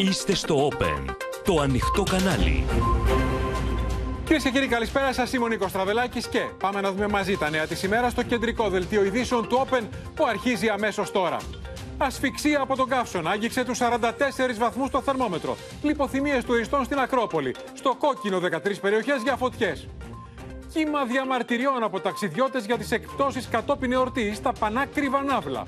Είστε 0.00 0.34
στο 0.34 0.68
Open, 0.68 1.14
το 1.44 1.60
ανοιχτό 1.60 2.02
κανάλι. 2.02 2.64
Κυρίες 4.24 4.42
και 4.42 4.50
κύριοι, 4.50 4.66
καλησπέρα 4.66 5.12
σας. 5.12 5.32
Είμαι 5.32 5.44
ο 5.44 5.48
Νίκος 5.48 5.72
Τραβελάκης 5.72 6.26
και 6.28 6.40
πάμε 6.58 6.80
να 6.80 6.92
δούμε 6.92 7.08
μαζί 7.08 7.36
τα 7.36 7.50
νέα 7.50 7.66
της 7.66 7.82
ημέρας 7.82 8.12
στο 8.12 8.22
κεντρικό 8.22 8.68
δελτίο 8.68 9.04
ειδήσεων 9.04 9.48
του 9.48 9.66
Open 9.66 9.82
που 10.14 10.26
αρχίζει 10.26 10.68
αμέσως 10.68 11.10
τώρα. 11.10 11.36
Ασφυξία 11.98 12.60
από 12.60 12.76
τον 12.76 12.88
καύσωνα 12.88 13.30
άγγιξε 13.30 13.64
τους 13.64 13.78
44 13.78 14.58
βαθμούς 14.58 14.88
στο 14.88 15.00
θερμόμετρο. 15.00 15.56
Λιποθυμίες 15.82 16.44
τουριστών 16.44 16.84
στην 16.84 16.98
Ακρόπολη. 16.98 17.54
Στο 17.74 17.94
κόκκινο 17.98 18.38
13 18.38 18.80
περιοχές 18.80 19.22
για 19.22 19.36
φωτιές. 19.36 19.88
Κύμα 20.72 21.04
διαμαρτυριών 21.04 21.82
από 21.82 22.00
ταξιδιώτες 22.00 22.64
για 22.64 22.78
τις 22.78 22.90
εκπτώσεις 22.90 23.48
κατόπιν 23.48 23.92
εορτής 23.92 24.36
στα 24.36 24.52
πανάκριβα 24.52 25.22
ναύλα. 25.22 25.64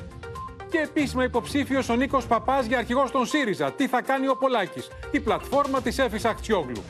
Και 0.73 0.79
επίσημα 0.79 1.25
υποψήφιος 1.25 1.89
ο 1.89 1.95
Νίκος 1.95 2.27
Παπάς 2.27 2.67
για 2.67 2.79
αρχηγός 2.79 3.11
των 3.11 3.27
ΣΥΡΙΖΑ. 3.27 3.73
Τι 3.73 3.87
θα 3.87 4.03
κάνει 4.03 4.29
ο 4.29 4.37
Πολάκης; 4.37 4.91
Η 5.11 5.21
πλατφόρμα 5.21 5.81
της 5.81 5.99
Έφη 5.99 6.29
Αχτσιόγλου. 6.29 6.83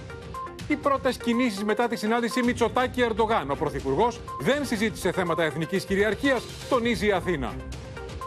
Οι 0.69 0.77
πρώτες 0.77 1.17
κινήσεις 1.17 1.65
μετά 1.65 1.89
τη 1.89 1.97
συνάντηση 1.97 2.43
Μητσοτάκη 2.43 3.03
Ερντογάν. 3.03 3.51
Ο 3.51 3.55
Πρωθυπουργός 3.55 4.21
δεν 4.41 4.67
συζήτησε 4.67 5.13
θέματα 5.13 5.43
εθνικής 5.43 5.85
κυριαρχίας, 5.85 6.43
τονίζει 6.69 7.07
η 7.07 7.13
Αθήνα. 7.13 7.55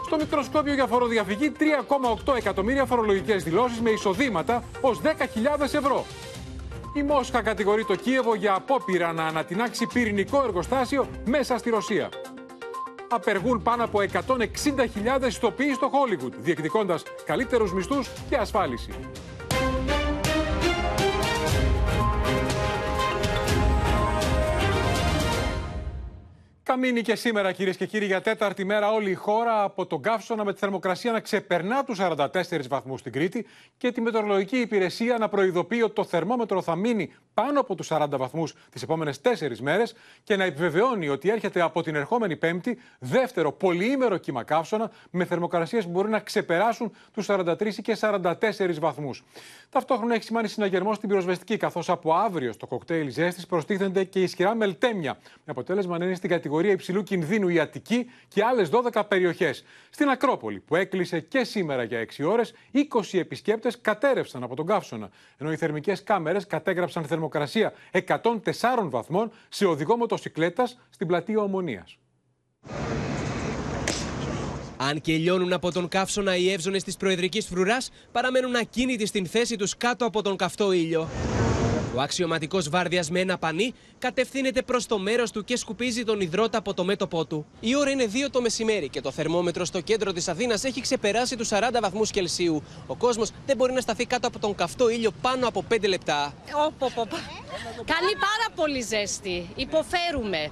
Στο 0.06 0.16
μικροσκόπιο 0.16 0.74
για 0.74 0.86
φοροδιαφυγή 0.86 1.52
3,8 1.58 2.36
εκατομμύρια 2.36 2.84
φορολογικές 2.84 3.42
δηλώσεις 3.42 3.80
με 3.80 3.90
εισοδήματα 3.90 4.62
ως 4.80 5.00
10.000 5.00 5.74
ευρώ. 5.74 6.04
Η 6.94 7.02
Μόσχα 7.02 7.42
κατηγορεί 7.42 7.84
το 7.84 7.94
Κίεβο 7.94 8.34
για 8.34 8.54
απόπειρα 8.54 9.12
να 9.12 9.26
ανατινάξει 9.26 9.86
πυρηνικό 9.86 10.42
εργοστάσιο 10.42 11.08
μέσα 11.24 11.58
στη 11.58 11.70
Ρωσία. 11.70 12.08
Απεργούν 13.08 13.62
πάνω 13.62 13.84
από 13.84 13.98
160.000 13.98 15.26
ιστοποιοί 15.26 15.72
στο 15.74 15.88
Χόλιγουτ, 15.88 16.34
διεκδικώντας 16.38 17.02
καλύτερους 17.24 17.72
μισθούς 17.72 18.08
και 18.28 18.36
ασφάλιση. 18.36 18.90
Καμίνει 26.66 27.02
και 27.02 27.14
σήμερα, 27.14 27.52
κυρίες 27.52 27.76
και 27.76 27.86
κύριοι, 27.86 28.06
για 28.06 28.20
τέταρτη 28.20 28.64
μέρα 28.64 28.92
όλη 28.92 29.10
η 29.10 29.14
χώρα 29.14 29.62
από 29.62 29.86
τον 29.86 30.02
καύσωνα 30.02 30.44
με 30.44 30.52
τη 30.52 30.58
θερμοκρασία 30.58 31.12
να 31.12 31.20
ξεπερνά 31.20 31.84
τους 31.84 31.98
44 32.00 32.26
βαθμούς 32.68 33.00
στην 33.00 33.12
Κρήτη 33.12 33.46
και 33.76 33.92
τη 33.92 34.00
μετεωρολογική 34.00 34.56
υπηρεσία 34.56 35.18
να 35.18 35.28
προειδοποιεί 35.28 35.80
ότι 35.84 35.94
το 35.94 36.04
θερμόμετρο 36.04 36.62
θα 36.62 36.76
μείνει 36.76 37.12
πάνω 37.34 37.60
από 37.60 37.74
τους 37.74 37.88
40 37.90 38.06
βαθμούς 38.10 38.54
τις 38.70 38.82
επόμενες 38.82 39.20
τέσσερις 39.20 39.60
μέρες 39.60 39.94
και 40.22 40.36
να 40.36 40.44
επιβεβαιώνει 40.44 41.08
ότι 41.08 41.30
έρχεται 41.30 41.60
από 41.60 41.82
την 41.82 41.94
ερχόμενη 41.94 42.36
Πέμπτη 42.36 42.78
δεύτερο 42.98 43.52
πολυήμερο 43.52 44.16
κύμα 44.16 44.42
καύσωνα 44.42 44.90
με 45.10 45.24
θερμοκρασίες 45.24 45.84
που 45.84 45.90
μπορεί 45.90 46.08
να 46.08 46.20
ξεπεράσουν 46.20 46.92
τους 47.12 47.26
43 47.30 47.72
και 47.82 47.96
44 48.00 48.32
βαθμούς. 48.80 49.24
Ταυτόχρονα 49.70 50.14
έχει 50.14 50.24
σημάνει 50.24 50.48
συναγερμό 50.48 50.94
στην 50.94 51.08
πυροσβεστική, 51.08 51.56
καθώς 51.56 51.88
από 51.90 52.14
αύριο 52.14 52.52
στο 52.52 52.66
κοκτέιλ 52.66 53.10
ζέστης 53.10 53.46
προστίθενται 53.46 54.04
και 54.04 54.22
ισχυρά 54.22 54.54
μελτέμια, 54.54 55.18
με 55.22 55.44
αποτέλεσμα 55.44 55.98
να 55.98 56.04
είναι 56.04 56.14
στην 56.14 56.30
κατηγορία 56.30 56.54
υψηλού 56.64 57.02
κινδύνου 57.02 57.48
η 57.48 57.58
Αττική 57.60 58.10
και 58.28 58.44
άλλες 58.44 58.70
12 58.70 59.02
περιοχές. 59.08 59.64
Στην 59.90 60.08
Ακρόπολη, 60.08 60.60
που 60.60 60.76
έκλεισε 60.76 61.20
και 61.20 61.44
σήμερα 61.44 61.82
για 61.82 61.98
6 61.98 62.24
ώρες, 62.24 62.54
20 62.72 63.18
επισκέπτες 63.18 63.80
κατέρευσαν 63.80 64.42
από 64.42 64.56
τον 64.56 64.66
καύσωνα, 64.66 65.10
ενώ 65.36 65.52
οι 65.52 65.56
θερμικές 65.56 66.02
κάμερες 66.02 66.46
κατέγραψαν 66.46 67.04
θερμοκρασία 67.04 67.72
104 67.90 68.88
βαθμών 68.88 69.32
σε 69.48 69.64
οδηγό 69.64 69.96
μοτοσυκλέτας 69.96 70.78
στην 70.90 71.06
πλατεία 71.06 71.40
Ομονίας. 71.40 71.98
Αν 74.76 75.00
και 75.00 75.16
λιώνουν 75.16 75.52
από 75.52 75.72
τον 75.72 75.88
καύσωνα 75.88 76.36
οι 76.36 76.50
εύζωνες 76.52 76.84
της 76.84 76.96
Προεδρικής 76.96 77.46
Φρουράς, 77.46 77.90
παραμένουν 78.12 78.56
ακίνητοι 78.56 79.06
στην 79.06 79.26
θέση 79.26 79.56
τους 79.56 79.76
κάτω 79.76 80.04
από 80.04 80.22
τον 80.22 80.36
καυτό 80.36 80.72
ήλιο. 80.72 81.08
Ο 81.96 82.00
αξιωματικός 82.00 82.68
βάρδιας 82.68 83.10
με 83.10 83.20
ένα 83.20 83.38
πανί 83.38 83.74
κατευθύνεται 83.98 84.62
προς 84.62 84.86
το 84.86 84.98
μέρος 84.98 85.30
του 85.30 85.44
και 85.44 85.56
σκουπίζει 85.56 86.04
τον 86.04 86.20
υδρότα 86.20 86.58
από 86.58 86.74
το 86.74 86.84
μέτωπό 86.84 87.24
του. 87.24 87.46
Η 87.60 87.76
ώρα 87.76 87.90
είναι 87.90 88.06
2 88.12 88.30
το 88.30 88.40
μεσημέρι 88.40 88.88
και 88.88 89.00
το 89.00 89.10
θερμόμετρο 89.10 89.64
στο 89.64 89.80
κέντρο 89.80 90.12
της 90.12 90.28
Αθήνας 90.28 90.64
έχει 90.64 90.80
ξεπεράσει 90.80 91.36
τους 91.36 91.48
40 91.52 91.80
βαθμούς 91.80 92.10
Κελσίου. 92.10 92.62
Ο 92.86 92.96
κόσμος 92.96 93.30
δεν 93.46 93.56
μπορεί 93.56 93.72
να 93.72 93.80
σταθεί 93.80 94.06
κάτω 94.06 94.26
από 94.26 94.38
τον 94.38 94.54
καυτό 94.54 94.88
ήλιο 94.88 95.10
πάνω 95.20 95.48
από 95.48 95.64
5 95.70 95.88
λεπτά. 95.88 96.34
Όπο, 96.66 96.90
Κάνει 97.76 98.12
πάρα 98.12 98.48
πολύ 98.54 98.80
ζέστη. 98.80 99.48
Υποφέρουμε. 99.56 100.50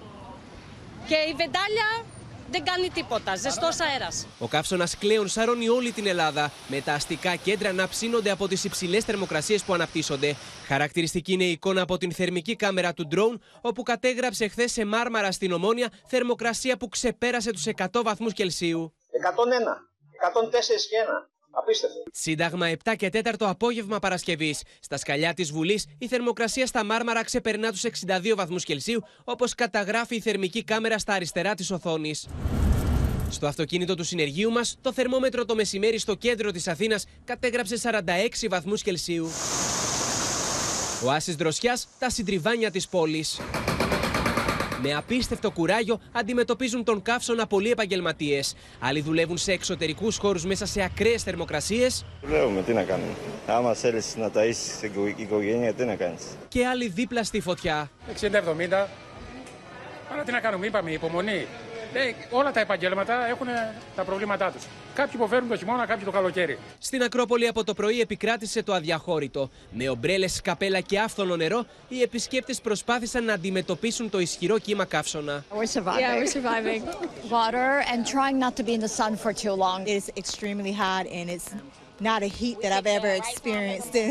Και 1.06 1.14
η 1.14 1.34
βεντάλια 1.36 2.04
δεν 2.50 2.64
κάνει 2.64 2.88
τίποτα. 2.88 3.36
Ζεστός 3.36 3.80
αέρας. 3.80 4.26
Ο 4.38 4.48
καύσωνας 4.48 4.98
κλέον 4.98 5.28
σαρώνει 5.28 5.68
όλη 5.68 5.92
την 5.92 6.06
Ελλάδα, 6.06 6.52
με 6.68 6.80
τα 6.80 6.92
αστικά 6.92 7.36
κέντρα 7.36 7.72
να 7.72 7.88
ψήνονται 7.88 8.30
από 8.30 8.48
τις 8.48 8.64
υψηλές 8.64 9.04
θερμοκρασίες 9.04 9.62
που 9.62 9.74
αναπτύσσονται. 9.74 10.36
Χαρακτηριστική 10.66 11.32
είναι 11.32 11.44
η 11.44 11.50
εικόνα 11.50 11.82
από 11.82 11.98
την 11.98 12.12
θερμική 12.12 12.56
κάμερα 12.56 12.94
του 12.94 13.08
drone, 13.14 13.38
όπου 13.60 13.82
κατέγραψε 13.82 14.48
χθες 14.48 14.72
σε 14.72 14.84
μάρμαρα 14.84 15.32
στην 15.32 15.52
Ομόνια 15.52 15.88
θερμοκρασία 16.06 16.76
που 16.76 16.88
ξεπέρασε 16.88 17.50
τους 17.50 17.64
100 17.76 18.02
βαθμούς 18.02 18.32
Κελσίου. 18.32 18.94
101, 19.10 19.76
104 20.20 20.86
και 20.88 20.96
1. 21.26 21.33
Απίστευτο. 21.54 22.02
Σύνταγμα 22.12 22.66
7 22.84 22.94
και 22.96 23.10
4 23.12 23.34
απόγευμα 23.38 23.98
Παρασκευής. 23.98 24.62
Στα 24.80 24.96
σκαλιά 24.96 25.34
της 25.34 25.52
Βουλής, 25.52 25.86
η 25.98 26.06
θερμοκρασία 26.06 26.66
στα 26.66 26.84
Μάρμαρα 26.84 27.24
ξεπερνά 27.24 27.70
τους 27.70 27.84
62 27.84 28.34
βαθμούς 28.36 28.64
Κελσίου, 28.64 29.02
όπως 29.24 29.54
καταγράφει 29.54 30.16
η 30.16 30.20
θερμική 30.20 30.64
κάμερα 30.64 30.98
στα 30.98 31.12
αριστερά 31.12 31.54
της 31.54 31.70
οθόνης. 31.70 32.28
Στο 33.30 33.46
αυτοκίνητο 33.46 33.94
του 33.94 34.04
συνεργείου 34.04 34.50
μας, 34.50 34.76
το 34.80 34.92
θερμόμετρο 34.92 35.44
το 35.44 35.54
μεσημέρι 35.54 35.98
στο 35.98 36.14
κέντρο 36.14 36.50
της 36.50 36.68
Αθήνας 36.68 37.04
κατέγραψε 37.24 37.76
46 37.76 38.48
βαθμούς 38.48 38.82
Κελσίου. 38.82 39.28
Ο 41.04 41.10
Άσης 41.10 41.36
Δροσιάς, 41.36 41.88
τα 41.98 42.10
συντριβάνια 42.10 42.70
της 42.70 42.88
πόλης. 42.88 43.40
Με 44.86 44.94
απίστευτο 44.94 45.50
κουράγιο 45.50 46.00
αντιμετωπίζουν 46.12 46.84
τον 46.84 47.02
καύσωνα 47.02 47.46
πολλοί 47.46 47.70
επαγγελματίες. 47.70 48.54
Άλλοι 48.80 49.00
δουλεύουν 49.00 49.36
σε 49.36 49.52
εξωτερικούς 49.52 50.16
χώρους 50.16 50.44
μέσα 50.44 50.66
σε 50.66 50.82
ακραίες 50.82 51.22
θερμοκρασίες. 51.22 52.04
Δουλεύουμε, 52.22 52.62
τι 52.62 52.72
να 52.72 52.82
κάνουμε. 52.82 53.12
Άμα 53.46 53.74
θέλεις 53.74 54.16
να 54.16 54.30
ταΐσεις 54.34 54.80
την 54.80 55.14
οικογένεια, 55.16 55.72
τι 55.74 55.84
να 55.84 55.94
κάνεις. 55.94 56.22
Και 56.48 56.66
άλλοι 56.66 56.88
δίπλα 56.88 57.24
στη 57.24 57.40
φωτιά. 57.40 57.90
60-70. 58.20 58.88
Αλλά 60.12 60.22
τι 60.24 60.32
να 60.32 60.40
κάνουμε, 60.40 60.66
είπαμε, 60.66 60.90
υπομονή. 60.90 61.46
Ε, 61.92 62.12
όλα 62.30 62.52
τα 62.52 62.60
επαγγέλματα 62.60 63.28
έχουν 63.28 63.46
τα 63.96 64.04
προβλήματά 64.04 64.50
τους. 64.50 64.64
Κάποιοι 64.94 65.12
υποφέρουν 65.14 65.48
το 65.48 65.56
χειμώνα, 65.56 65.86
κάποιοι 65.86 66.04
το 66.04 66.10
καλοκαίρι. 66.10 66.58
Στην 66.78 67.02
Ακρόπολη 67.02 67.46
από 67.46 67.64
το 67.64 67.74
πρωί 67.74 68.00
επικράτησε 68.00 68.62
το 68.62 68.72
αδιαχώρητο. 68.72 69.50
Με 69.70 69.88
ομπρέλε, 69.88 70.26
καπέλα 70.42 70.80
και 70.80 70.98
άφθονο 70.98 71.36
νερό, 71.36 71.64
οι 71.88 72.02
επισκέπτε 72.02 72.54
προσπάθησαν 72.62 73.24
να 73.24 73.32
αντιμετωπίσουν 73.32 74.10
το 74.10 74.18
ισχυρό 74.18 74.58
κύμα 74.58 74.84
καύσωνα. 74.84 75.44
We're 75.50 75.78
surviving. 75.78 76.00
Yeah, 76.00 76.18
we're 76.18 76.34
surviving. 76.38 76.82
Water 77.30 77.70
and 77.92 78.06
trying 78.06 78.38
not 78.38 78.56
to 78.56 78.62
be 78.62 78.72
in 78.72 78.80
the 78.80 78.94
sun 79.00 79.16
for 79.16 79.32
too 79.32 79.54
long. 79.64 79.78
It 79.92 79.96
is 80.02 80.06
extremely 80.22 80.72
hot 80.72 81.04
and 81.18 81.26
it's 81.34 81.48
not 82.00 82.22
a 82.22 82.30
heat 82.38 82.56
that 82.62 82.72
I've 82.76 82.90
ever 82.98 83.10
experienced 83.22 83.94
in, 84.02 84.10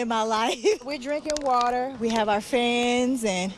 in 0.00 0.06
my 0.16 0.24
life. 0.38 0.58
We're 0.88 1.04
drinking 1.10 1.38
water. 1.52 1.82
We 2.04 2.08
have 2.18 2.28
our 2.34 2.44
fans 2.54 3.18
and 3.38 3.48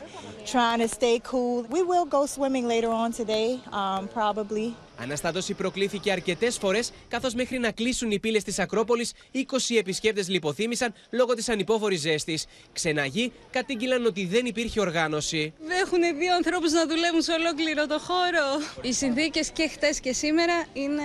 trying 0.53 0.79
to 0.85 0.89
stay 0.99 1.17
cool. 1.31 1.55
We 1.75 1.81
will 1.91 2.07
go 2.17 2.21
swimming 2.37 2.65
later 2.73 2.91
on 3.01 3.09
today, 3.21 3.49
um, 3.81 4.01
probably. 4.19 4.67
Αναστάτωση 5.01 5.53
προκλήθηκε 5.53 6.11
αρκετές 6.11 6.57
φορές, 6.57 6.91
καθώς 7.07 7.33
μέχρι 7.33 7.59
να 7.59 7.71
κλείσουν 7.71 8.11
οι 8.11 8.19
πύλες 8.19 8.43
της 8.43 8.59
Ακρόπολης, 8.59 9.13
20 9.31 9.77
επισκέπτες 9.77 10.27
λιποθύμησαν 10.29 10.93
λόγω 11.09 11.33
της 11.33 11.49
ανυπόφορης 11.49 11.99
ζέστης. 11.99 12.45
Ξεναγοί 12.73 13.31
κατήγγειλαν 13.51 14.05
ότι 14.05 14.25
δεν 14.25 14.45
υπήρχε 14.45 14.79
οργάνωση. 14.79 15.53
Έχουν 15.83 16.17
δύο 16.17 16.35
ανθρώπους 16.35 16.71
να 16.71 16.87
δουλεύουν 16.87 17.21
σε 17.21 17.31
ολόκληρο 17.31 17.87
το 17.87 17.99
χώρο. 17.99 18.65
Οι 18.81 18.93
συνθήκες 18.93 19.49
και 19.49 19.67
χτες 19.67 19.99
και 19.99 20.13
σήμερα 20.13 20.65
είναι 20.73 21.03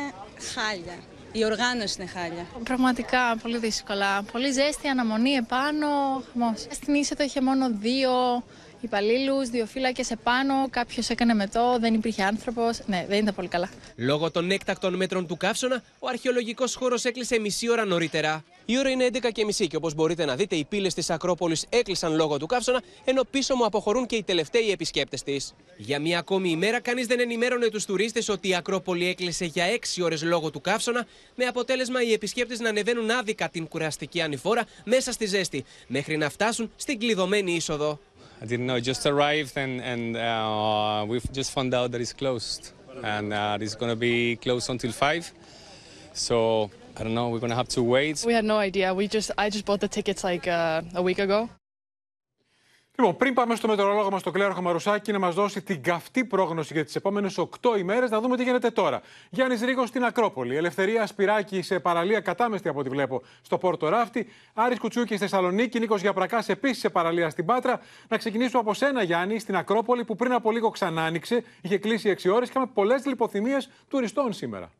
χάλια. 0.54 0.98
Η 1.32 1.44
οργάνωση 1.44 1.96
είναι 1.98 2.10
χάλια. 2.10 2.46
Πραγματικά 2.64 3.36
πολύ 3.42 3.58
δύσκολα. 3.58 4.22
Πολύ 4.22 4.50
ζέστη, 4.50 4.88
αναμονή 4.88 5.30
επάνω. 5.30 6.22
Στην 6.70 6.94
είσοδο 6.94 7.24
είχε 7.24 7.40
μόνο 7.40 7.70
δύο 7.70 8.10
υπαλλήλους, 8.80 9.48
δύο 9.48 9.66
φύλακες 9.66 10.10
επάνω. 10.10 10.68
Κάποιος 10.70 11.08
έκανε 11.08 11.34
μετό, 11.34 11.76
δεν 11.80 11.94
υπήρχε 11.94 12.22
άνθρωπος. 12.22 12.80
Ναι, 12.86 13.04
δεν 13.08 13.18
ήταν 13.18 13.34
πολύ 13.34 13.48
καλά. 13.48 13.70
Λόγω 13.96 14.30
των 14.30 14.50
έκτακτων 14.50 14.94
μέτρων 14.94 15.26
του 15.26 15.36
καύσωνα, 15.36 15.82
ο 15.98 16.08
αρχαιολογικός 16.08 16.74
χώρος 16.74 17.04
έκλεισε 17.04 17.38
μισή 17.38 17.70
ώρα 17.70 17.84
νωρίτερα. 17.84 18.44
Η 18.64 18.78
ώρα 18.78 18.90
είναι 18.90 19.04
11 19.04 19.30
και 19.32 19.44
μισή 19.44 19.66
και 19.66 19.76
όπως 19.76 19.94
μπορείτε 19.94 20.24
να 20.24 20.36
δείτε, 20.36 20.56
οι 20.56 20.64
πύλες 20.64 20.94
της 20.94 21.10
Ακρόπολης 21.10 21.66
έκλεισαν 21.68 22.14
λόγω 22.14 22.36
του 22.36 22.46
καύσωνα, 22.46 22.82
ενώ 23.04 23.22
πίσω 23.30 23.54
μου 23.54 23.64
αποχωρούν 23.64 24.06
και 24.06 24.16
οι 24.16 24.22
τελευταίοι 24.22 24.70
επισκέπτες 24.70 25.22
της. 25.22 25.54
Για 25.76 25.98
μία 25.98 26.18
ακόμη 26.18 26.50
ημέρα, 26.50 26.80
κανείς 26.80 27.06
δεν 27.06 27.20
ενημέρωνε 27.20 27.68
τους 27.68 27.84
τουρίστες 27.84 28.28
ότι 28.28 28.48
η 28.48 28.54
Ακρόπολη 28.54 29.06
έκλεισε 29.06 29.44
για 29.44 29.64
6 29.64 30.02
ώρες 30.02 30.22
λόγω 30.22 30.50
του 30.50 30.60
καύσωνα, 30.60 31.06
με 31.34 31.44
αποτέλεσμα 31.44 32.02
οι 32.02 32.12
επισκέπτες 32.12 32.60
να 32.60 32.68
ανεβαίνουν 32.68 33.10
άδικα 33.10 33.48
την 33.48 33.68
κουραστική 33.68 34.20
ανηφόρα 34.20 34.64
μέσα 34.84 35.12
στη 35.12 35.26
ζέστη, 35.26 35.64
μέχρι 35.86 36.16
να 36.16 36.30
φτάσουν 36.30 36.72
στην 36.76 36.98
κλειδωμένη 36.98 37.52
είσοδο. 37.52 38.00
I 38.40 38.46
didn't 38.46 38.66
know. 38.66 38.76
I 38.76 38.80
just 38.80 39.04
arrived 39.06 39.56
and, 39.56 39.80
and 39.80 40.16
uh, 40.16 41.04
we've 41.06 41.30
just 41.32 41.52
found 41.52 41.74
out 41.74 41.90
that 41.92 42.00
it's 42.00 42.12
closed. 42.12 42.72
And 43.02 43.32
uh, 43.32 43.58
it's 43.60 43.74
going 43.74 43.90
to 43.90 43.96
be 43.96 44.36
closed 44.36 44.68
until 44.68 44.92
5. 44.92 45.32
So 46.12 46.70
I 46.96 47.02
don't 47.02 47.14
know. 47.14 47.28
We're 47.28 47.38
gonna 47.38 47.54
have 47.54 47.68
to 47.68 47.82
wait. 47.82 48.22
We 48.26 48.34
had 48.34 48.44
no 48.44 48.58
idea. 48.58 48.92
We 48.92 49.08
just 49.08 49.30
I 49.38 49.48
just 49.50 49.64
bought 49.64 49.80
the 49.80 49.88
tickets 49.88 50.24
like 50.24 50.46
uh, 50.46 50.82
a 50.94 51.02
week 51.02 51.18
ago. 51.18 51.48
Λοιπόν, 53.00 53.16
πριν 53.16 53.34
πάμε 53.34 53.54
στο 53.54 53.68
μετεωρολόγο 53.68 54.10
μας, 54.10 54.22
τον 54.22 54.32
Κλέρο 54.32 54.54
Χαμαρουσάκη, 54.54 55.12
να 55.12 55.18
μας 55.18 55.34
δώσει 55.34 55.62
την 55.62 55.82
καυτή 55.82 56.24
πρόγνωση 56.24 56.72
για 56.72 56.84
τις 56.84 56.96
επόμενες 56.96 57.38
8 57.38 57.76
ημέρες, 57.78 58.10
να 58.10 58.20
δούμε 58.20 58.36
τι 58.36 58.42
γίνεται 58.42 58.70
τώρα. 58.70 59.00
Γιάννης 59.30 59.60
Ρίγο 59.62 59.86
στην 59.86 60.04
Ακρόπολη. 60.04 60.56
Ελευθερία 60.56 61.06
Σπυράκη 61.06 61.62
σε 61.62 61.80
παραλία 61.80 62.20
κατάμεστη 62.20 62.68
από 62.68 62.78
ό,τι 62.78 62.88
βλέπω 62.88 63.22
στο 63.42 63.58
Πόρτο 63.58 63.88
Ράφτη. 63.88 64.26
Άρης 64.54 64.78
Κουτσούκη 64.78 65.06
στη 65.06 65.18
Θεσσαλονίκη. 65.18 65.78
Νίκος 65.78 66.00
Γιαπρακάς 66.00 66.48
επίσης 66.48 66.78
σε 66.78 66.90
παραλία 66.90 67.30
στην 67.30 67.44
Πάτρα. 67.44 67.80
Να 68.08 68.16
ξεκινήσουμε 68.16 68.60
από 68.60 68.74
σένα, 68.74 69.02
Γιάννη, 69.02 69.38
στην 69.38 69.56
Ακρόπολη 69.56 70.04
που 70.04 70.16
πριν 70.16 70.32
από 70.32 70.50
λίγο 70.50 70.70
ξανά 70.70 71.04
άνοιξε. 71.04 71.44
Είχε 71.60 71.78
κλείσει 71.78 72.08
6 72.08 72.30
ώρες. 72.30 72.48
Είχαμε 72.48 72.66
πολλές 72.74 73.06
λιποθυμίες 73.06 73.70
τουριστών 73.88 74.32
σήμερα. 74.32 74.70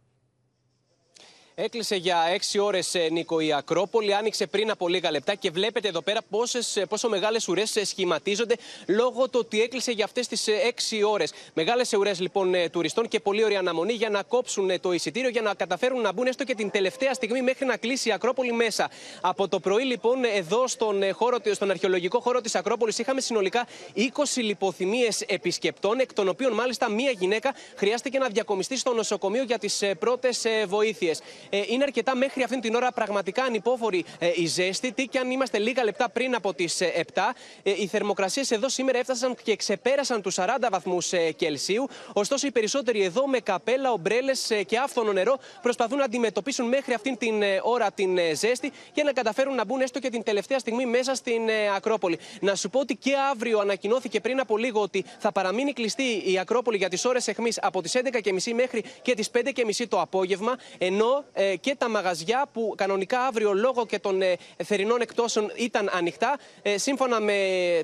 Έκλεισε 1.62 1.96
για 1.96 2.16
6 2.52 2.58
ώρες, 2.60 2.96
Νίκο, 3.10 3.40
η 3.40 3.52
Ακρόπολη. 3.52 4.14
Άνοιξε 4.14 4.46
πριν 4.46 4.70
από 4.70 4.88
λίγα 4.88 5.10
λεπτά 5.10 5.34
και 5.34 5.50
βλέπετε 5.50 5.88
εδώ 5.88 6.02
πέρα 6.02 6.20
πόσες, 6.30 6.82
πόσο 6.88 7.08
μεγάλες 7.08 7.48
ουρές 7.48 7.76
σχηματίζονται 7.82 8.54
λόγω 8.86 9.28
του 9.28 9.38
ότι 9.42 9.62
έκλεισε 9.62 9.92
για 9.92 10.04
αυτές 10.04 10.28
τις 10.28 10.48
6 10.48 11.02
ώρες. 11.04 11.32
Μεγάλες 11.54 11.92
ουρές 11.92 12.20
λοιπόν 12.20 12.54
τουριστών 12.70 13.08
και 13.08 13.20
πολύ 13.20 13.44
ωραία 13.44 13.58
αναμονή 13.58 13.92
για 13.92 14.08
να 14.10 14.22
κόψουν 14.22 14.80
το 14.80 14.92
εισιτήριο 14.92 15.28
για 15.28 15.42
να 15.42 15.54
καταφέρουν 15.54 16.00
να 16.00 16.12
μπουν 16.12 16.26
έστω 16.26 16.44
και 16.44 16.54
την 16.54 16.70
τελευταία 16.70 17.14
στιγμή 17.14 17.42
μέχρι 17.42 17.64
να 17.66 17.76
κλείσει 17.76 18.08
η 18.08 18.12
Ακρόπολη 18.12 18.52
μέσα. 18.52 18.90
Από 19.20 19.48
το 19.48 19.60
πρωί 19.60 19.84
λοιπόν 19.84 20.24
εδώ 20.24 20.68
στον, 20.68 21.12
χώρο, 21.12 21.36
στον 21.52 21.70
αρχαιολογικό 21.70 22.20
χώρο 22.20 22.40
της 22.40 22.54
Ακρόπολης 22.54 22.98
είχαμε 22.98 23.20
συνολικά 23.20 23.66
20 23.96 24.00
λιποθυμίες 24.36 25.20
επισκεπτών, 25.20 26.00
εκ 26.00 26.12
των 26.12 26.28
οποίων 26.28 26.52
μάλιστα 26.52 26.90
μία 26.90 27.10
γυναίκα 27.10 27.54
χρειάστηκε 27.76 28.18
να 28.18 28.28
διακομιστεί 28.28 28.76
στο 28.76 28.92
νοσοκομείο 28.92 29.42
για 29.42 29.58
τις 29.58 29.82
πρώτες 29.98 30.46
βοήθειες. 30.66 31.20
Ε, 31.50 31.62
είναι 31.66 31.82
αρκετά 31.82 32.16
μέχρι 32.16 32.42
αυτήν 32.42 32.60
την 32.60 32.74
ώρα 32.74 32.92
πραγματικά 32.92 33.42
ανυπόφορη 33.44 34.04
ε, 34.18 34.30
η 34.34 34.46
ζέστη. 34.46 34.92
Τι 34.92 35.06
και 35.06 35.18
αν 35.18 35.30
είμαστε 35.30 35.58
λίγα 35.58 35.84
λεπτά 35.84 36.10
πριν 36.10 36.34
από 36.34 36.54
τις 36.54 36.82
7, 36.82 37.20
ε, 37.62 37.70
οι 37.70 37.86
θερμοκρασίες 37.86 38.50
εδώ 38.50 38.68
σήμερα 38.68 38.98
έφτασαν 38.98 39.36
και 39.42 39.56
ξεπέρασαν 39.56 40.22
τους 40.22 40.36
40 40.38 40.44
βαθμούς 40.70 41.12
Κελσίου. 41.36 41.88
Ωστόσο, 42.12 42.46
οι 42.46 42.50
περισσότεροι 42.50 43.02
εδώ 43.02 43.26
με 43.26 43.38
καπέλα, 43.38 43.92
ομπρέλες 43.92 44.50
και 44.66 44.78
άφθονο 44.78 45.12
νερό 45.12 45.38
προσπαθούν 45.62 45.98
να 45.98 46.04
αντιμετωπίσουν 46.04 46.68
μέχρι 46.68 46.94
αυτήν 46.94 47.16
την 47.16 47.42
ώρα 47.62 47.90
την 47.92 48.18
ζέστη 48.34 48.72
και 48.92 49.02
να 49.02 49.12
καταφέρουν 49.12 49.54
να 49.54 49.64
μπουν 49.64 49.80
έστω 49.80 49.98
και 49.98 50.10
την 50.10 50.22
τελευταία 50.22 50.58
στιγμή 50.58 50.86
μέσα 50.86 51.14
στην 51.14 51.42
Ακρόπολη. 51.76 52.18
Να 52.40 52.54
σου 52.54 52.70
πω 52.70 52.80
ότι 52.80 52.96
και 52.96 53.12
αύριο 53.30 53.58
ανακοινώθηκε 53.58 54.20
πριν 54.20 54.40
από 54.40 54.56
λίγο 54.56 54.80
ότι 54.80 55.04
θα 55.18 55.32
παραμείνει 55.32 55.72
κλειστή 55.72 56.22
η 56.24 56.38
Ακρόπολη 56.38 56.76
για 56.76 56.88
τις 56.88 57.04
ώρες 57.04 57.28
εχμής 57.28 57.58
από 57.62 57.82
τις 57.82 57.96
11.30 57.96 58.52
μέχρι 58.54 58.84
και 59.02 59.14
τις 59.14 59.30
5.30 59.32 59.86
το 59.88 60.00
απόγευμα, 60.00 60.56
ενώ 60.78 61.24
ε, 61.32 61.39
και 61.60 61.74
τα 61.78 61.88
μαγαζιά 61.88 62.46
που 62.52 62.74
κανονικά 62.76 63.20
αύριο 63.20 63.52
λόγω 63.52 63.86
και 63.86 63.98
των 63.98 64.22
ε, 64.22 64.36
θερινών 64.64 65.00
εκτόσεων 65.00 65.50
ήταν 65.56 65.90
ανοιχτά. 65.92 66.38
Ε, 66.62 66.78
σύμφωνα 66.78 67.20
με 67.20 67.34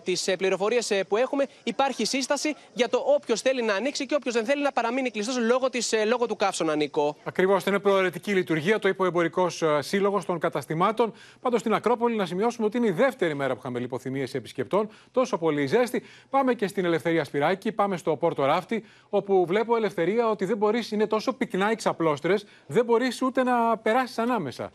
τις 0.04 0.30
πληροφορίες 0.38 0.92
που 1.08 1.16
έχουμε, 1.16 1.46
υπάρχει 1.62 2.04
σύσταση 2.04 2.54
για 2.72 2.88
το 2.88 2.98
όποιος 3.16 3.40
θέλει 3.40 3.62
να 3.62 3.74
ανοίξει 3.74 4.06
και 4.06 4.14
όποιος 4.14 4.34
δεν 4.34 4.44
θέλει 4.44 4.62
να 4.62 4.72
παραμείνει 4.72 5.10
κλειστός 5.10 5.38
λόγω, 5.38 5.68
λόγω 6.06 6.26
του 6.26 6.36
καύσωνα, 6.36 6.76
Νίκο. 6.76 7.16
Ακριβώς, 7.24 7.64
είναι 7.64 7.78
προαιρετική 7.78 8.32
λειτουργία, 8.32 8.78
το 8.78 8.88
είπε 8.88 9.02
ο 9.02 9.06
Εμπορικός 9.06 9.62
Σύλλογος 9.78 10.24
των 10.24 10.38
Καταστημάτων. 10.38 11.12
Πάντως 11.40 11.60
στην 11.60 11.74
Ακρόπολη 11.74 12.16
να 12.16 12.26
σημειώσουμε 12.26 12.66
ότι 12.66 12.76
είναι 12.76 12.86
η 12.86 12.90
δεύτερη 12.90 13.34
μέρα 13.34 13.52
που 13.52 13.58
είχαμε 13.58 13.78
λιποθυμίες 13.78 14.34
επισκεπτών. 14.34 14.88
Τόσο 15.12 15.38
πολύ 15.38 15.66
ζέστη. 15.66 16.02
Πάμε 16.30 16.54
και 16.54 16.66
στην 16.66 16.84
Ελευθερία 16.84 17.24
Σπυράκη, 17.24 17.72
πάμε 17.72 17.96
στο 17.96 18.16
Πόρτο 18.16 18.44
Ράφτη, 18.44 18.84
όπου 19.08 19.46
βλέπω 19.46 19.76
Ελευθερία 19.76 20.30
ότι 20.30 20.44
δεν 20.44 20.56
μπορείς, 20.56 20.90
είναι 20.90 21.06
τόσο 21.06 21.32
πυκνά 21.32 21.70
οι 21.70 21.74
ξαπλώστρες, 21.74 22.46
δεν 22.66 22.84
μπορείς 22.84 23.22
ούτε 23.22 23.42
να 23.46 23.76
περάσεις 23.76 24.18
ανάμεσα. 24.18 24.70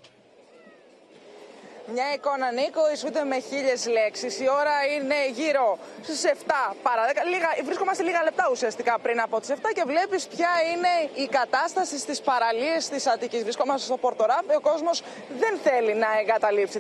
Μια 1.94 2.14
εικόνα, 2.14 2.52
Νίκο, 2.52 2.92
ισούται 2.94 3.24
με 3.24 3.40
χίλιες 3.40 3.88
λέξεις. 3.88 4.40
Η 4.40 4.48
ώρα 4.60 4.76
είναι 4.96 5.16
γύρω 5.32 5.78
στις 6.04 6.24
7 6.26 6.76
παρά 6.84 7.04
10. 7.08 7.24
Λίγα, 7.34 7.50
βρίσκομαστε 7.64 8.04
λίγα 8.04 8.24
λεπτά 8.24 8.48
ουσιαστικά 8.52 9.00
πριν 9.00 9.22
από 9.22 9.40
τις 9.40 9.50
7 9.50 9.54
και 9.74 9.84
βλέπεις 9.86 10.28
ποια 10.28 10.50
είναι 10.72 11.10
η 11.14 11.28
κατάσταση 11.28 11.98
στις 12.00 12.22
παραλίες 12.22 12.90
της 12.90 13.08
Αττικής. 13.08 13.44
Βρισκόμαστε 13.44 13.86
στο 13.86 13.98
Πορτοράπ. 13.98 14.46
Ο 14.58 14.60
κόσμος 14.60 15.04
δεν 15.40 15.60
θέλει 15.64 15.94
να 15.94 16.08
εγκαταλείψει 16.20 16.80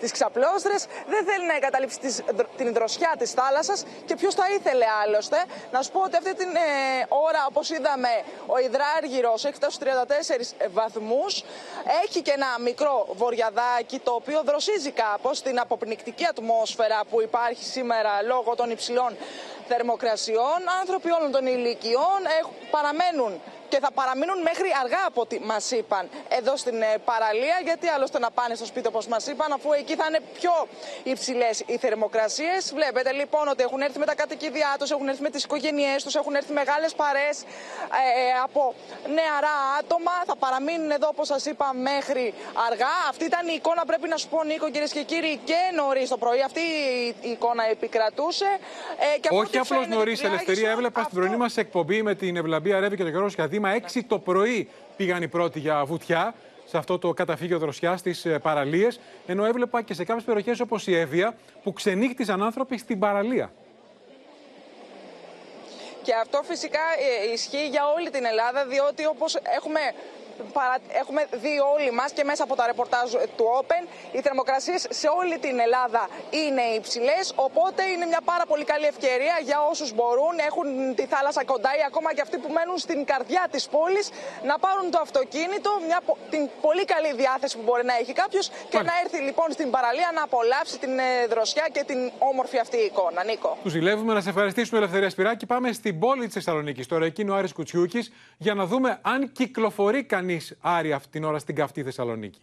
τις 0.00 0.12
ξαπλώστρες, 0.12 0.86
δεν 1.06 1.24
θέλει 1.24 1.46
να 1.46 1.54
εγκαταλείψει 1.54 1.98
τις, 1.98 2.22
την 2.56 2.72
δροσιά 2.72 3.14
της 3.18 3.30
θάλασσας. 3.32 3.84
Και 4.04 4.14
ποιος 4.14 4.34
θα 4.34 4.44
ήθελε 4.58 4.84
άλλωστε; 5.04 5.38
Να 5.72 5.82
σου 5.82 5.90
πω 5.90 6.00
ότι 6.00 6.16
αυτή 6.16 6.34
την 6.34 6.48
ε, 6.56 6.60
ώρα, 7.08 7.46
όπως 7.48 7.70
είδαμε, 7.70 8.08
ο 8.46 8.58
υδράργυρος 8.58 9.44
έχει 9.44 9.54
φτάσει 9.54 9.74
στου 9.74 9.84
34 9.84 10.68
βαθμούς. 10.72 11.44
Έχει 12.04 12.22
και 12.22 12.32
ένα 12.34 12.46
μικρό 12.60 13.06
βοριαδάκι 13.12 13.98
το 13.98 14.10
οποίο 14.10 14.44
δροσίζει 14.46 14.90
κάπως 14.90 15.42
την 15.42 15.60
αποπνικτική 15.60 16.24
ατμόσφαιρα 16.26 17.00
που 17.10 17.22
υπάρχει 17.22 17.64
σήμερα 17.64 18.22
λόγω 18.22 18.54
των 18.54 18.70
υψηλών 18.70 19.16
θερμοκρασιών. 19.68 20.58
Άνθρωποι 20.80 21.10
όλων 21.10 21.30
των 21.30 21.46
ηλικιών 21.46 22.20
παραμένουν 22.70 23.40
και 23.68 23.78
θα 23.84 23.90
παραμείνουν 23.92 24.38
μέχρι 24.42 24.68
αργά 24.82 25.02
από 25.06 25.20
ό,τι 25.20 25.36
μας 25.40 25.70
είπαν 25.70 26.08
εδώ 26.28 26.56
στην 26.56 26.82
ε, 26.82 26.98
παραλία. 27.04 27.56
Γιατί 27.64 27.86
άλλωστε 27.88 28.18
να 28.18 28.30
πάνε 28.30 28.54
στο 28.54 28.66
σπίτι 28.66 28.86
όπως 28.86 29.06
μας 29.06 29.26
είπαν, 29.26 29.52
αφού 29.52 29.72
εκεί 29.72 29.94
θα 29.94 30.04
είναι 30.08 30.20
πιο 30.38 30.54
υψηλές 31.02 31.62
οι 31.66 31.76
θερμοκρασίες. 31.76 32.72
Βλέπετε 32.74 33.12
λοιπόν 33.12 33.48
ότι 33.48 33.62
έχουν 33.62 33.80
έρθει 33.80 33.98
με 33.98 34.06
τα 34.06 34.14
κατοικίδια 34.14 34.76
τους, 34.78 34.90
έχουν 34.90 35.08
έρθει 35.08 35.22
με 35.22 35.30
τις 35.30 35.44
οικογένειές 35.44 36.02
τους, 36.04 36.14
έχουν 36.14 36.34
έρθει 36.34 36.52
μεγάλες 36.52 36.94
παρέ 36.94 37.28
ε, 37.28 38.40
από 38.44 38.74
νεαρά 39.18 39.56
άτομα. 39.78 40.12
Θα 40.26 40.36
παραμείνουν 40.36 40.90
εδώ, 40.90 41.08
όπως 41.08 41.26
σας 41.26 41.44
είπα, 41.44 41.74
μέχρι 41.74 42.34
αργά. 42.70 42.94
Αυτή 43.08 43.24
ήταν 43.24 43.48
η 43.48 43.54
εικόνα, 43.56 43.82
πρέπει 43.86 44.08
να 44.08 44.16
σου 44.16 44.28
πω, 44.28 44.44
Νίκο, 44.44 44.70
κυρίες 44.70 44.92
και 44.92 45.02
κύριοι, 45.02 45.40
και 45.44 45.60
νωρίς 45.74 46.08
το 46.08 46.16
πρωί. 46.16 46.42
Αυτή 46.42 46.60
η 47.20 47.30
εικόνα 47.30 47.64
επικρατούσε. 47.70 48.50
Ε, 49.14 49.18
και 49.18 49.28
Όχι 49.32 49.58
απλώς 49.58 49.86
νωρίς, 49.86 50.22
Ελευθερία. 50.22 50.70
Έβλεπα 50.70 51.02
στην 51.02 51.14
πρωινή 51.18 51.36
μας 51.36 51.56
εκπομπή 51.56 52.02
με 52.02 52.14
την 52.14 52.36
Ευλαμπία 52.36 52.80
Ρεύη 52.80 52.96
και 52.96 53.02
τον 53.02 53.10
Γιώργο 53.10 53.28
Σχαδίμα 53.56 53.88
6 53.92 54.00
το 54.06 54.18
πρωί 54.18 54.68
πήγαν 54.96 55.22
οι 55.22 55.28
πρώτοι 55.28 55.58
για 55.58 55.84
βουτιά 55.84 56.34
σε 56.66 56.78
αυτό 56.78 56.98
το 56.98 57.12
καταφύγιο 57.12 57.58
δροσιά 57.58 57.96
στις 57.96 58.24
ε, 58.24 58.38
παραλίες. 58.38 59.00
Ενώ 59.26 59.44
έβλεπα 59.44 59.82
και 59.82 59.94
σε 59.94 60.04
κάποιες 60.04 60.24
περιοχές 60.24 60.60
όπως 60.60 60.86
η 60.86 60.94
Εύβοια 60.94 61.36
που 61.62 61.72
ξενύχτησαν 61.72 62.42
άνθρωποι 62.42 62.78
στην 62.78 62.98
παραλία. 62.98 63.52
Και 66.02 66.14
αυτό 66.22 66.42
φυσικά 66.42 66.80
ε, 67.28 67.32
ισχύει 67.32 67.68
για 67.68 67.82
όλη 67.96 68.10
την 68.10 68.24
Ελλάδα, 68.24 68.66
διότι 68.66 69.06
όπως 69.06 69.34
έχουμε 69.56 69.80
έχουμε 71.02 71.22
δει 71.42 71.54
όλοι 71.74 71.90
μας 71.98 72.10
και 72.16 72.24
μέσα 72.24 72.42
από 72.46 72.54
τα 72.56 72.66
ρεπορτάζ 72.66 73.08
του 73.36 73.44
Open 73.60 73.82
οι 74.14 74.20
θερμοκρασίες 74.20 74.86
σε 74.90 75.08
όλη 75.20 75.38
την 75.38 75.56
Ελλάδα 75.66 76.02
είναι 76.30 76.64
υψηλές. 76.80 77.24
οπότε 77.46 77.82
είναι 77.92 78.06
μια 78.12 78.22
πάρα 78.24 78.44
πολύ 78.50 78.64
καλή 78.64 78.86
ευκαιρία 78.94 79.36
για 79.48 79.58
όσους 79.70 79.90
μπορούν, 79.96 80.34
έχουν 80.48 80.66
τη 80.98 81.04
θάλασσα 81.12 81.42
κοντά 81.44 81.70
ή 81.80 81.82
ακόμα 81.90 82.08
και 82.14 82.22
αυτοί 82.26 82.36
που 82.42 82.50
μένουν 82.56 82.78
στην 82.86 83.04
καρδιά 83.04 83.44
της 83.50 83.64
πόλης 83.74 84.06
να 84.50 84.58
πάρουν 84.64 84.86
το 84.94 84.98
αυτοκίνητο, 85.06 85.70
μια, 85.88 86.00
την 86.30 86.42
πολύ 86.66 86.84
καλή 86.84 87.10
διάθεση 87.22 87.54
που 87.58 87.64
μπορεί 87.68 87.84
να 87.84 87.94
έχει 88.00 88.12
κάποιος 88.22 88.46
και 88.72 88.80
να 88.88 88.92
έρθει 89.02 89.18
λοιπόν 89.28 89.48
στην 89.56 89.68
παραλία 89.70 90.10
να 90.14 90.22
απολαύσει 90.28 90.76
την 90.84 90.98
ε, 90.98 91.26
δροσιά 91.32 91.66
και 91.74 91.82
την 91.90 92.00
όμορφη 92.30 92.58
αυτή 92.64 92.76
εικόνα. 92.76 93.24
Νίκο. 93.24 93.50
Τους 93.62 93.72
ζηλεύουμε 93.72 94.12
να 94.14 94.20
σε 94.20 94.28
ευχαριστήσουμε 94.28 94.78
Ελευθερία 94.78 95.10
Σπυράκη. 95.10 95.46
Πάμε 95.46 95.72
στην 95.72 95.98
πόλη 95.98 96.24
της 96.24 96.34
Θεσσαλονίκης. 96.34 96.86
Τώρα 96.86 97.04
εκείνο 97.04 97.32
ο 97.32 97.36
Άρης 97.36 97.52
Κουτσιούκης 97.52 98.12
για 98.36 98.54
να 98.54 98.64
δούμε 98.66 98.98
αν 99.02 99.32
κυκλοφορεί 99.32 100.04
κανείς 100.04 100.25
κανείς 100.26 100.54
Άρη 100.60 100.92
αυτή 100.92 101.08
την 101.08 101.24
ώρα 101.24 101.38
στην 101.38 101.54
καυτή 101.54 101.82
Θεσσαλονίκη. 101.82 102.40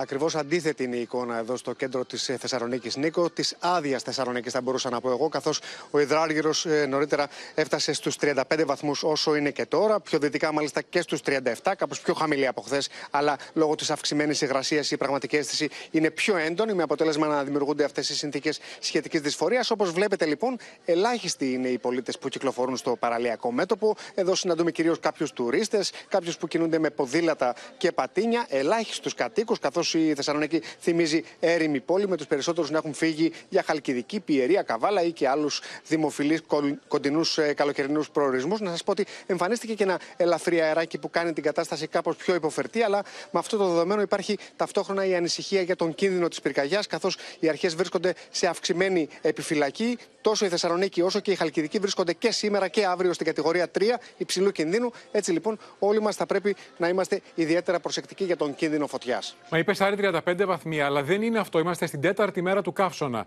Ακριβώς 0.00 0.34
αντίθετη 0.34 0.84
είναι 0.84 0.96
η 0.96 1.00
εικόνα 1.00 1.38
εδώ 1.38 1.56
στο 1.56 1.72
κέντρο 1.72 2.04
της 2.04 2.28
ε, 2.28 2.36
Θεσσαλονίκης, 2.36 2.96
Νίκο. 2.96 3.30
Της 3.30 3.56
άδειας 3.58 4.02
Θεσσαλονίκης, 4.02 4.52
θα 4.52 4.60
μπορούσα 4.60 4.90
να 4.90 5.00
πω 5.00 5.10
εγώ, 5.10 5.28
καθώς 5.28 5.60
ο 5.90 5.98
υδράργυρος 5.98 6.66
ε, 6.66 6.86
νωρίτερα 6.86 7.28
έφτασε 7.54 7.92
στους 7.92 8.16
35 8.20 8.64
βαθμούς 8.66 9.02
όσο 9.02 9.34
είναι 9.34 9.50
και 9.50 9.66
τώρα. 9.66 10.00
Πιο 10.00 10.18
δυτικά, 10.18 10.52
μάλιστα 10.52 10.82
και 10.82 11.00
στους 11.00 11.20
37, 11.24 11.72
κάπως 11.78 12.00
πιο 12.00 12.14
χαμηλή 12.14 12.46
από 12.46 12.60
χθες. 12.60 12.88
Αλλά 13.10 13.36
λόγω 13.52 13.74
της 13.74 13.90
αυξημένης 13.90 14.40
υγρασίας 14.40 14.90
η 14.90 14.96
πραγματική 14.96 15.36
αίσθηση 15.36 15.68
είναι 15.90 16.10
πιο 16.10 16.36
έντονη, 16.36 16.74
με 16.74 16.82
αποτέλεσμα 16.82 17.26
να 17.26 17.44
δημιουργούνται 17.44 17.84
αυτές 17.84 18.08
οι 18.08 18.14
συνθήκες 18.14 18.58
σχετικής 18.78 19.20
δυσφορίας. 19.20 19.70
Όπως 19.70 19.90
βλέπετε 19.90 20.26
λοιπόν, 20.26 20.56
ελάχιστοι 20.84 21.52
είναι 21.52 21.68
οι 21.68 21.78
πολίτες 21.78 22.18
που 22.18 22.28
κυκλοφορούν 22.28 22.76
στο 22.76 22.96
παραλιακό 22.96 23.52
μέτωπο. 23.52 23.94
Εδώ 24.14 24.34
συναντούμε 24.34 24.70
κυρίως 24.70 25.00
κάποιους 25.00 25.32
τουρίστες, 25.32 25.92
κάποιους 26.08 26.36
που 26.36 26.48
κινούνται 26.48 26.78
με 26.78 26.90
ποδήλατα 26.90 27.54
και 27.76 27.92
πατίνια, 27.92 28.46
ελάχιστους 28.48 29.14
κατοίκους, 29.14 29.58
καθώ 29.58 29.82
Καθώς 29.87 29.87
η 29.94 30.14
Θεσσαλονίκη 30.14 30.62
θυμίζει 30.80 31.24
έρημη 31.40 31.80
πόλη, 31.80 32.08
με 32.08 32.16
τους 32.16 32.26
περισσότερους 32.26 32.70
να 32.70 32.78
έχουν 32.78 32.94
φύγει 32.94 33.32
για 33.48 33.62
Χαλκιδική, 33.66 34.20
Πιερία, 34.20 34.62
Καβάλα 34.62 35.02
ή 35.02 35.12
και 35.12 35.28
άλλους 35.28 35.60
δημοφιλείς 35.86 36.40
κοντινούς 36.88 37.38
καλοκαιρινούς 37.54 38.10
προορισμούς. 38.10 38.60
Να 38.60 38.70
σας 38.70 38.84
πω 38.84 38.90
ότι 38.90 39.06
εμφανίστηκε 39.26 39.74
και 39.74 39.82
ένα 39.82 40.00
ελαφρύ 40.16 40.60
αεράκι 40.60 40.98
που 40.98 41.10
κάνει 41.10 41.32
την 41.32 41.42
κατάσταση 41.42 41.86
κάπως 41.86 42.16
πιο 42.16 42.34
υποφερτή, 42.34 42.82
αλλά 42.82 43.02
με 43.30 43.38
αυτό 43.38 43.56
το 43.56 43.68
δεδομένο 43.68 44.00
υπάρχει 44.00 44.38
ταυτόχρονα 44.56 45.04
η 45.04 45.14
ανησυχία 45.14 45.62
για 45.62 45.76
τον 45.76 45.94
κίνδυνο 45.94 46.28
της 46.28 46.40
πυρκαγιάς, 46.40 46.86
καθώς 46.86 47.16
οι 47.38 47.48
αρχές 47.48 47.74
βρίσκονται 47.74 48.14
σε 48.30 48.46
αυξημένη 48.46 49.08
επιφυλακή. 49.22 49.98
Τόσο 50.20 50.44
η 50.44 50.48
Θεσσαλονίκη 50.48 51.02
όσο 51.02 51.20
και 51.20 51.30
η 51.30 51.34
Χαλκιδική 51.34 51.78
βρίσκονται 51.78 52.12
και 52.12 52.30
σήμερα 52.30 52.68
και 52.68 52.84
αύριο 52.86 53.12
στην 53.12 53.26
κατηγορία 53.26 53.70
3 53.78 53.82
υψηλού 54.16 54.50
κινδύνου. 54.52 54.92
Έτσι 55.12 55.32
λοιπόν, 55.32 55.58
όλοι 55.78 56.00
μας 56.00 56.16
θα 56.16 56.26
πρέπει 56.26 56.56
να 56.76 56.88
είμαστε 56.88 57.20
ιδιαίτερα 57.34 57.80
προσεκτικοί 57.80 58.24
για 58.24 58.36
τον 58.36 58.54
κίνδυνο 58.54 58.86
φωτιάς. 58.86 59.36
Μα 59.50 59.58
είπε 59.58 59.74
Άρη 59.80 59.96
35 60.26 60.44
βαθμοί, 60.46 60.80
αλλά 60.80 61.02
δεν 61.02 61.22
είναι 61.22 61.38
αυτό. 61.38 61.58
Είμαστε 61.58 61.86
στην 61.86 62.00
τέταρτη 62.00 62.42
μέρα 62.42 62.62
του 62.62 62.72
καύσωνα. 62.72 63.26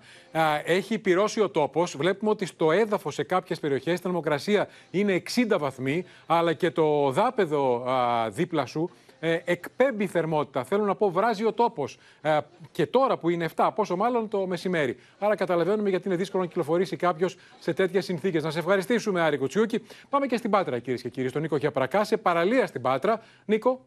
Έχει 0.66 1.00
πυρώσει 1.00 1.42
ο 1.42 1.50
τόπος. 1.50 1.98
Βλέπουμε 1.98 2.32
ότι 2.32 2.46
στο 2.46 2.72
έδαφος 2.72 3.14
σε 3.14 3.24
κάποιες 3.24 3.60
περιοχές 3.60 3.94
η 3.94 4.02
θερμοκρασία 4.02 4.68
είναι 4.92 5.24
60 5.50 5.58
βαθμοί, 5.60 6.06
αλλά 6.26 6.54
και 6.54 6.72
το 6.72 7.12
δάπεδο 7.12 7.86
δίπλα 8.30 8.66
σου 8.66 8.90
ε, 9.24 9.40
εκπέμπει 9.46 10.08
θερμότητα. 10.08 10.64
Θέλω 10.64 10.84
να 10.84 10.96
πω, 10.96 11.12
βράζει 11.12 11.46
ο 11.46 11.54
τόπος. 11.54 11.98
Ε, 12.22 12.38
και 12.72 12.86
τώρα 12.86 13.18
που 13.18 13.30
είναι 13.30 13.50
7, 13.56 13.70
πόσο 13.76 13.96
μάλλον 13.96 14.28
το 14.28 14.48
μεσημέρι. 14.48 14.98
Άρα 15.20 15.36
καταλαβαίνουμε 15.36 15.90
γιατί 15.90 16.08
είναι 16.08 16.18
δύσκολο 16.18 16.44
να 16.44 16.48
κυκλοφορήσει 16.48 16.96
κάποιος 16.96 17.38
σε 17.60 17.74
τέτοιες 17.74 18.06
συνθήκες. 18.06 18.44
Να 18.44 18.52
σε 18.52 18.60
ευχαριστήσουμε, 18.60 19.22
Άρη 19.22 19.38
Κουτσιούκη. 19.38 19.84
Πάμε 20.10 20.26
και 20.26 20.38
στην 20.38 20.50
Πάτρα, 20.50 20.80
κυρίες 20.80 21.02
και 21.02 21.10
κύριοι, 21.10 21.28
στον 21.28 21.42
Νίκο 21.42 21.58
Χιαπρακά, 21.58 22.04
σε 22.04 22.18
παραλία 22.18 22.68
στην 22.68 22.82
Πάτρα. 22.82 23.22
Νίκο. 23.46 23.86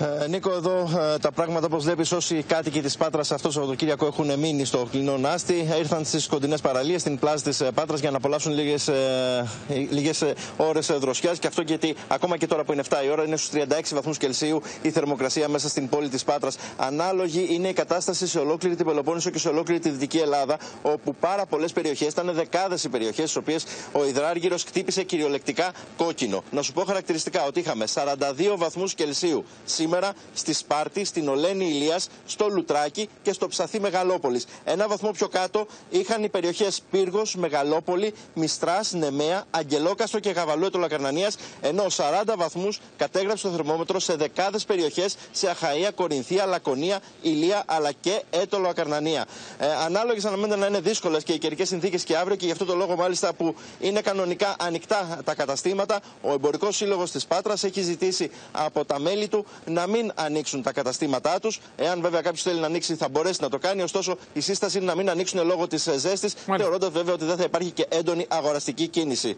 Ε, 0.00 0.26
Νίκο, 0.28 0.50
εδώ 0.52 0.88
ε, 1.14 1.18
τα 1.18 1.32
πράγματα 1.32 1.66
όπως 1.66 1.84
βλέπεις, 1.84 2.12
όσοι 2.12 2.42
κάτοικοι 2.42 2.80
της 2.80 2.96
Πάτρας 2.96 3.32
αυτό 3.32 3.46
το 3.48 3.52
Σαββατοκύριακο 3.54 4.06
έχουν 4.06 4.38
μείνει 4.38 4.64
στο 4.64 4.86
κλεινό 4.90 5.16
Νάστη, 5.18 5.68
ήρθαν 5.78 6.04
στις 6.04 6.26
κοντινές 6.26 6.60
παραλίες 6.60 7.00
στην 7.00 7.18
πλάζ 7.18 7.40
της 7.40 7.60
ε, 7.60 7.70
Πάτρας 7.74 8.00
για 8.00 8.10
να 8.10 8.16
απολαύσουν 8.16 8.52
λίγες 8.52 8.90
λίγες 9.90 10.22
ε, 10.22 10.34
ώρες 10.56 10.86
δροσιάς. 10.86 11.38
Και 11.38 11.46
αυτό 11.46 11.62
γιατί 11.62 11.94
ακόμα 12.08 12.36
και 12.36 12.46
τώρα 12.46 12.64
που 12.64 12.72
είναι 12.72 12.82
7 12.88 12.96
η 13.06 13.10
ώρα 13.10 13.24
είναι 13.24 13.36
στους 13.36 13.62
36 13.62 13.80
βαθμούς 13.94 14.18
Κελσίου 14.18 14.62
η 14.82 14.90
θερμοκρασία 14.90 15.48
μέσα 15.48 15.68
στην 15.68 15.88
πόλη 15.88 16.08
της 16.08 16.24
Πάτρας. 16.24 16.56
Ανάλογη 16.76 17.46
είναι 17.50 17.68
η 17.68 17.72
κατάσταση 17.72 18.26
σε 18.26 18.38
ολόκληρη 18.38 18.76
την 18.76 18.86
Πελοπόννησο 18.86 19.30
και 19.30 19.38
σε 19.38 19.48
ολόκληρη 19.48 19.80
τη 19.80 19.90
Δυτική 19.90 20.18
Ελλάδα, 20.18 20.56
όπου 20.82 21.14
πάρα 21.14 21.46
πολλές 21.46 21.72
περιοχές, 21.72 22.08
ήταν 22.08 22.30
δεκάδες 22.34 22.84
οι 22.84 22.88
περιοχές, 22.88 23.30
στις 23.30 23.36
οποίες 23.36 23.64
ο 23.92 24.06
υδράργυρος 24.06 24.62
χτύπησε 24.64 25.02
κυριολεκτικά 25.02 25.72
κόκκινο. 25.96 26.42
Να 26.50 26.62
σου 26.62 26.72
πω 26.72 26.82
χαρακτηριστικά 26.84 27.44
ότι 27.46 27.60
είχαμε 27.60 27.84
42 27.94 28.56
βαθμούς 28.56 28.94
Κελσίου 28.94 29.44
σήμερα 29.84 30.12
στη 30.34 30.52
Σπάρτη, 30.52 31.04
στην 31.04 31.28
Ολένη 31.28 31.64
Ηλίας, 31.64 32.08
στο 32.26 32.48
Λουτράκι 32.48 33.08
και 33.22 33.32
στο 33.32 33.48
Ψαθή 33.48 33.80
Μεγαλόπολης. 33.80 34.46
Ένα 34.64 34.88
βαθμό 34.88 35.10
πιο 35.10 35.28
κάτω 35.28 35.66
είχαν 35.90 36.22
οι 36.22 36.28
περιοχές 36.28 36.82
Πύργος, 36.90 37.34
Μεγαλόπολη, 37.34 38.14
Μιστράς, 38.34 38.92
Νεμαία, 38.92 39.44
Αγγελόκαστρο 39.50 40.18
και 40.20 40.30
Γαβαλού 40.30 40.68
Λακαρνανίας, 40.74 41.36
ενώ 41.60 41.84
40 41.90 42.36
βαθμούς 42.36 42.80
κατέγραψε 42.96 43.46
το 43.48 43.54
θερμόμετρο 43.54 43.98
σε 44.00 44.14
δεκάδες 44.14 44.64
περιοχές 44.64 45.16
σε 45.32 45.50
Αχαία, 45.50 45.90
Κορινθία, 45.90 46.46
Λακωνία, 46.46 47.00
Ηλία 47.22 47.62
αλλά 47.66 47.92
και 47.92 48.22
Έτολο 48.30 48.68
Ακαρνανία. 48.68 49.24
Ε, 49.58 49.66
Ανάλογες 49.84 50.24
αναμένεται 50.24 50.56
να 50.60 50.66
είναι 50.66 50.80
δύσκολες 50.80 51.22
και 51.22 51.32
οι 51.32 51.38
καιρικές 51.38 51.68
συνθήκες 51.68 52.04
και 52.04 52.16
αύριο 52.16 52.36
και 52.36 52.46
γι' 52.46 52.52
αυτό 52.52 52.64
το 52.64 52.74
λόγο 52.74 52.96
μάλιστα 52.96 53.34
που 53.34 53.54
είναι 53.80 54.00
κανονικά 54.00 54.56
ανοιχτά 54.58 55.20
τα 55.24 55.34
καταστήματα, 55.34 56.00
ο 56.22 56.32
Εμπορικός 56.32 56.76
Σύλλογος 56.76 57.10
της 57.10 57.26
Πάτρας 57.26 57.64
έχει 57.64 57.82
ζητήσει 57.82 58.30
από 58.52 58.84
τα 58.84 58.98
μέλη 58.98 59.28
του 59.28 59.46
να 59.74 59.86
μην 59.86 60.12
ανοίξουν 60.14 60.62
τα 60.62 60.72
καταστήματά 60.72 61.40
τους. 61.40 61.60
Εάν 61.76 62.00
βέβαια 62.00 62.20
κάποιος 62.20 62.42
θέλει 62.42 62.60
να 62.60 62.66
ανοίξει, 62.66 62.94
θα 62.94 63.08
μπορέσει 63.08 63.38
να 63.42 63.48
το 63.48 63.58
κάνει. 63.58 63.82
Ωστόσο, 63.82 64.16
η 64.32 64.40
σύσταση 64.40 64.76
είναι 64.76 64.86
να 64.86 64.94
μην 64.94 65.10
ανοίξουν 65.10 65.46
λόγω 65.46 65.66
της 65.66 65.88
ζέστης, 65.96 66.32
θεωρώντας 66.32 66.90
βέβαια 66.90 67.14
ότι 67.14 67.24
δεν 67.24 67.36
θα 67.36 67.44
υπάρχει 67.44 67.70
και 67.70 67.86
έντονη 67.88 68.26
αγοραστική 68.28 68.88
κίνηση. 68.88 69.36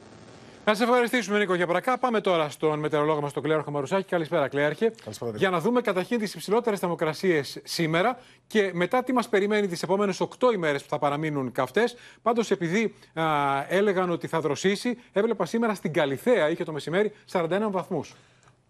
Να 0.64 0.74
σε 0.74 0.82
ευχαριστήσουμε, 0.82 1.38
Νίκο 1.38 1.54
Γιαπρακά. 1.54 1.98
Πάμε 1.98 2.20
τώρα 2.20 2.48
στον 2.48 2.78
μετεωρολόγο 2.78 3.20
μας, 3.20 3.32
τον 3.32 3.42
Κλέαρχο 3.42 3.70
Μαρουσάκη. 3.70 4.08
Καλησπέρα, 4.08 4.48
Κλέαρχε. 4.48 4.92
Καλησπέρα, 5.04 5.32
για 5.36 5.50
να 5.50 5.60
δούμε 5.60 5.80
καταρχήν 5.80 6.18
τις 6.18 6.34
υψηλότερες 6.34 6.78
θερμοκρασίες 6.78 7.60
σήμερα 7.64 8.18
και 8.46 8.70
μετά 8.74 9.02
τι 9.02 9.12
μας 9.12 9.28
περιμένει 9.28 9.66
τις 9.66 9.82
επόμενες 9.82 10.20
8 10.20 10.52
ημέρες 10.54 10.82
που 10.82 10.88
θα 10.88 10.98
παραμείνουν 10.98 11.52
καυτές. 11.52 11.96
Πάντως, 12.22 12.50
επειδή 12.50 12.94
α, 13.14 13.24
έλεγαν 13.68 14.10
ότι 14.10 14.26
θα 14.26 14.40
δροσίσει, 14.40 14.98
έβλεπα 15.12 15.46
σήμερα 15.46 15.74
στην 15.74 15.92
Καλιθέα, 15.92 16.50
είχε 16.50 16.64
το 16.64 16.72
μεσημέρι, 16.72 17.12
41 17.32 17.70
βαθμούς. 17.70 18.14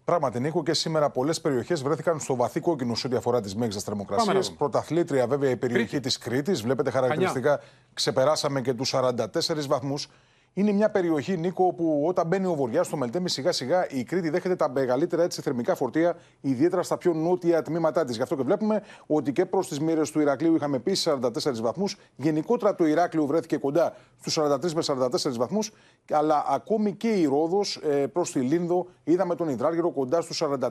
Πράγματι, 0.07 0.39
Νίκο, 0.39 0.63
και 0.63 0.73
σήμερα 0.73 1.09
πολλές 1.09 1.41
περιοχές 1.41 1.83
βρέθηκαν 1.83 2.19
στο 2.19 2.35
βαθύ 2.35 2.59
κόκκινο 2.59 2.95
σε 2.95 3.07
ό,τι 3.07 3.15
αφορά 3.15 3.41
τις 3.41 3.55
μέγιστες 3.55 3.83
θερμοκρασίες. 3.83 4.51
Πρωταθλήτρια, 4.51 5.27
βέβαια, 5.27 5.49
η 5.49 5.55
περιοχή 5.55 5.99
της 5.99 6.17
Κρήτης. 6.17 6.61
Βλέπετε 6.61 6.91
χαρακτηριστικά, 6.91 7.59
ξεπεράσαμε 7.93 8.61
και 8.61 8.73
τους 8.73 8.93
44 8.95 9.67
βαθμούς. 9.67 10.09
Είναι 10.53 10.71
μια 10.71 10.89
περιοχή, 10.89 11.37
Νίκο, 11.37 11.65
όπου 11.65 12.03
όταν 12.07 12.27
μπαίνει 12.27 12.45
ο 12.45 12.53
βορειά 12.55 12.83
στο 12.83 12.97
Μελτέμι, 12.97 13.29
σιγά 13.29 13.51
σιγά 13.51 13.89
η 13.89 14.03
Κρήτη 14.03 14.29
δέχεται 14.29 14.55
τα 14.55 14.69
μεγαλύτερα 14.69 15.23
έτσι, 15.23 15.41
θερμικά 15.41 15.75
φορτία, 15.75 16.17
ιδιαίτερα 16.41 16.83
στα 16.83 16.97
πιο 16.97 17.13
νότια 17.13 17.61
τμήματά 17.61 18.05
της. 18.05 18.15
Γι' 18.15 18.21
αυτό 18.21 18.35
και 18.35 18.43
βλέπουμε 18.43 18.81
ότι 19.07 19.31
και 19.31 19.45
προς 19.45 19.67
τις 19.67 19.79
μοίρες 19.79 20.11
του 20.11 20.19
Ηρακλείου 20.19 20.55
είχαμε 20.55 20.75
επίση 20.75 21.11
44 21.21 21.61
βαθμούς. 21.61 21.97
Γενικότερα 22.15 22.75
το 22.75 22.85
Ηράκλειο 22.85 23.25
βρέθηκε 23.25 23.57
κοντά 23.57 23.95
στους 24.19 24.39
43 24.39 24.71
με 24.73 24.81
44 24.81 25.37
βαθμούς. 25.37 25.71
Αλλά 26.11 26.45
ακόμη 26.47 26.93
και 26.93 27.09
η 27.09 27.25
Ρόδος 27.25 27.75
ε, 27.75 28.07
προς 28.07 28.31
τη 28.31 28.39
Λίνδο 28.39 28.87
είδαμε 29.03 29.35
τον 29.35 29.49
Ιδράργυρο 29.49 29.91
κοντά 29.91 30.21
στους 30.21 30.43
43 30.43 30.69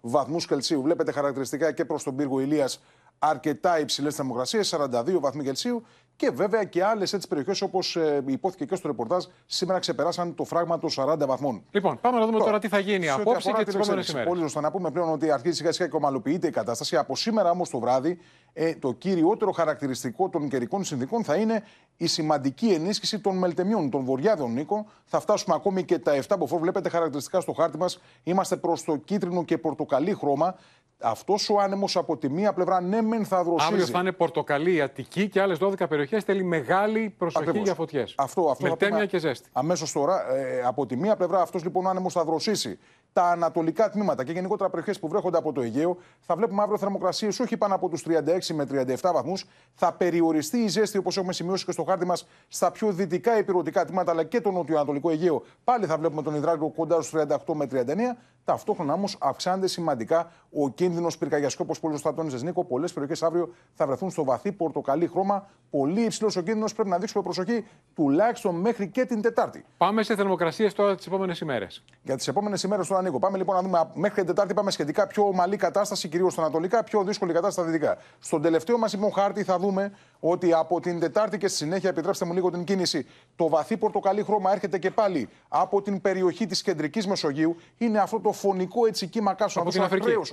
βαθμούς 0.00 0.46
Κελσίου. 0.46 0.82
Βλέπετε 0.82 1.12
χαρακτηριστικά 1.12 1.72
και 1.72 1.84
προς 1.84 2.02
τον 2.02 2.16
πύργο 2.16 2.40
Ηλίας 2.40 2.80
αρκετά 3.18 3.80
υψηλές 3.80 4.14
θερμοκρασίες, 4.14 4.74
42 4.78 5.20
βαθμοί 5.20 5.42
Κελσίου. 5.42 5.82
Και 6.20 6.30
βέβαια 6.30 6.64
και 6.64 6.84
άλλες 6.84 7.16
περιοχές, 7.28 7.60
όπως 7.62 7.96
ε, 7.96 8.22
υπόθηκε 8.26 8.64
και 8.64 8.74
στο 8.74 8.88
ρεπορτάζ, 8.88 9.24
σήμερα 9.46 9.78
ξεπεράσαν 9.78 10.34
το 10.34 10.44
φράγμα 10.44 10.78
των 10.78 10.90
40 10.96 11.26
βαθμών. 11.26 11.62
Λοιπόν, 11.70 11.98
πάμε 12.00 12.18
να 12.18 12.26
δούμε 12.26 12.38
τώρα, 12.38 12.58
τι 12.58 12.68
θα 12.68 12.78
γίνει 12.78 13.08
απόψε 13.08 13.52
και 13.52 13.64
τις 13.64 13.74
επόμενες 13.74 14.08
ημέρες. 14.08 14.28
Πολύ 14.28 14.40
σωστά 14.40 14.60
να 14.60 14.70
πούμε 14.70 14.90
πλέον 14.90 15.12
ότι 15.12 15.30
αρχίζει 15.30 15.56
σιγά 15.56 15.72
σιγά 15.72 15.88
και 15.88 15.96
ομαλοποιείται 15.96 16.46
η 16.46 16.50
κατάσταση. 16.50 16.96
Από 16.96 17.16
σήμερα 17.16 17.50
όμως 17.50 17.70
το 17.70 17.78
βράδυ, 17.78 18.18
ε, 18.52 18.74
το 18.74 18.92
κυριότερο 18.92 19.52
χαρακτηριστικό 19.52 20.28
των 20.28 20.48
καιρικών 20.48 20.84
συνδικών 20.84 21.24
θα 21.24 21.36
είναι 21.36 21.62
η 21.96 22.06
σημαντική 22.06 22.66
ενίσχυση 22.66 23.20
των 23.20 23.38
μελτεμιών, 23.38 23.90
των 23.90 24.04
βοριάδων, 24.04 24.52
Νίκο. 24.52 24.86
Θα 25.04 25.20
φτάσουμε 25.20 25.54
ακόμη 25.54 25.84
και 25.84 25.98
τα 25.98 26.12
7 26.12 26.38
που 26.38 26.58
βλέπετε 26.58 26.88
χαρακτηριστικά 26.88 27.40
στο 27.40 27.52
χάρτη 27.52 27.78
μας. 27.78 28.00
Είμαστε 28.22 28.56
προς 28.56 28.84
το 28.84 28.96
κίτρινο 28.96 29.44
και 29.44 29.58
πορτοκαλί 29.58 30.14
χρώμα 30.14 30.56
αυτός 31.00 31.50
ο 31.50 31.58
άνεμος 31.60 31.96
από 31.96 32.16
τη 32.16 32.30
μία 32.30 32.52
πλευρά 32.52 32.80
ναι, 32.80 33.02
μεν 33.02 33.24
θα 33.24 33.44
δροσίζει. 33.44 33.72
Αύριο 33.72 33.86
θα 33.86 34.00
είναι 34.00 34.12
Πορτοκαλί, 34.12 34.80
Αττική 34.82 35.28
και 35.28 35.40
άλλες 35.40 35.58
12 35.60 35.88
περιοχές. 35.88 36.09
Θέλει 36.18 36.42
μεγάλη 36.42 37.14
προσοχή 37.18 37.44
Ακριβώς. 37.44 37.66
για 37.66 37.74
φωτιές. 37.74 38.14
Αυτό, 38.16 38.48
αυτό. 38.50 38.66
Μελτέμια 38.66 39.06
και 39.06 39.18
ζέστη. 39.18 39.48
Αμέσως 39.52 39.92
τώρα, 39.92 40.34
ε, 40.34 40.62
από 40.62 40.86
τη 40.86 40.96
μία 40.96 41.16
πλευρά, 41.16 41.40
αυτός 41.40 41.62
λοιπόν 41.62 41.86
ο 41.86 41.88
άνεμος 41.88 42.12
θα 42.12 42.24
δροσίσει 42.24 42.78
τα 43.12 43.22
ανατολικά 43.22 43.90
τμήματα 43.90 44.24
και 44.24 44.32
γενικότερα 44.32 44.70
περιοχές 44.70 44.98
που 44.98 45.08
βρέχονται 45.08 45.38
από 45.38 45.52
το 45.52 45.60
Αιγαίο. 45.60 45.96
Θα 46.20 46.36
βλέπουμε 46.36 46.62
αύριο 46.62 46.78
θερμοκρασίες 46.78 47.40
όχι 47.40 47.56
πάνω 47.56 47.74
από 47.74 47.88
τους 47.88 48.02
36 48.02 48.54
με 48.54 48.64
37 48.64 49.12
βαθμούς. 49.12 49.44
Θα 49.74 49.92
περιοριστεί 49.92 50.58
η 50.58 50.68
ζέστη, 50.68 50.98
όπως 50.98 51.16
έχουμε 51.16 51.32
σημειώσει 51.32 51.64
και 51.64 51.72
στο 51.72 51.84
χάρτη 51.84 52.06
μας, 52.06 52.26
στα 52.48 52.70
πιο 52.70 52.92
δυτικά 52.92 53.38
υπηρετικά 53.38 53.84
τμήματα 53.84 54.10
αλλά 54.10 54.24
και 54.24 54.40
το 54.40 54.50
νοτιοανατολικό 54.50 55.10
Αιγαίο. 55.10 55.42
Πάλι 55.64 55.86
θα 55.86 55.98
βλέπουμε 55.98 56.22
τον 56.22 56.34
υδράργο 56.34 56.68
κοντά 56.70 57.02
στους 57.02 57.20
38 57.46 57.54
με 57.54 57.66
39. 57.66 58.16
Ταυτόχρονα 58.44 58.92
όμως 58.92 59.16
αυξάνεται 59.20 59.66
σημαντικά 59.66 60.30
ο 60.52 60.68
κίνδυνος 60.68 61.18
πυρκαγιαστικό, 61.18 61.64
όπω 61.68 61.80
πολύ 61.80 61.94
σωστά 61.94 62.14
τόνιζε 62.14 62.44
Νίκο. 62.44 62.64
Πολλές 62.64 62.92
περιοχές 62.92 63.22
αύριο 63.22 63.54
θα 63.74 63.86
βρεθούν 63.86 64.10
στο 64.10 64.24
βαθύ 64.24 64.52
πορτοκαλί 64.52 65.06
χρώμα. 65.06 65.48
Πολύ 65.70 66.00
υψηλός 66.00 66.36
ο 66.36 66.40
κίνδυνος. 66.40 66.74
Πρέπει 66.74 66.88
να 66.88 66.98
δείξουμε 66.98 67.22
προσοχή 67.22 67.66
τουλάχιστον 67.94 68.54
μέχρι 68.54 68.88
και 68.88 69.04
την 69.04 69.22
Τετάρτη. 69.22 69.64
Πάμε 69.76 70.02
σε 70.02 70.14
θερμοκρασίες 70.14 70.74
τώρα 70.74 70.94
τις 70.94 71.06
επόμενες 71.06 71.40
ημέρες. 71.40 71.84
Για 72.02 72.16
τις 72.16 72.28
επόμενες 72.28 72.62
ημέρες 72.62 72.86
τώρα, 72.86 73.02
Νίκο, 73.02 73.18
πάμε 73.18 73.38
λοιπόν 73.38 73.54
να 73.54 73.62
δούμε 73.62 73.90
μέχρι 73.94 74.16
την 74.16 74.26
Τετάρτη. 74.26 74.54
Πάμε 74.54 74.70
σχετικά 74.70 75.06
πιο 75.06 75.26
ομαλή 75.26 75.56
κατάσταση, 75.56 76.08
κυρίως 76.08 76.32
στα 76.32 76.42
Ανατολικά, 76.42 76.84
πιο 76.84 77.04
δύσκολη 77.04 77.32
κατάσταση 77.32 77.60
στα 77.60 77.78
Δυτικά. 77.78 77.98
Στον 78.18 78.42
τελευταίο 78.42 78.78
μας 78.78 78.92
λοιπόν 78.92 79.12
χάρτη 79.12 79.42
θα 79.44 79.58
δούμε 79.58 79.92
ότι 80.20 80.52
από 80.52 80.80
την 80.80 81.00
Τετάρτη 81.00 81.38
και 81.38 81.48
στη 81.48 81.56
συνέχεια, 81.56 81.88
επιτρέψτε 81.88 82.24
μου 82.24 82.32
λίγο 82.32 82.50
την 82.50 82.64
κίνηση, 82.64 83.06
το 83.36 83.48
βαθύ 83.48 83.76
πορτοκαλί 83.76 84.22
χρώμα 84.22 84.52
έρχεται 84.52 84.78
και 84.78 84.90
πάλι 84.90 85.28
από 85.48 85.82
την 85.82 86.00
περιοχή 86.00 86.46
της 86.46 86.62
κεντρικής 86.62 87.06
Μεσογείου. 87.06 87.56
Είναι 87.78 87.98
αυτό 87.98 88.20
το 88.20 88.32
φωνικό 88.32 88.86
έτσι 88.86 89.06
κύμα 89.06 89.34
κάσονα. 89.34 89.70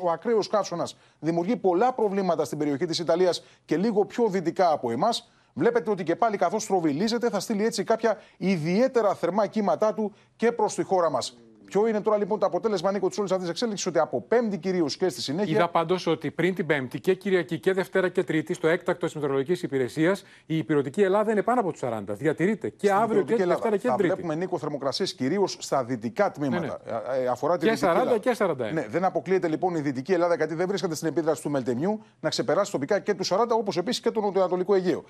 Ο 0.02 0.12
ακραίος 0.12 0.48
κάσονα 0.48 0.88
δημιουργεί 1.20 1.56
πολλά 1.56 1.94
προβλήματα 1.94 2.46
στην 2.46 2.58
περιοχή 2.58 2.86
της 2.86 3.00
Ιταλίας 3.00 3.44
και 3.66 3.78
λίγο 3.78 4.06
πιο 4.06 4.28
δυτικά 4.28 4.72
από 4.72 4.92
εμάς. 4.92 5.32
Βλέπετε 5.54 5.90
ότι 5.90 6.04
και 6.04 6.16
πάλι 6.16 6.38
καθώς 6.38 6.66
τροβιλίζεται 6.66 7.30
θα 7.30 7.40
στείλει 7.40 7.66
έτσι 7.66 7.84
κάποια 7.84 8.18
ιδιαίτερα 8.38 9.16
θερμά 9.16 9.48
κύματά 9.48 9.94
του 9.94 10.14
και 10.36 10.52
προς 10.52 10.76
τη 10.76 10.84
χώρα 10.84 11.10
μας. 11.10 11.38
Ποιο 11.68 11.88
είναι 11.88 12.02
τώρα 12.02 12.18
λοιπόν 12.18 12.40
το 12.40 12.46
αποτέλεσμα, 12.46 12.92
Νίκο, 12.92 13.08
της 13.10 13.18
όλης 13.18 13.32
αυτής 13.32 13.48
της 13.48 13.56
εξέλιξης, 13.56 13.88
ότι 13.88 14.00
από 14.00 14.22
Πέμπτη 14.22 14.58
κυρίως 14.58 14.98
και 14.98 15.10
στη 15.10 15.22
συνέχεια. 15.22 15.56
Είδα 15.56 15.70
πάντως 15.70 16.08
ότι 16.08 16.32
πριν 16.32 16.56
την 16.56 16.66
Πέμπτη 16.66 17.00
και 17.00 17.14
Κυριακή 17.14 17.60
και 17.60 17.74
Δευτέρα 17.74 18.10
και 18.10 18.24
Τρίτη, 18.24 18.54
στο 18.54 18.68
έκτακτο 18.68 19.06
της 19.06 19.16
Μετεωρολογικής 19.16 19.64
Υπηρεσίας, 19.64 20.24
η 20.46 20.58
υπηρετική 20.58 21.02
Ελλάδα 21.02 21.32
είναι 21.32 21.42
πάνω 21.44 21.60
από 21.60 21.72
τους 21.72 21.82
40. 21.84 22.02
Διατηρείται 22.08 22.70
και 22.70 22.88
Στην 22.88 22.98
αύριο 23.00 23.22
και 23.22 23.26
τη 23.26 23.32
Δυτική 23.34 23.50
Δευτέρα 23.50 23.76
και 23.76 23.82
την 23.82 23.90
θα 23.90 23.96
Τρίτη. 23.96 24.14
βλέπουμε 24.14 24.36
Νίκο 24.36 24.58
θερμοκρασίες 24.58 25.14
κυρίως 25.14 25.58
στα 25.60 25.84
δυτικά 25.84 26.32
τμήματα. 26.32 26.80
Ναι, 26.86 26.92
Ε, 27.18 27.24
ε, 27.24 27.28
αφορά 27.28 27.58
τη 27.58 27.66
Και 27.66 27.72
Δυτική 27.72 27.86
40 27.92 28.00
Ελλάδα. 28.00 28.18
και 28.18 28.36
41. 28.38 28.74
Ναι, 28.74 28.88
δεν 28.90 29.04
αποκλείεται 29.04 29.48
λοιπόν 29.48 29.76
η 29.76 29.80
Δυτική 29.80 30.14
Ελλάδα, 30.14 30.36
γιατί 30.36 30.56
δεν 30.56 30.68
βρίσκεται 30.68 30.96
στην 30.96 31.08
επίδραση 31.08 31.42
του 31.42 31.50
Μελτεμιού, 31.50 32.04
να 32.20 32.30
ξεπεράσει 32.30 32.72
τοπικά 32.72 33.00
και 33.00 33.14
τους 33.14 33.32
40, 33.34 33.46
όπως 33.50 33.78
επίσης 33.78 34.02
και 34.02 34.12
το 34.12 34.22
Νοτιοανατολικό 34.22 34.74
Αιγαίο. 34.76 35.04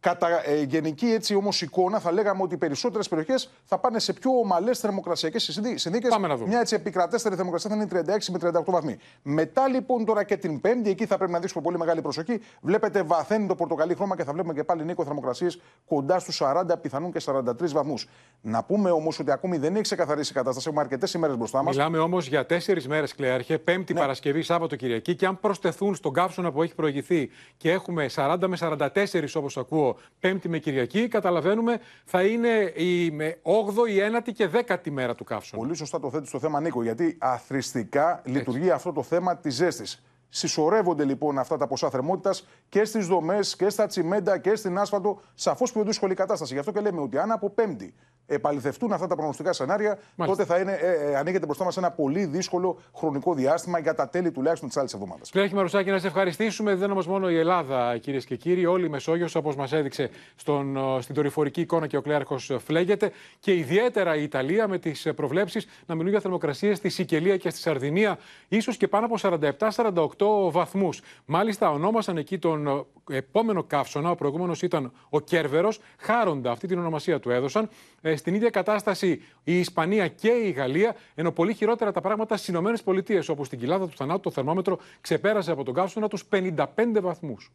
Κατά 0.00 0.28
ε, 0.48 0.62
γενική 0.62 1.06
έτσι 1.06 1.34
όμως 1.34 1.62
εικόνα, 1.62 1.98
θα 1.98 2.12
λέγαμε 2.12 2.42
ότι 2.42 2.54
οι 2.54 2.58
περισσότερες 2.58 3.08
περιοχές 3.08 3.50
θα 3.64 3.78
πάνε 3.78 3.98
σε 3.98 4.12
πιο 4.12 4.30
ομαλές 4.38 4.78
θερμοκρασιακές 4.78 5.42
συνθήκε. 5.42 5.88
Πάμε 6.08 6.26
να 6.28 6.36
δούμε. 6.36 6.48
Μια 6.48 6.60
έτσι 6.60 6.74
επικρατέστερη 6.74 7.34
θερμοκρασία 7.34 7.70
θα 7.70 7.76
είναι 7.76 7.86
36 8.16 8.24
με 8.30 8.38
38 8.58 8.62
βαθμοί. 8.66 8.96
Μετά 9.22 9.68
λοιπόν 9.68 10.04
τώρα 10.04 10.24
και 10.24 10.36
την 10.36 10.60
Πέμπτη, 10.60 10.90
εκεί 10.90 11.06
θα 11.06 11.16
πρέπει 11.16 11.32
να 11.32 11.38
δείξουμε 11.38 11.62
πολύ 11.62 11.78
μεγάλη 11.78 12.00
προσοχή. 12.02 12.40
Βλέπετε 12.60 13.02
βαθαίνει 13.02 13.46
το 13.46 13.54
πορτοκαλί 13.54 13.94
χρώμα 13.94 14.16
και 14.16 14.24
θα 14.24 14.32
βλέπουμε 14.32 14.54
και 14.54 14.64
πάλι 14.64 14.84
νίκο 14.84 15.04
θερμοκρασίες 15.04 15.60
κοντά 15.86 16.18
στους 16.18 16.42
40, 16.44 16.64
πιθανόν 16.80 17.12
και 17.12 17.20
43 17.24 17.72
βαθμούς. 17.72 18.08
Να 18.40 18.64
πούμε 18.64 18.90
όμως 18.90 19.18
ότι 19.18 19.30
ακόμη 19.30 19.56
δεν 19.58 19.72
έχει 19.74 19.82
ξεκαθαρίσει 19.82 20.32
η 20.32 20.34
κατάσταση. 20.34 20.66
Έχουμε 20.68 20.82
αρκετές 20.82 21.14
ημέρες 21.14 21.36
μπροστά 21.36 21.62
μας. 21.62 21.76
Μιλάμε 21.76 21.98
όμως 21.98 22.28
για 22.28 22.46
τέσσερις 22.46 22.88
μέρες, 22.88 23.14
Κλέαρχε, 23.14 23.58
Πέμπτη, 23.58 23.92
Ναι. 23.92 24.00
Παρασκευή, 24.00 24.42
Σάββατο, 24.42 24.76
Κυριακή. 24.76 25.14
Και 25.14 25.26
αν 25.26 25.40
προσθεθούν 25.40 25.94
στον 25.94 26.12
καύσωνα 26.12 26.52
που 26.52 26.62
έχει 26.62 26.74
προηγηθεί 26.74 27.30
και 27.56 27.70
έχουμε 27.70 28.06
40 28.14 28.46
με 28.48 28.56
44, 28.56 29.34
όπως 29.34 29.56
ακούω, 29.56 29.96
Πέμπτη 30.20 30.48
με 30.48 30.58
Κυριακή, 30.58 31.08
καταλαβαίνουμε 31.08 31.80
θα 32.04 32.22
είναι 32.22 32.48
η 32.74 33.08
8η, 33.42 33.88
η 33.88 34.00
9η 34.00 34.32
και 34.34 34.48
10η 34.52 34.90
μέρα 34.90 35.14
του 35.14 35.24
καύσωνα. 35.24 35.62
Πολύ 35.62 35.76
σωστά 35.76 35.93
το 36.00 36.10
θέτεις 36.10 36.30
το 36.30 36.38
θέμα, 36.38 36.60
Νίκο, 36.60 36.82
γιατί 36.82 37.16
αθρηστικά 37.20 38.22
λειτουργεί 38.24 38.70
αυτό 38.70 38.92
το 38.92 39.02
θέμα 39.02 39.36
της 39.36 39.54
ζέστης. 39.54 40.04
Συσσωρεύονται 40.36 41.04
λοιπόν 41.04 41.38
αυτά 41.38 41.56
τα 41.56 41.66
ποσά 41.66 41.90
θερμότητας 41.90 42.46
και 42.68 42.84
στις 42.84 43.06
δομές 43.06 43.56
και 43.56 43.68
στα 43.68 43.86
τσιμέντα 43.86 44.38
και 44.38 44.54
στην 44.54 44.78
άσφαλτο. 44.78 45.20
Σαφώς 45.34 45.72
πιο 45.72 45.82
δύσκολη 45.82 46.14
κατάσταση. 46.14 46.52
Γι' 46.52 46.58
αυτό 46.58 46.72
και 46.72 46.80
λέμε 46.80 47.00
ότι 47.00 47.18
αν 47.18 47.30
από 47.30 47.50
Πέμπτη 47.50 47.94
επαληθευτούν 48.26 48.92
αυτά 48.92 49.06
τα 49.06 49.14
προγνωστικά 49.14 49.52
σενάρια, 49.52 49.98
τότε 50.26 50.44
θα 50.44 50.58
είναι, 50.58 50.72
ε, 50.72 51.10
ε, 51.10 51.16
ανοίγεται 51.16 51.46
μπροστά 51.46 51.64
μας 51.64 51.76
ένα 51.76 51.90
πολύ 51.90 52.24
δύσκολο 52.24 52.78
χρονικό 52.96 53.34
διάστημα 53.34 53.78
για 53.78 53.94
τα 53.94 54.08
τέλη 54.08 54.30
τουλάχιστον 54.30 54.68
της 54.68 54.78
άλλης 54.78 54.92
εβδομάδας. 54.92 55.30
Κλέαρχη 55.30 55.54
Μαρουσάκη, 55.54 55.90
να 55.90 55.98
σε 55.98 56.06
ευχαριστήσουμε. 56.06 56.70
Δεν 56.70 56.82
είναι 56.82 56.92
όμως 56.92 57.06
μόνο 57.06 57.30
η 57.30 57.38
Ελλάδα, 57.38 57.98
κυρίες 57.98 58.24
και 58.24 58.36
κύριοι. 58.36 58.66
Όλη 58.66 58.86
η 58.86 58.88
Μεσόγειος, 58.88 59.34
όπως 59.34 59.56
μας 59.56 59.72
έδειξε 59.72 60.10
στον, 60.36 60.76
ε, 60.76 61.00
στην 61.00 61.14
δορυφορική 61.14 61.60
εικόνα 61.60 61.86
και 61.86 61.96
ο 61.96 62.00
Κλέαρχος 62.00 62.56
φλέγεται. 62.64 63.10
Και 63.38 63.54
ιδιαίτερα 63.54 64.16
η 64.16 64.22
Ιταλία 64.22 64.68
με 64.68 64.78
τις 64.78 65.08
προβλέψεις 65.16 65.66
να 65.86 65.94
μιλούν 65.94 66.10
για 66.10 66.20
θερμοκρασίες 66.20 66.76
στη 66.76 66.88
Σικελία 66.88 67.36
και 67.36 67.50
στη 67.50 67.58
Σαρδινία, 67.58 68.18
ίσως 68.48 68.76
και 68.76 68.88
πάνω 68.88 69.06
από 69.06 69.18
47-48 69.18 70.23
βαθμούς. 70.50 71.00
Μάλιστα, 71.24 71.70
ονόμασαν 71.70 72.16
εκεί 72.16 72.38
τον 72.38 72.66
ε, 72.66 73.16
επόμενο 73.16 73.62
καύσωνα. 73.62 74.10
Ο 74.10 74.14
προηγούμενος 74.14 74.62
ήταν 74.62 74.92
ο 75.08 75.20
Κέρβερος. 75.20 75.80
Χάροντα, 75.98 76.50
αυτή 76.50 76.66
την 76.66 76.78
ονομασία 76.78 77.20
του 77.20 77.30
έδωσαν. 77.30 77.68
Ε, 78.00 78.16
στην 78.16 78.34
ίδια 78.34 78.50
κατάσταση 78.50 79.22
η 79.44 79.58
Ισπανία 79.58 80.08
και 80.08 80.28
η 80.28 80.50
Γαλλία, 80.50 80.96
ενώ 81.14 81.32
πολύ 81.32 81.54
χειρότερα 81.54 81.92
τα 81.92 82.00
πράγματα 82.00 82.36
στις 82.36 82.48
Ηνωμένες 82.48 82.82
Πολιτείες, 82.82 83.28
όπου 83.28 83.44
στην 83.44 83.58
κοιλάδα 83.58 83.88
του 83.88 83.96
θανάτου 83.96 84.20
το 84.20 84.30
θερμόμετρο 84.30 84.78
ξεπέρασε 85.00 85.50
από 85.50 85.64
τον 85.64 85.74
καύσωνα 85.74 86.08
τους 86.08 86.24
55 86.32 86.64
βαθμούς. 87.00 87.52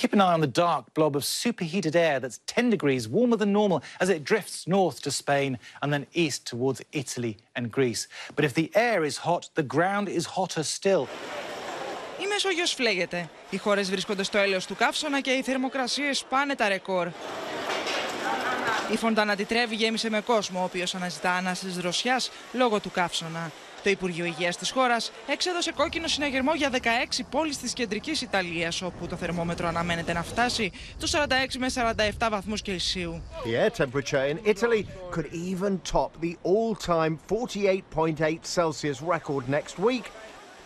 Keep 0.00 0.12
an 0.12 0.20
eye 0.20 0.34
on 0.38 0.42
the 0.46 0.54
dark 0.66 0.84
blob 0.94 1.16
of 1.16 1.24
superheated 1.24 1.96
air 1.96 2.20
that's 2.20 2.38
10 2.46 2.70
degrees 2.70 3.08
warmer 3.08 3.36
than 3.36 3.50
normal 3.50 3.82
as 3.98 4.08
it 4.08 4.22
drifts 4.22 4.68
north 4.68 5.02
to 5.02 5.10
Spain 5.10 5.58
and 5.82 5.92
then 5.92 6.06
east 6.12 6.46
towards 6.46 6.80
Italy 6.92 7.36
and 7.56 7.72
Greece. 7.72 8.06
But 8.36 8.44
if 8.44 8.54
the 8.54 8.70
air 8.76 9.02
is 9.02 9.16
hot, 9.16 9.50
the 9.56 9.64
ground 9.64 10.08
is 10.08 10.26
hotter 10.36 10.62
still. 10.62 11.08
Η 12.22 12.26
Μεσόγειος 12.26 12.72
φλέγεται. 12.72 13.28
Οι 13.50 13.56
χώρες 13.56 13.90
βρίσκονται 13.90 14.22
στο 14.22 14.38
έλεος 14.38 14.66
του 14.66 14.76
καύσωνα 14.76 15.20
και 15.20 15.30
οι 15.30 15.42
θερμοκρασίες 15.42 16.24
πάνε 16.28 16.54
τα 16.54 16.68
ρεκόρ. 16.68 17.08
Η 18.92 18.96
Φοντάνα 18.96 19.36
τη 19.36 19.44
Τρέβη 19.44 19.74
γέμισε 19.74 20.10
με 20.10 20.20
κόσμο, 20.20 20.60
ο 20.60 20.64
οποίος 20.64 20.94
αναζητά 20.94 21.32
ανάσες 21.32 21.76
δροσιάς 21.76 22.30
λόγω 22.52 22.80
του 22.80 22.90
καύσωνα. 22.90 23.50
Το 23.82 23.90
Υπουργείο 23.90 24.24
Υγείας 24.24 24.56
της 24.56 24.70
χώρας 24.70 25.12
έξεδωσε 25.26 25.72
κόκκινο 25.72 26.06
συναγερμό 26.06 26.54
για 26.54 26.70
16 26.70 27.24
πόλεις 27.30 27.58
της 27.58 27.72
κεντρικής 27.72 28.22
Ιταλίας, 28.22 28.82
όπου 28.82 29.06
το 29.06 29.16
θερμόμετρο 29.16 29.68
αναμένεται 29.68 30.12
να 30.12 30.22
φτάσει 30.22 30.72
τους 30.98 31.10
46 31.10 31.58
με 31.58 31.68
47 31.68 32.28
βαθμούς 32.30 32.62
Κελσίου. 32.62 33.22
The 33.44 33.54
air 33.54 33.70
temperature 33.70 34.24
in 34.32 34.38
Italy 34.54 34.86
could 35.10 35.28
even 35.32 35.80
top 35.92 36.10
the 36.20 36.36
all-time 36.42 37.18
48.8 37.28 38.44
Celsius 38.56 39.00
record 39.02 39.48
next 39.48 39.78
week. 39.78 40.06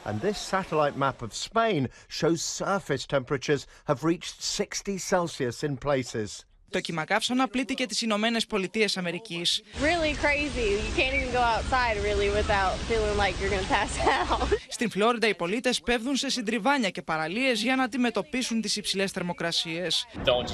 And 0.04 0.20
this 0.20 0.38
satellite 0.38 0.96
map 0.96 1.22
of 1.22 1.32
Spain 1.48 1.88
shows 2.08 2.40
surface 2.42 3.04
temperatures 3.06 3.62
have 3.88 4.02
reached 4.02 4.42
60 4.42 4.98
Celsius 4.98 5.62
in 5.62 5.76
places. 5.76 6.44
Το 6.72 6.80
κύμα 6.80 7.04
καύσωνα 7.04 7.48
πλήττει 7.48 7.74
και 7.74 7.86
τις 7.86 8.02
Ηνωμένες 8.02 8.46
Πολιτείες 8.46 8.96
Αμερικής. 8.96 9.62
really 9.80 10.14
crazy. 10.24 10.68
You 10.86 10.92
can't 11.00 11.14
even 11.18 11.32
go 11.32 11.42
outside 11.54 11.96
really 12.08 12.30
without 12.40 12.72
feeling 12.88 13.16
like 13.24 13.34
you're 13.40 13.52
going 13.54 13.66
to 13.68 13.72
pass 13.78 13.92
out. 14.18 14.48
Στην 14.76 14.90
Φλόριντα 14.90 15.28
οι 15.28 15.34
πολίτες 15.34 15.80
πέφτουν 15.80 16.16
σε 16.16 16.30
συντριβάνια 16.30 16.90
και 16.90 17.02
παραλίες 17.02 17.62
για 17.62 17.76
να 17.76 17.82
αντιμετωπίσουν 17.82 18.60
τις 18.60 18.76
υψηλές 18.76 19.10
θερμοκρασίες. 19.10 20.06
Don't 20.24 20.46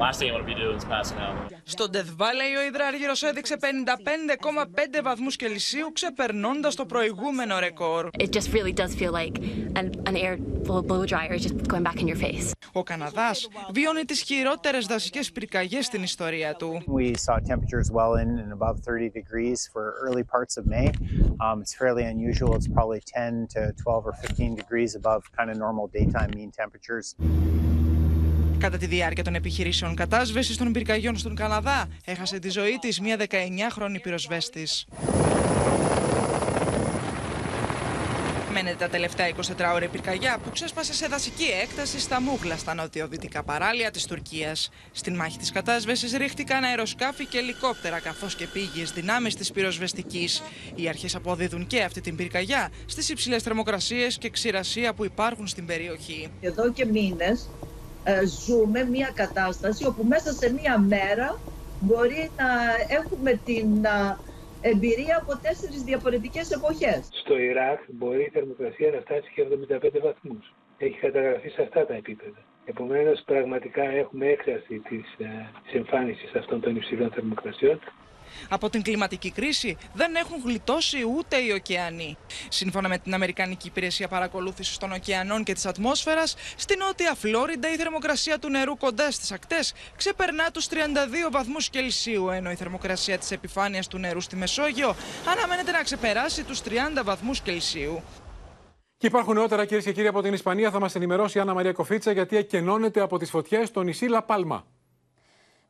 just 0.00 0.20
be 0.20 0.30
walking 0.30 0.30
in 0.30 0.30
straight 0.30 0.30
heat, 0.30 0.30
especially 0.30 0.30
during 0.30 0.30
like 0.30 0.30
mid-afternoon. 0.30 0.30
Like 0.30 0.30
that's 0.30 0.30
when 0.30 0.30
it's 0.30 0.30
the 0.30 0.30
worst. 0.30 0.30
So 0.30 0.30
last 0.30 0.30
thing 0.30 0.30
I 0.30 0.34
want 0.34 0.46
to 0.46 0.54
be 0.54 0.60
doing 0.60 0.76
is 0.76 0.84
passing 0.84 1.18
out. 1.18 1.52
Στο 1.64 1.88
Death 1.88 2.16
Valley 2.16 2.56
ο 2.58 2.64
υδράργυρος 2.66 3.22
έδειξε 3.22 3.56
55,5 3.60 5.02
βαθμούς 5.02 5.36
Κελσίου 5.36 5.92
ξεπερνώντας 5.92 6.74
το 6.74 6.86
προηγούμενο 6.86 7.58
ρεκόρ. 7.58 8.08
It 8.18 8.30
just 8.30 8.52
really 8.52 8.72
does 8.72 8.94
feel 8.94 9.12
like 9.12 9.38
an, 9.74 9.90
an 10.06 10.16
air 10.16 10.36
blow, 10.36 10.82
blow 10.82 11.04
dryer 11.06 11.34
is 11.34 11.42
just 11.42 11.56
going 11.68 11.82
back 11.82 12.00
in 12.00 12.08
your 12.08 12.16
face. 12.16 12.50
Ο 12.72 12.82
Καναδάς 12.82 13.48
βιώνει 13.72 14.04
τις 14.04 14.22
χειρότερες 14.22 14.86
δασικές 14.86 15.32
πυρκαγιές 15.32 15.86
στην 15.86 16.02
ιστορία 16.02 16.54
του. 16.54 16.82
We 16.86 17.14
saw 17.14 17.36
temperatures 17.38 17.90
well 17.92 18.14
in 18.22 18.38
and 18.38 18.52
above 18.52 18.76
30 18.80 19.10
degrees 19.10 19.68
for 19.72 19.84
early 20.06 20.24
parts 20.34 20.56
of 20.56 20.64
May. 20.66 20.88
Um, 21.46 21.56
it's 21.62 21.74
fairly 21.74 22.04
unusual. 22.04 22.50
It's 22.58 22.70
probably 22.78 23.00
10 23.00 23.46
to 23.54 23.60
12 23.82 24.06
or 24.06 24.12
15 24.12 24.54
degrees 24.54 24.94
above 24.94 25.20
kind 25.38 25.48
of 25.50 25.56
normal 25.56 25.86
daytime 25.98 26.30
mean 26.38 26.50
temperatures. 26.62 27.16
Κατά 28.60 28.76
τη 28.76 28.86
διάρκεια 28.86 29.24
των 29.24 29.34
επιχειρήσεων 29.34 29.94
κατάσβεσης 29.94 30.56
των 30.56 30.72
πυρκαγιών 30.72 31.16
στον 31.16 31.34
Καναδά, 31.34 31.88
έχασε 32.04 32.38
τη 32.38 32.50
ζωή 32.50 32.78
της 32.80 33.00
μια 33.00 33.16
19χρονη 33.16 34.00
πυροσβέστης. 34.02 34.86
Μένεται 38.52 38.76
τα 38.78 38.88
τελευταία 38.88 39.28
24 39.28 39.34
ώρα 39.74 39.84
η 39.84 39.88
πυρκαγιά 39.88 40.38
που 40.44 40.50
ξέσπασε 40.50 40.94
σε 40.94 41.06
δασική 41.06 41.46
έκταση 41.62 42.00
στα 42.00 42.20
Μούγλα, 42.20 42.56
στα 42.56 42.74
νοτιοδυτικά 42.74 43.42
παράλια 43.42 43.90
της 43.90 44.06
Τουρκίας. 44.06 44.70
Στην 44.92 45.16
μάχη 45.16 45.38
της 45.38 45.52
κατάσβεσης 45.52 46.12
ρίχτηκαν 46.12 46.64
αεροσκάφη 46.64 47.26
και 47.26 47.38
ελικόπτερα 47.38 48.00
καθώς 48.00 48.34
και 48.34 48.46
πήγες 48.46 48.92
δυνάμεις 48.92 49.34
της 49.34 49.52
πυροσβεστικής. 49.52 50.42
Οι 50.74 50.88
αρχές 50.88 51.14
αποδίδουν 51.14 51.66
και 51.66 51.82
αυτή 51.82 52.00
την 52.00 52.16
πυρκαγιά 52.16 52.70
στις 52.86 53.08
υψηλές 53.08 53.42
θερμοκρασίες 53.42 54.18
και 54.18 54.30
ξηρασία 54.30 54.94
που 54.94 55.04
υπάρχουν 55.04 55.46
στην 55.46 55.66
περιοχή. 55.66 56.30
Εδώ 56.40 56.72
και 56.72 56.84
μήνες 56.84 57.40
ε, 57.42 57.69
ζούμε 58.24 58.84
μια 58.84 59.10
κατάσταση 59.14 59.86
όπου 59.86 60.04
μέσα 60.04 60.32
σε 60.32 60.52
μια 60.52 60.78
μέρα 60.78 61.38
μπορεί 61.80 62.30
να 62.36 62.48
έχουμε 62.98 63.40
την 63.44 63.86
α, 63.86 64.18
εμπειρία 64.60 65.16
από 65.22 65.38
τέσσερις 65.42 65.82
διαφορετικές 65.82 66.50
εποχές. 66.50 67.08
Στο 67.10 67.38
Ιράκ 67.38 67.80
μπορεί 67.88 68.22
η 68.22 68.30
θερμοκρασία 68.32 68.90
να 68.90 69.00
φτάσει 69.00 69.30
και 69.34 69.42
75 69.76 70.00
βαθμούς. 70.02 70.54
Έχει 70.78 70.98
καταγραφεί 70.98 71.48
σε 71.48 71.62
αυτά 71.62 71.86
τα 71.86 71.94
επίπεδα. 71.94 72.38
Επομένως, 72.64 73.22
πραγματικά 73.26 73.82
έχουμε 73.82 74.26
έκραση 74.26 74.78
της, 74.88 75.04
ε, 75.18 75.48
της 75.64 75.72
εμφάνισης 75.74 76.34
αυτών 76.34 76.60
των 76.60 76.76
υψηλών 76.76 77.10
θερμοκρασιών. 77.10 77.78
Από 78.48 78.70
την 78.70 78.82
κλιματική 78.82 79.30
κρίση 79.30 79.76
δεν 79.94 80.14
έχουν 80.14 80.42
γλιτώσει 80.44 80.98
ούτε 81.16 81.36
οι 81.36 81.50
ωκεανοί. 81.50 82.16
Σύμφωνα 82.48 82.88
με 82.88 82.98
την 82.98 83.14
Αμερικανική 83.14 83.66
Υπηρεσία 83.66 84.08
Παρακολούθησης 84.08 84.76
των 84.76 84.92
Ωκεανών 84.92 85.44
και 85.44 85.52
της 85.52 85.66
Ατμόσφαιρας, 85.66 86.34
στη 86.56 86.76
Νότια 86.76 87.14
Φλόριντα 87.14 87.72
η 87.72 87.76
θερμοκρασία 87.76 88.38
του 88.38 88.48
νερού 88.48 88.76
κοντά 88.76 89.10
στις 89.10 89.32
ακτές 89.32 89.72
ξεπερνά 89.96 90.50
τους 90.50 90.66
32 90.68 91.30
βαθμούς 91.30 91.68
Κελσίου, 91.70 92.30
ενώ 92.30 92.50
η 92.50 92.54
θερμοκρασία 92.54 93.18
της 93.18 93.30
επιφάνειας 93.30 93.86
του 93.86 93.98
νερού 93.98 94.20
στη 94.20 94.36
Μεσόγειο 94.36 94.94
αναμένεται 95.30 95.70
να 95.70 95.82
ξεπεράσει 95.82 96.44
τους 96.44 96.60
30 96.62 97.02
βαθμούς 97.04 97.40
Κελσίου. 97.40 98.02
Και 98.96 99.06
υπάρχουν 99.06 99.34
νεότερα 99.34 99.64
κυρίες 99.64 99.84
και 99.84 99.92
κύριοι 99.92 100.06
από 100.06 100.22
την 100.22 100.32
Ισπανία. 100.32 100.70
Θα 100.70 100.80
μας 100.80 100.94
ενημερώσει 100.94 101.38
η 101.38 101.40
Άννα 101.40 101.54
Μαρία 101.54 101.72
Κοφίτσα 101.72 102.12
γιατί 102.12 102.36
εκενώνεται 102.36 103.00
από 103.00 103.18
τις 103.18 103.30
φωτιές 103.30 103.68
στο 103.68 103.82
νησί 103.82 104.06
Λαπάλμα. 104.06 104.64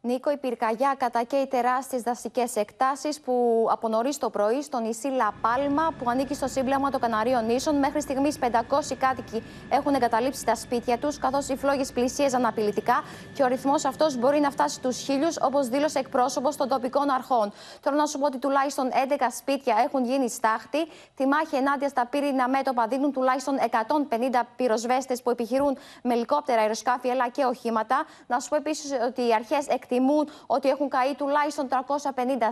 Νίκο, 0.02 0.30
η 0.30 0.36
πυρκαγιά 0.36 0.94
κατακαίει 0.98 1.46
τεράστιες 1.46 2.02
δασικές 2.02 2.56
εκτάσεις 2.56 3.20
που 3.20 3.66
από 3.70 3.88
νωρίς 3.88 4.18
το 4.18 4.30
πρωί 4.30 4.62
στο 4.62 4.78
νησί 4.78 5.08
Λαπάλμα, 5.08 5.94
που 5.98 6.10
ανήκει 6.10 6.34
στο 6.34 6.48
σύμπλεγμα 6.48 6.90
των 6.90 7.00
Καναρίων 7.00 7.46
Νήσων, 7.46 7.76
μέχρι 7.76 8.00
στιγμής 8.00 8.38
500 8.38 8.94
κάτοικοι 8.98 9.42
έχουν 9.70 9.94
εγκαταλείψει 9.94 10.44
τα 10.44 10.54
σπίτια 10.54 10.98
τους, 10.98 11.18
καθώς 11.18 11.48
οι 11.48 11.56
φλόγες 11.56 11.92
πλησίαζαν 11.92 12.46
απειλητικά 12.46 13.02
και 13.34 13.42
ο 13.42 13.46
ρυθμός 13.46 13.84
αυτός 13.84 14.16
μπορεί 14.16 14.40
να 14.40 14.50
φτάσει 14.50 14.74
στους 14.74 14.98
χίλιους, 14.98 15.36
όπως 15.40 15.68
δήλωσε 15.68 15.98
εκπρόσωπος 15.98 16.56
των 16.56 16.68
τοπικών 16.68 17.10
αρχών. 17.10 17.52
Θέλω 17.80 17.96
να 17.96 18.06
σου 18.06 18.18
πω 18.18 18.26
ότι 18.26 18.38
τουλάχιστον 18.38 18.90
11 18.92 19.30
σπίτια 19.36 19.74
έχουν 19.84 20.04
γίνει 20.04 20.30
στάχτη. 20.30 20.86
Τη 21.16 21.26
μάχη 21.26 21.56
ενάντια 21.56 21.88
στα 21.88 22.06
πύρινα 22.06 22.48
μέτωπα 22.48 22.86
δίνουν 22.86 23.12
τουλάχιστον 23.12 23.54
150 23.58 24.46
πυροσβέστες 24.56 25.22
που 25.22 25.30
επιχειρούν 25.30 25.76
με 26.02 26.14
ελικόπτερα, 26.14 26.60
αεροσκάφη 26.60 27.10
αλλά 27.10 27.28
και 27.28 27.44
οχήματα. 27.44 28.04
Να 28.26 28.40
σου 28.40 28.48
πω 28.48 28.56
επίσης 28.56 28.90
ότι 29.06 29.26
οι 29.26 29.34
αρχές 29.34 29.66
εκτιμούν 29.90 30.28
ότι 30.46 30.68
έχουν 30.68 30.88
καεί 30.88 31.14
τουλάχιστον 31.14 31.68
350 31.68 31.72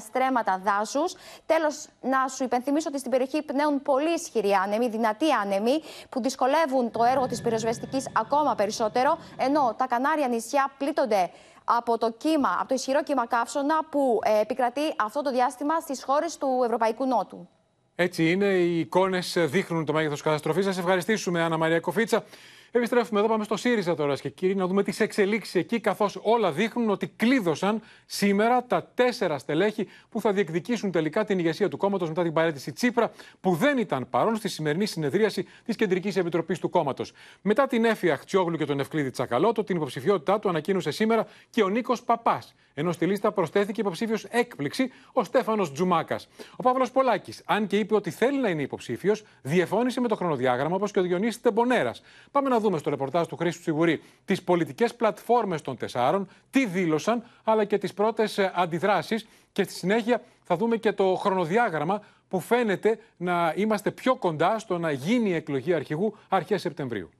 στρέμματα 0.07 0.61
δάσους. 0.65 1.15
Τέλος, 1.47 1.87
να 2.01 2.29
σου 2.29 2.45
υπενθυμίσω 2.45 2.89
ότι 2.89 2.99
στην 2.99 3.11
περιοχή 3.11 3.43
πνέουν 3.43 3.83
πολύ 3.83 4.13
ισχυροί 4.15 4.53
άνεμοι, 4.53 4.89
δυνατοί 4.89 5.33
άνεμοι, 5.33 5.81
που 6.09 6.21
δυσκολεύουν 6.23 6.91
το 6.91 7.05
έργο 7.05 7.27
της 7.27 7.41
πυροσβεστικής 7.43 8.09
ακόμα 8.13 8.55
περισσότερο, 8.55 9.19
ενώ 9.37 9.75
τα 9.79 9.87
Κανάρια 9.87 10.29
νησιά 10.29 10.73
πλήττονται 10.79 11.31
από 11.65 11.99
το 11.99 12.13
κύμα, 12.13 12.57
από 12.59 12.69
το 12.69 12.75
ισχυρό 12.75 13.03
κύμα 13.03 13.27
καύσωνα 13.27 13.85
που 13.91 14.19
ε, 14.23 14.41
επικρατεί 14.41 14.95
αυτό 14.97 15.23
το 15.23 15.31
διάστημα 15.31 15.81
στις 15.81 16.05
χώρες 16.05 16.39
του 16.39 16.49
Ευρωπαϊκού 16.65 17.07
Νότου. 17.07 17.49
Έτσι 17.95 18.31
είναι. 18.31 18.47
Οι 18.47 18.79
εικόνες 18.79 19.37
δείχνουν 19.39 19.85
το 19.85 19.93
μέγεθος 19.93 20.23
καταστροφής. 20.23 20.65
Σας 20.65 20.79
ευχαριστήσουμε, 20.79 21.43
Άννα 21.43 21.57
Μαρία 21.57 21.81
Κοφίτσα. 21.81 22.25
Επιστρέφουμε 22.71 23.21
εδώ, 23.21 23.29
πάμε 23.29 23.45
στο 23.45 23.57
ΣΥΡΙΖΑ 23.57 23.95
τώρα 23.95 24.15
και 24.15 24.29
κύριοι, 24.29 24.55
να 24.55 24.67
δούμε 24.67 24.83
τις 24.83 25.01
εξελίξεις 25.01 25.55
εκεί, 25.55 25.81
καθώς 25.81 26.19
όλα 26.23 26.53
δείχνουν 26.53 26.91
ότι 26.91 27.07
κλείδωσαν 27.17 27.83
σήμερα 28.07 28.65
τα 28.65 28.91
τέσσερα 28.95 29.39
στελέχη 29.39 29.89
που 30.09 30.21
θα 30.21 30.33
διεκδικήσουν 30.33 30.91
τελικά 30.91 31.25
την 31.25 31.39
ηγεσία 31.39 31.69
του 31.69 31.77
κόμματος 31.77 32.09
μετά 32.09 32.23
την 32.23 32.33
παρέτηση 32.33 32.73
Τσίπρα, 32.73 33.11
που 33.41 33.55
δεν 33.55 33.79
ήταν 33.79 34.11
παρόν 34.11 34.37
στη 34.37 34.49
σημερινή 34.49 34.87
συνεδρίαση 34.87 35.47
της 35.65 35.77
Κεντρικής 35.77 36.17
Επιτροπής 36.17 36.59
του 36.59 36.71
κόμματος. 36.71 37.13
Μετά 37.43 37.67
την 37.67 37.85
έφια 37.85 38.17
Χτσιόγλου 38.17 38.57
και 38.57 38.65
τον 38.65 38.81
Ευκλήδη 38.81 39.11
Τσακαλώτο, 39.11 39.65
την 39.65 39.77
υποψηφιότητά 39.77 40.39
του 40.39 40.49
ανακοίνωσε 40.49 40.91
σήμερα 40.91 41.27
και 41.51 41.63
ο 41.63 41.69
Νίκος 41.69 42.03
Παπάς 42.03 42.55
ενώ 42.75 42.93
στη 42.93 43.07
λίστα 43.07 43.33
προσθέθηκε 43.33 43.81
υποψήφιος 43.81 44.25
έκπληξη 44.25 44.91
ο 45.13 45.25
Στέφανος 45.25 45.73
Τζουμάκας. 45.73 46.29
Ο 46.57 46.63
Παύλος 46.63 46.91
Πολάκης, 46.91 47.43
αν 47.47 47.67
και 47.67 47.79
είπε 47.79 47.95
ότι 47.95 48.11
θέλει 48.11 48.39
να 48.39 48.49
είναι 48.49 48.63
υποψήφιος, 48.63 49.25
διεφώνησε 49.43 50.01
με 50.01 50.09
το 50.09 50.17
χρονοδιάγραμμα 50.17 50.75
όπως 50.75 50.91
και 50.91 50.99
ο 50.99 51.03
Διονύσης 51.03 51.41
Τεμπονέρας. 51.41 52.03
Πάμε 52.31 52.49
να 52.49 52.61
δούμε 52.61 52.79
στο 52.79 52.91
ρεπορτάζ 52.91 53.27
του 53.27 53.37
Χρήστου 53.37 53.63
Σιγουρή 53.63 54.03
τις 54.25 54.43
πολιτικές 54.43 54.95
πλατφόρμες 54.95 55.63
των 55.63 55.77
τεσσάρων, 55.77 56.29
τι 56.51 56.67
δήλωσαν, 56.67 57.25
αλλά 57.45 57.65
και 57.65 57.79
τις 57.79 57.95
πρώτες 57.95 58.39
αντιδράσεις. 58.39 59.27
Και 59.53 59.63
στη 59.63 59.73
συνέχεια 59.73 60.23
θα 60.43 60.57
δούμε 60.57 60.77
και 60.77 60.93
το 60.93 61.15
χρονοδιάγραμμα 61.15 62.03
που 62.29 62.41
φαίνεται 62.41 62.99
να 63.17 63.53
είμαστε 63.57 63.91
πιο 63.91 64.17
κοντά 64.17 64.59
στο 64.59 64.79
να 64.79 64.91
γίνει 64.91 65.29
η 65.29 65.35
εκλογή 65.35 65.75
αρχηγού 65.75 66.17
αρχές 66.29 66.61
Σεπτεμβρίου. 66.61 67.11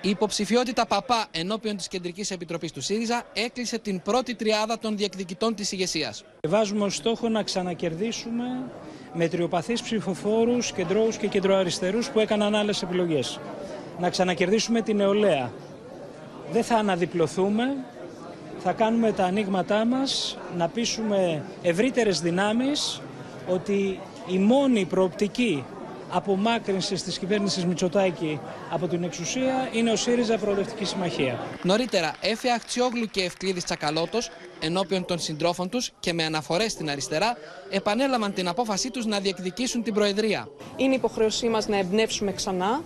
Η 0.00 0.08
υποψηφιότητα 0.08 0.86
Παπά 0.86 1.26
ενώπιον 1.30 1.76
της 1.76 1.88
Κεντρικής 1.88 2.30
Επιτροπής 2.30 2.72
του 2.72 2.80
ΣΥΡΙΖΑ 2.80 3.22
έκλεισε 3.32 3.78
την 3.78 4.02
πρώτη 4.02 4.34
τριάδα 4.34 4.78
των 4.78 4.96
διεκδικητών 4.96 5.54
της 5.54 5.72
ηγεσίας. 5.72 6.24
Βάζουμε 6.48 6.84
ως 6.84 6.94
στόχο 6.94 7.28
να 7.28 7.42
ξανακερδίσουμε 7.42 8.44
μετριοπαθείς 9.12 9.82
ψηφοφόρους, 9.82 10.72
κεντρώους 10.72 11.16
και 11.16 11.26
κεντροαριστερούς 11.26 12.10
που 12.10 12.20
έκαναν 12.20 12.54
άλλες 12.54 12.82
επιλογές. 12.82 13.40
Να 13.98 14.10
ξανακερδίσουμε 14.10 14.82
την 14.82 14.96
νεολαία. 14.96 15.52
Δεν 16.52 16.64
θα 16.64 16.76
αναδιπλωθούμε, 16.76 17.76
θα 18.58 18.72
κάνουμε 18.72 19.12
τα 19.12 19.24
ανοίγματά 19.24 19.84
μας, 19.84 20.38
να 20.56 20.68
πείσουμε 20.68 21.42
ευρύτερες 21.62 22.20
δυνάμεις 22.20 23.00
ότι 23.48 24.00
η 24.26 24.38
μόνη 24.38 24.84
προοπτική 24.84 25.64
απομάκρυνσης 26.10 27.02
της 27.02 27.18
κυβέρνησης 27.18 27.64
Μητσοτάκη 27.66 28.40
από 28.70 28.88
την 28.88 29.04
εξουσία 29.04 29.68
είναι 29.72 29.90
ο 29.90 29.96
ΣΥΡΙΖΑ 29.96 30.38
Προοδευτική 30.38 30.84
Συμμαχία. 30.84 31.38
Νωρίτερα, 31.62 32.14
Έφε 32.20 32.50
Αχτσιόγλου 32.50 33.06
και 33.06 33.22
Ευκλήδης 33.22 33.64
Τσακαλώτος, 33.64 34.30
ενώπιον 34.60 35.04
των 35.04 35.18
συντρόφων 35.18 35.68
τους 35.68 35.90
και 36.00 36.12
με 36.12 36.24
αναφορές 36.24 36.72
στην 36.72 36.90
αριστερά, 36.90 37.36
επανέλαβαν 37.70 38.32
την 38.32 38.48
απόφασή 38.48 38.90
τους 38.90 39.06
να 39.06 39.20
διεκδικήσουν 39.20 39.82
την 39.82 39.94
Προεδρία. 39.94 40.48
Είναι 40.76 40.94
υποχρέωσή 40.94 41.48
μας 41.48 41.68
να 41.68 41.78
εμπνεύσουμε 41.78 42.32
ξανά 42.32 42.82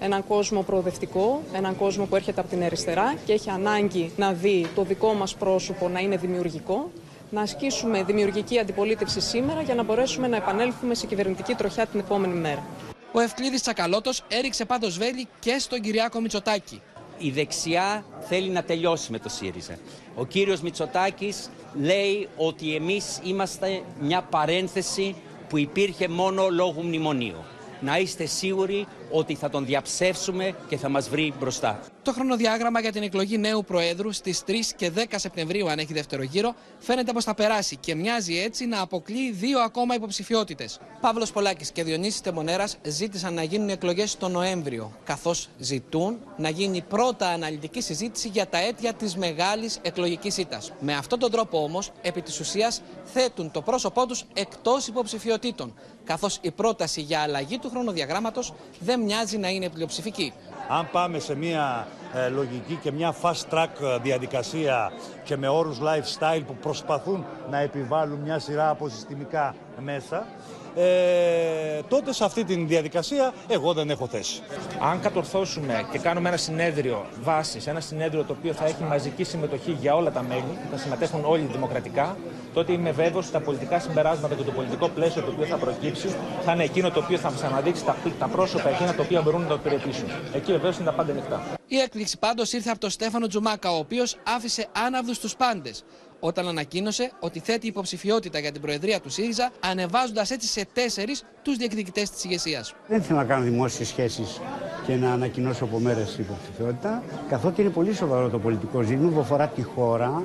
έναν 0.00 0.26
κόσμο 0.26 0.62
προοδευτικό, 0.62 1.42
έναν 1.52 1.76
κόσμο 1.76 2.04
που 2.04 2.16
έρχεται 2.16 2.40
από 2.40 2.48
την 2.48 2.62
αριστερά 2.62 3.14
και 3.26 3.32
έχει 3.32 3.50
ανάγκη 3.50 4.10
να 4.16 4.32
δει 4.32 4.66
το 4.74 4.82
δικό 4.82 5.12
μας 5.12 5.34
πρόσωπο 5.34 5.88
να 5.88 6.00
είναι 6.00 6.16
δημιουργικό 6.16 6.90
να 7.30 7.40
ασκήσουμε 7.40 8.02
δημιουργική 8.02 8.58
αντιπολίτευση 8.58 9.20
σήμερα 9.20 9.62
για 9.62 9.74
να 9.74 9.82
μπορέσουμε 9.82 10.28
να 10.28 10.36
επανέλθουμε 10.36 10.94
σε 10.94 11.06
κυβερνητική 11.06 11.54
τροχιά 11.54 11.86
την 11.86 12.00
επόμενη 12.00 12.34
μέρα. 12.34 12.66
Ο 13.12 13.20
Ευκλήδης 13.20 13.62
Τσακαλώτος 13.62 14.24
έριξε 14.28 14.64
πάντως 14.64 14.98
βέλη 14.98 15.28
και 15.38 15.58
στον 15.58 15.80
Κυριάκο 15.80 16.20
Μητσοτάκη. 16.20 16.80
Η 17.18 17.30
δεξιά 17.30 18.04
θέλει 18.20 18.48
να 18.48 18.62
τελειώσει 18.62 19.12
με 19.12 19.18
το 19.18 19.28
ΣΥΡΙΖΑ. 19.28 19.78
Ο 20.14 20.26
κύριος 20.26 20.60
Μητσοτάκης 20.60 21.50
λέει 21.74 22.28
ότι 22.36 22.74
εμείς 22.74 23.20
είμαστε 23.22 23.82
μια 24.00 24.22
παρένθεση 24.22 25.14
που 25.48 25.58
υπήρχε 25.58 26.08
μόνο 26.08 26.48
λόγω 26.48 26.82
μνημονίου 26.82 27.44
να 27.80 27.98
είστε 27.98 28.26
σίγουροι 28.26 28.86
ότι 29.10 29.34
θα 29.34 29.50
τον 29.50 29.64
διαψεύσουμε 29.64 30.54
και 30.68 30.76
θα 30.76 30.88
μας 30.88 31.08
βρει 31.08 31.32
μπροστά. 31.40 31.80
Το 32.02 32.12
χρονοδιάγραμμα 32.12 32.80
για 32.80 32.92
την 32.92 33.02
εκλογή 33.02 33.38
νέου 33.38 33.64
Προέδρου 33.64 34.12
στις 34.12 34.42
3 34.46 34.52
και 34.76 34.90
10 34.90 35.04
Σεπτεμβρίου, 35.16 35.70
αν 35.70 35.78
έχει 35.78 35.92
δεύτερο 35.92 36.22
γύρο, 36.22 36.54
φαίνεται 36.78 37.12
πως 37.12 37.24
θα 37.24 37.34
περάσει 37.34 37.76
και 37.76 37.94
μοιάζει 37.94 38.38
έτσι 38.38 38.66
να 38.66 38.80
αποκλείει 38.80 39.32
δύο 39.32 39.60
ακόμα 39.60 39.94
υποψηφιότητες. 39.94 40.80
Παύλος 41.00 41.32
Πολάκης 41.32 41.70
και 41.70 41.84
Διονύσης 41.84 42.20
Τεμονέρας 42.20 42.76
ζήτησαν 42.82 43.34
να 43.34 43.42
γίνουν 43.42 43.68
εκλογές 43.68 44.16
το 44.16 44.28
Νοέμβριο, 44.28 44.92
καθώς 45.04 45.48
ζητούν 45.58 46.18
να 46.36 46.48
γίνει 46.48 46.82
πρώτα 46.82 47.28
αναλυτική 47.28 47.80
συζήτηση 47.80 48.28
για 48.28 48.46
τα 48.46 48.58
αίτια 48.58 48.92
της 48.92 49.16
μεγάλης 49.16 49.78
εκλογικής 49.82 50.36
ήττας. 50.36 50.72
Με 50.80 50.94
αυτόν 50.94 51.18
τον 51.18 51.30
τρόπο 51.30 51.62
όμως, 51.62 51.90
επί 52.02 52.22
της 52.22 52.40
ουσίας, 52.40 52.82
θέτουν 53.04 53.50
το 53.50 53.62
πρόσωπό 53.62 54.06
τους 54.06 54.24
εκτός 54.34 54.86
υποψηφιωτήτων, 54.86 55.74
καθώς 56.04 56.38
η 56.40 56.50
πρόταση 56.50 57.00
για 57.00 57.20
αλλαγή 57.20 57.58
του 57.58 57.70
χρονοδιαγράμματος 57.70 58.54
δεν 58.80 58.95
μοιάζει 59.00 59.38
να 59.38 59.48
είναι 59.48 59.68
πλειοψηφική. 59.68 60.32
Αν 60.68 60.88
πάμε 60.92 61.18
σε 61.18 61.34
μια 61.34 61.86
ε, 62.14 62.28
λογική 62.28 62.78
και 62.82 62.92
μια 62.92 63.14
fast 63.22 63.54
track 63.54 63.68
ε, 63.82 63.98
διαδικασία 64.02 64.92
και 65.24 65.36
με 65.36 65.48
όρους 65.48 65.78
lifestyle 65.80 66.42
που 66.46 66.54
προσπαθούν 66.54 67.24
να 67.50 67.58
επιβάλλουν 67.58 68.18
μια 68.18 68.38
σειρά 68.38 68.68
από 68.70 68.88
συστημικά 68.88 69.54
μέσα, 69.80 70.26
ε, 70.74 71.80
τότε 71.88 72.12
σε 72.12 72.24
αυτή 72.24 72.44
τη 72.44 72.54
διαδικασία 72.54 73.32
εγώ 73.48 73.72
δεν 73.72 73.90
έχω 73.90 74.06
θέση. 74.06 74.42
Αν 74.80 75.00
κατορθώσουμε 75.00 75.86
και 75.92 75.98
κάνουμε 75.98 76.28
ένα 76.28 76.36
συνέδριο 76.36 77.06
βάσης, 77.22 77.66
ένα 77.66 77.80
συνέδριο 77.80 78.24
το 78.24 78.36
οποίο 78.38 78.52
θα 78.52 78.64
έχει 78.64 78.82
μαζική 78.82 79.24
συμμετοχή 79.24 79.76
για 79.80 79.94
όλα 79.94 80.10
τα 80.10 80.22
μέλη, 80.22 80.58
θα 80.70 80.76
συμμετέχουν 80.76 81.24
όλοι 81.24 81.48
δημοκρατικά, 81.52 82.16
τότε 82.54 82.72
είμαι 82.72 82.90
βέβαιος 82.90 83.24
ότι 83.24 83.32
τα 83.32 83.40
πολιτικά 83.40 83.80
συμπεράσματα 83.80 84.34
και 84.34 84.42
το 84.42 84.52
πολιτικό 84.52 84.88
πλαίσιο 84.88 85.22
το 85.22 85.30
οποίο 85.30 85.44
θα 85.44 85.56
προκύψει 85.56 86.08
θα 86.44 86.52
είναι 86.52 86.64
εκείνο 86.64 86.90
το 86.90 87.00
οποίο 87.00 87.18
θα 87.18 87.30
μας 87.30 87.42
αναδείξει 87.42 87.84
τα, 87.84 87.96
τα 88.18 88.26
πρόσωπα 88.26 88.68
εκείνα 88.68 88.94
τα 88.94 89.02
οποία 89.02 89.22
μπορούν 89.22 89.40
να 89.40 89.46
το 89.46 89.54
υπηρετήσουν. 89.54 90.08
Εκεί 90.34 90.52
βεβαίως 90.52 90.76
είναι 90.76 90.84
τα 90.84 90.92
πάντα 90.92 91.12
ανοιχτά. 91.12 91.42
Η 91.66 91.76
έκπληξη 91.76 92.18
πάντως 92.18 92.52
ήρθε 92.52 92.70
από 92.70 92.78
τον 92.78 92.90
Στέφανο 92.90 93.26
Τζουμάκα, 93.26 93.70
ο 93.70 93.78
οποίος 93.78 94.16
άφησε 94.36 94.66
άναυδους 94.86 95.18
τους 95.18 95.36
πάντες 95.36 95.84
όταν 96.20 96.48
ανακοίνωσε 96.48 97.12
ότι 97.20 97.38
θέτει 97.38 97.66
υποψηφιότητα 97.66 98.38
για 98.38 98.52
την 98.52 98.60
Προεδρία 98.60 99.00
του 99.00 99.10
ΣΥΡΙΖΑ, 99.10 99.50
ανεβάζοντας 99.60 100.30
έτσι 100.30 100.48
σε 100.48 100.66
τέσσερις 100.72 101.24
τους 101.42 101.56
διεκδικητές 101.56 102.10
της 102.10 102.24
ηγεσίας. 102.24 102.74
Δεν 102.88 103.02
θέλω 103.02 103.18
να 103.18 103.24
κάνω 103.24 103.44
δημόσιες 103.44 103.88
σχέσεις 103.88 104.40
και 104.86 104.94
να 104.94 105.12
ανακοινώσω 105.12 105.64
από 105.64 105.78
μέρες 105.78 106.18
υποψηφιότητα, 106.18 107.02
καθότι 107.28 107.60
είναι 107.60 107.70
πολύ 107.70 107.94
σοβαρό 107.94 108.28
το 108.28 108.38
πολιτικό 108.38 108.82
ζήτημα 108.82 109.10
που 109.10 109.20
αφορά 109.20 109.46
τη 109.46 109.62
χώρα, 109.62 110.24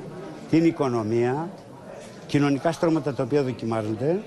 την 0.50 0.64
οικονομία, 0.64 1.48
κοινωνικά 2.26 2.72
στρώματα 2.72 3.14
τα 3.14 3.22
οποία 3.22 3.42
δοκιμάζονται. 3.42 4.22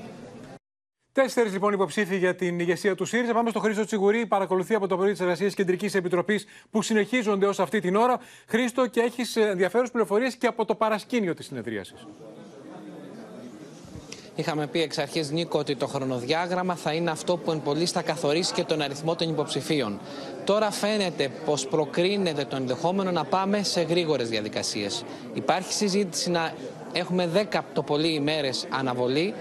Τέσσερις 1.16 1.52
λοιπόν 1.52 1.74
υποψήφοι 1.74 2.18
για 2.18 2.36
την 2.36 2.60
ηγεσία 2.60 2.96
του 2.96 3.06
ΣΥΡΙΖΑ. 3.06 3.34
Πάμε 3.34 3.50
στο 3.50 3.60
Χρήστο 3.60 3.86
Τσιγουρή, 3.86 4.26
παρακολουθεί 4.26 4.74
από 4.76 4.88
το 4.88 4.98
πρωί 4.98 5.12
της 5.12 5.20
εργασίας 5.20 5.54
Κεντρικής 5.54 5.96
Επιτροπής 5.96 6.46
που 6.72 6.82
συνεχίζονται 6.82 7.46
ως 7.46 7.60
αυτή 7.60 7.80
την 7.80 7.96
ώρα. 7.96 8.20
Χρήστο, 8.48 8.88
και 8.88 9.00
έχεις 9.00 9.36
ενδιαφέρουσες 9.36 9.92
πληροφορίες 9.92 10.36
και 10.36 10.48
από 10.48 10.66
το 10.66 10.76
παρασκήνιο 10.76 11.34
της 11.34 11.46
συνεδρίασης. 11.46 12.08
Είχαμε 14.36 14.68
πει 14.68 14.82
εξ 14.82 14.98
αρχής, 14.98 15.32
Νίκο, 15.32 15.60
ότι 15.60 15.76
το 15.76 15.88
χρονοδιάγραμμα 15.88 16.76
θα 16.76 16.94
είναι 16.94 17.12
αυτό 17.12 17.38
που 17.38 17.52
εν 17.52 17.62
πολύ 17.62 17.86
θα 17.86 18.02
καθορίσει 18.02 18.54
και 18.54 18.64
τον 18.64 18.82
αριθμό 18.82 19.16
των 19.16 19.30
υποψηφίων. 19.30 20.00
Τώρα 20.44 20.72
φαίνεται 20.72 21.32
πως 21.46 21.68
προκρίνεται 21.68 22.46
το 22.46 22.56
ενδεχόμενο 22.56 23.12
να 23.12 23.24
πάμε 23.24 23.64
σε 23.64 23.82
γρήγορες 23.82 24.30
διαδικασίες. 24.30 25.04
Υπάρχει 25.34 25.74
συζήτηση 25.74 26.30
να 26.30 26.54
έχουμε 26.94 27.30
10 27.52 27.60
το 27.74 27.84
πολύ 27.84 28.14
ημέρες 28.14 28.68
αναβολή 28.70 29.34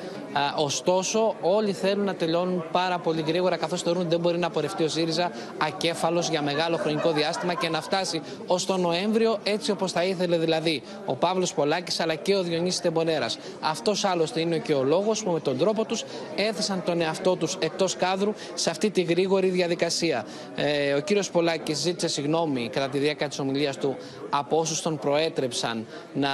ωστόσο, 0.57 1.35
όλοι 1.41 1.73
θέλουν 1.73 2.05
να 2.05 2.15
τελειώνουν 2.15 2.65
πάρα 2.73 2.99
πολύ 2.99 3.25
γρήγορα, 3.27 3.57
καθώς 3.57 3.83
θεωρούν 3.83 4.01
ότι 4.01 4.11
δεν 4.11 4.21
μπορεί 4.21 4.39
να 4.39 4.51
πορευτεί 4.51 4.85
ο 4.85 4.89
ΣΥΡΙΖΑ 4.89 5.31
ακέφαλος 5.59 6.29
για 6.29 6.43
μεγάλο 6.43 6.77
χρονικό 6.77 7.13
διάστημα 7.13 7.55
και 7.55 7.69
να 7.69 7.81
φτάσει 7.81 8.23
ως 8.47 8.67
τον 8.67 8.81
Νοέμβριο 8.81 9.39
έτσι 9.43 9.71
όπως 9.71 9.93
θα 9.93 10.05
ήθελε 10.05 10.39
δηλαδή 10.39 10.83
ο 11.07 11.15
Παύλος 11.15 11.55
Πολάκης 11.55 12.01
αλλά 12.01 12.15
και 12.15 12.35
ο 12.35 12.43
Διονύσης 12.43 12.81
Τεμπονέρας. 12.81 13.39
Αυτός 13.61 14.05
άλλωστε 14.05 14.41
είναι 14.41 14.59
και 14.59 14.75
ο 14.75 14.83
λόγος 14.83 15.23
που 15.23 15.31
με 15.31 15.41
τον 15.41 15.59
τρόπο 15.59 15.85
τους 15.85 16.05
έθεσαν 16.37 16.83
τον 16.85 17.01
εαυτό 17.01 17.37
τους 17.37 17.57
εκτός 17.61 17.97
κάδρου 17.97 18.33
σε 18.55 18.71
αυτή 18.71 18.91
τη 18.91 19.03
γρήγορη 19.03 19.49
διαδικασία. 19.49 20.27
Ε, 20.55 20.93
ο 20.93 21.01
κύριος 21.01 21.31
Πολάκης 21.31 21.79
ζήτησε 21.79 22.09
συγγνώμη 22.09 22.69
κατά 22.73 22.89
τη 22.89 22.99
διάρκεια 22.99 23.29
της 23.29 23.39
ομιλίας 23.39 23.77
του 23.79 23.97
από 24.39 24.59
όσους 24.59 24.83
τον 24.83 24.99
προέτρεψαν 24.99 25.87
να 26.15 26.29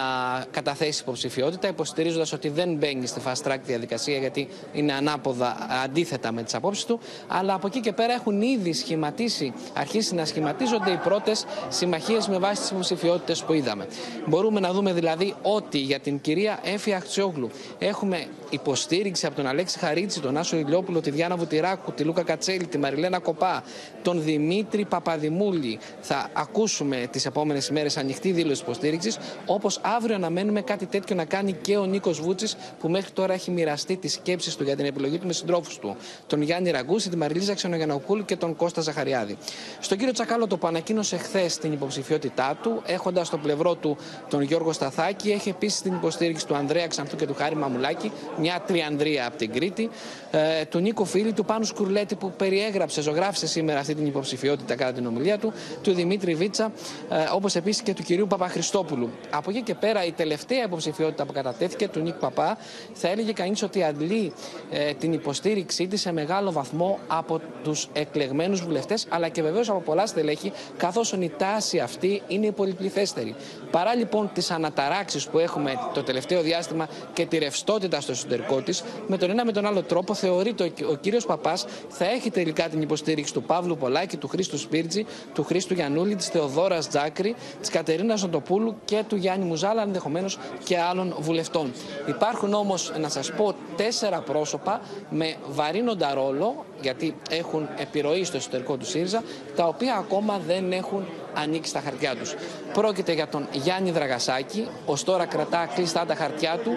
καταθέσει 0.51 1.03
υποψηφιότητα, 1.03 1.69
υποστηρίζοντας 1.69 2.33
ότι 2.33 2.49
δεν 2.49 2.75
μπαίνει 2.75 3.07
στη 3.07 3.21
fast 3.27 3.49
track 3.49 3.59
διαδικασία 3.65 4.19
γιατί 4.19 4.49
είναι 4.73 4.93
ανάποδα 4.93 5.57
αντίθετα 5.85 6.33
με 6.33 6.43
τις 6.43 6.55
απόψεις 6.55 6.85
του. 6.85 7.01
Αλλά 7.27 7.55
από 7.55 7.67
εκεί 7.67 7.81
και 7.81 7.93
πέρα 7.93 8.13
έχουν 8.13 8.43
ήδη 8.43 8.73
σχηματίσει, 8.73 9.53
αρχίσει 9.75 10.15
να 10.15 10.25
σχηματίζονται 10.25 10.91
οι 10.91 10.97
πρώτες 10.97 11.45
συμμαχίες 11.69 12.29
με 12.29 12.39
βάση 12.39 12.61
τις 12.61 12.71
υποψηφιότητες 12.71 13.43
που 13.43 13.53
είδαμε. 13.53 13.87
Μπορούμε 14.27 14.61
να 14.61 14.73
δούμε 14.73 14.93
δηλαδή 14.93 15.35
ότι 15.43 15.79
για 15.79 16.01
την 16.01 16.21
κυρία 16.21 16.59
Έφη 16.63 16.93
Αχτσιόγλου 16.93 17.51
έχουμε 17.79 18.27
υποστήριξη 18.51 19.27
από 19.27 19.37
τον 19.37 19.47
Αλέξη 19.47 19.79
Χαρίτση, 19.79 20.21
τον 20.21 20.37
Άσο 20.37 20.57
Ηλιόπουλο, 20.57 21.01
τη 21.01 21.11
Διάνα 21.11 21.37
Βουτυράκου, 21.37 21.93
τη 21.93 22.05
Λούκα 22.05 22.23
Κατσέλη, 22.23 22.67
τη 22.67 22.79
Μαριλένα 22.79 23.19
Κοπά, 23.19 23.63
τον 24.03 24.23
Δημήτρη 24.23 24.85
Παπαδημούλη. 24.85 25.79
Θα 26.01 26.31
ακούσουμε 26.33 27.09
τις 27.11 27.27
επόμενες 27.27 27.69
ημέρες 27.69 27.97
ανοιχτή 27.97 28.33
δήλωση 28.33 28.63
υποστήριξης. 28.63 29.19
Όπως 29.47 29.81
αύριο 29.83 30.15
αναμένουμε 30.15 30.61
κάτι 30.61 30.87
τέτοιο 30.87 31.17
να 31.17 31.25
κάνει 31.25 31.53
και 31.53 31.77
ο 31.77 31.85
Νίκος 31.85 32.21
Βούτσης, 32.21 32.57
που 32.81 32.89
μέχρι 32.89 33.11
τώρα 33.11 33.33
έχει 33.33 33.51
μοιραστεί 33.51 33.97
τις 33.97 34.13
σκέψεις 34.13 34.57
του 34.57 34.65
για 34.65 34.77
την 34.77 34.85
επιλογή 34.85 35.19
του 35.19 35.27
με 35.27 35.33
συντρόφους 35.33 35.79
του. 35.79 35.97
Τον 36.27 36.43
Γιάννη 36.43 36.71
Ραγκούση, 36.71 37.09
τη 37.09 37.17
Μαριλίζα 37.17 37.55
Ξενογιανοκούλου 37.55 38.25
και 38.25 38.37
τον 38.37 38.57
Κώστα 38.57 38.81
Ζαχαριάδη. 38.81 39.37
Στον 39.81 39.99
κύριο 39.99 40.13
Τσακάλο 40.13 40.47
το 40.47 40.57
που 40.57 40.67
ανακοίνωσε 40.67 41.17
χθες 41.17 41.59
την 41.59 41.73
υποψηφιότητά 41.73 42.59
του, 42.63 42.83
έχοντας 42.87 43.27
στο 43.27 43.39
πλευρό 43.39 43.75
του 43.75 43.97
τον 44.29 44.43
Γιώργο 44.43 44.73
Σταθάκη, 44.73 45.31
έχει 45.31 45.49
επίσης 45.49 45.81
την 45.81 45.93
υποστήριξη 45.95 46.47
του 46.47 46.55
Ανδρέα 46.55 46.87
Ξανθού 46.87 47.17
και 47.17 47.27
του 47.27 47.35
Χάρη 47.35 47.57
Μαμουλάκη, 47.57 48.13
μια 48.41 48.63
τριανδρία 48.67 49.27
από 49.27 49.37
την 49.37 49.53
Κρήτη, 49.53 49.91
ε, 50.31 50.65
του 50.65 50.79
Νίκο 50.79 51.05
Φίλη, 51.05 51.33
του 51.33 51.45
Πάνου 51.45 51.65
Σκουρλέτη 51.65 52.15
που 52.15 52.33
περιέγραψε, 52.37 53.03
ζωγράφησε 53.03 53.47
σήμερα 53.47 53.79
αυτή 53.79 53.95
την 53.95 54.07
υποψηφιότητα 54.07 54.75
κατά 54.75 54.93
την 54.93 55.07
ομιλία 55.07 55.39
του, 55.39 55.53
του 55.83 55.93
Δημήτρη 55.93 56.35
Βίτσα, 56.35 56.73
ε, 57.11 57.17
όπως 57.33 57.55
επίσης 57.55 57.83
και 57.83 57.95
του 57.95 58.03
κυρίου 58.03 58.27
Παπαχριστόπουλου. 58.27 59.11
Από 59.31 59.51
εκεί 59.51 59.63
και 59.63 59.75
πέρα 59.75 60.05
η 60.05 60.13
τελευταία 60.13 60.65
υποψηφιότητα 60.65 61.25
που 61.25 61.33
κατατέθηκε 61.33 61.89
του 61.89 62.01
Νίκ 62.01 62.15
Παπά 62.15 62.59
θα 62.93 63.09
έλεγε 63.09 63.33
κανείς 63.33 63.63
ότι 63.63 63.83
αντλεί 63.83 64.33
ε, 64.71 64.93
την 64.93 65.13
υποστήριξή 65.13 65.87
της 65.87 66.01
σε 66.01 66.13
μεγάλο 66.13 66.53
βαθμό 66.53 66.99
από 67.07 67.41
τους 67.63 67.89
εκλεγμένους 67.93 68.63
βουλευτές 68.63 69.07
αλλά 69.09 69.29
και 69.29 69.43
βεβαίως 69.43 69.69
από 69.69 69.81
πολλά 69.81 70.07
στελέχη, 70.07 70.53
καθώς 70.77 71.13
η 71.13 71.33
τάση 71.37 71.79
αυτή 71.79 72.23
είναι 72.29 72.47
η 72.47 72.53
πολυπληθέστερη. 72.53 73.35
Παρά 73.71 73.95
λοιπόν 73.95 74.31
τις 74.33 74.51
αναταράξεις 74.51 75.27
που 75.27 75.39
έχουμε 75.39 75.73
το 75.95 76.03
τελευταίο 76.03 76.43
διάστημα 76.43 76.89
και 77.13 77.27
τη 77.27 77.39
ρευστότητα 77.39 78.01
στο 78.01 78.15
εσωτερικό 78.31 78.63
της, 78.63 78.85
με 79.07 79.17
τον 79.17 79.31
ένα 79.31 79.45
με 79.45 79.53
τον 79.53 79.67
άλλο 79.67 79.83
τρόπο 79.83 80.15
θεωρείται 80.15 80.65
ότι 80.65 80.85
ο 80.85 80.97
κύριος 81.01 81.27
Παπάς 81.27 81.67
θα 81.89 82.05
έχει 82.05 82.31
τελικά 82.31 82.69
την 82.69 82.83
υποστήριξη 82.83 83.33
του 83.33 83.43
Παύλου 83.43 83.77
Πολάκη, 83.77 84.17
του 84.17 84.29
Χρήστου 84.29 84.59
Σπίρτζη, 84.59 85.07
του 85.35 85.45
Χρήστου 85.45 85.75
Γιανούλη, 85.75 86.17
της 86.17 86.27
Θεοδόρας 86.27 86.89
Τζάκρη, 86.89 87.35
της 87.61 87.71
Κατερίνας 87.71 88.23
Νοτοπούλου 88.23 88.77
και 88.85 89.05
του 89.09 89.17
Γιάννη 89.17 89.45
Μουζάλα, 89.45 89.83
ενδεχομένως 89.83 90.39
και 90.65 90.79
άλλων 90.79 91.15
βουλευτών. 91.19 91.73
Υπάρχουν 92.07 92.55
όμως, 92.55 92.93
να 93.01 93.09
σας 93.09 93.33
πω, 93.33 93.55
τέσσερα 93.77 94.21
πρόσωπα 94.21 94.81
με 95.11 95.35
βαρύνοντα 95.49 96.15
ρόλο, 96.15 96.65
γιατί 96.81 97.17
έχουν 97.31 97.69
επιρροή 97.77 98.25
στο 98.25 98.37
εσωτερικό 98.37 98.77
του 98.77 98.87
ΣΥΡΙΖΑ, 98.87 99.23
τα 99.57 99.67
οποία 99.67 99.95
ακόμα 99.95 100.41
δεν 100.47 100.73
έχουν 100.73 101.05
ανοίξει 101.35 101.73
τα 101.73 101.81
χαρτιά 101.81 102.17
τους. 102.17 102.35
Πρόκειται 102.73 103.13
για 103.13 103.29
τον 103.29 103.49
Γιάννη 103.53 103.91
Δραγασάκη, 103.91 104.69
ως 104.87 105.05
τώρα 105.05 105.25
κρατά 105.25 105.69
κλειστά 105.75 106.05
τα 106.07 106.15
χαρτιά 106.15 106.59
του. 106.65 106.71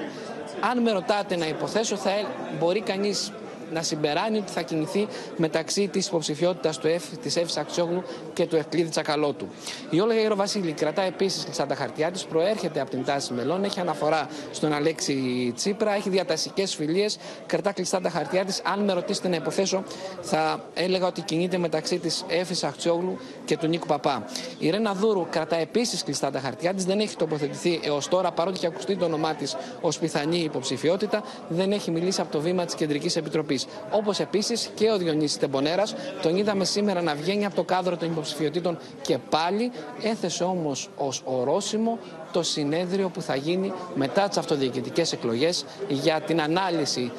Αν 0.72 0.82
με 0.82 0.92
ρωτάτε 0.92 1.36
να 1.36 1.48
υποθέσω, 1.48 1.96
θα 1.96 2.12
μπορεί 2.60 2.82
κανείς 2.82 3.32
να 3.72 3.82
συμπεράνει 3.82 4.38
ότι 4.38 4.52
θα 4.52 4.62
κινηθεί 4.62 5.08
μεταξύ 5.38 5.88
της 5.88 6.08
υποψηφιότητας 6.08 6.80
της 7.22 7.36
Εύη 7.36 7.52
Αξιόγλου 7.58 8.04
και 8.34 8.46
του 8.46 8.56
Ευκλήδη 8.56 8.90
Τσακαλώτου. 8.90 9.48
Η 9.90 10.00
Όλγα 10.00 10.16
Γεροβασίλη 10.20 10.72
κρατά 10.72 11.02
επίσης 11.02 11.44
κλειστά 11.44 11.66
τα 11.66 11.76
χαρτιά 11.76 12.12
της, 12.12 12.24
προέρχεται 12.24 12.82
από 12.82 12.90
την 12.90 13.06
τάση 13.06 13.34
μελών, 13.34 13.64
έχει 13.64 13.80
αναφορά 13.80 14.28
στον 14.52 14.74
Αλέξη 14.74 15.52
Τσίπρα, 15.56 15.96
έχει 15.96 16.10
διατασικές 16.10 16.76
φιλίες, 16.76 17.18
κρατά 17.46 17.72
κλειστά 17.72 18.02
τα 18.02 18.10
χαρτιά 18.10 18.46
της. 18.46 18.62
Αν 18.64 18.84
με 18.84 18.94
ρωτήσετε 18.94 19.28
να 19.28 19.36
υποθέσω, 19.36 19.84
θα 20.22 20.64
έλεγα 20.74 21.08
ότι 21.08 21.22
κινείται 21.22 21.58
μεταξύ 21.58 22.00
της 22.00 22.26
Εύη 22.28 22.56
Αξιόγλου 22.66 23.18
και 23.46 23.58
του 23.58 23.68
Νίκου 23.68 23.88
Παπά. 23.88 24.26
Η 24.60 24.70
Ρένα 24.70 24.94
Δούρου 24.94 25.28
κρατά 25.30 25.56
επίσης 25.56 26.04
κλειστά 26.04 26.32
τα 26.32 26.40
χαρτιά 26.40 26.74
της, 26.74 26.86
δεν 26.86 27.00
έχει 27.00 27.16
τοποθετηθεί 27.16 27.80
έως 27.84 28.08
τώρα, 28.08 28.32
παρότι 28.32 28.58
έχει 28.58 28.66
ακουστεί 28.66 28.96
το 28.96 29.06
όνομά 29.06 29.34
της 29.34 29.56
ως 29.82 30.00
πιθανή 30.00 30.38
υποψηφιότητα, 30.38 31.24
δεν 31.48 31.72
έχει 31.72 31.92
μιλήσει 31.92 32.22
από 32.22 32.32
το 32.32 32.40
βήμα 32.40 32.66
της 32.66 32.76
Κεντρικής 32.76 33.16
Επιτροπής. 33.16 33.53
Όπως 33.92 34.20
επίσης 34.20 34.70
και 34.76 34.92
ο 34.92 34.98
Διονύσης 34.98 35.38
Τεμπονέρας. 35.38 35.96
Τον 36.22 36.38
είδαμε 36.38 36.66
σήμερα 36.66 37.02
να 37.02 37.16
βγαίνει 37.16 37.46
από 37.46 37.56
το 37.56 37.64
κάδρο 37.64 37.98
των 37.98 38.12
υποψηφιωτήτων 38.12 38.78
και 39.02 39.18
πάλι 39.30 39.72
έθεσε 40.04 40.44
όμως 40.44 40.90
ως 40.98 41.22
ορόσημο 41.26 42.00
το 42.32 42.44
συνέδριο 42.44 43.10
που 43.10 43.22
θα 43.22 43.36
γίνει 43.36 43.74
μετά 43.96 44.28
τις 44.28 44.38
αυτοδιοικητικές 44.38 45.12
εκλογές 45.12 45.66
για 45.88 46.22
την 46.22 46.42
ανάλυση 46.42 47.12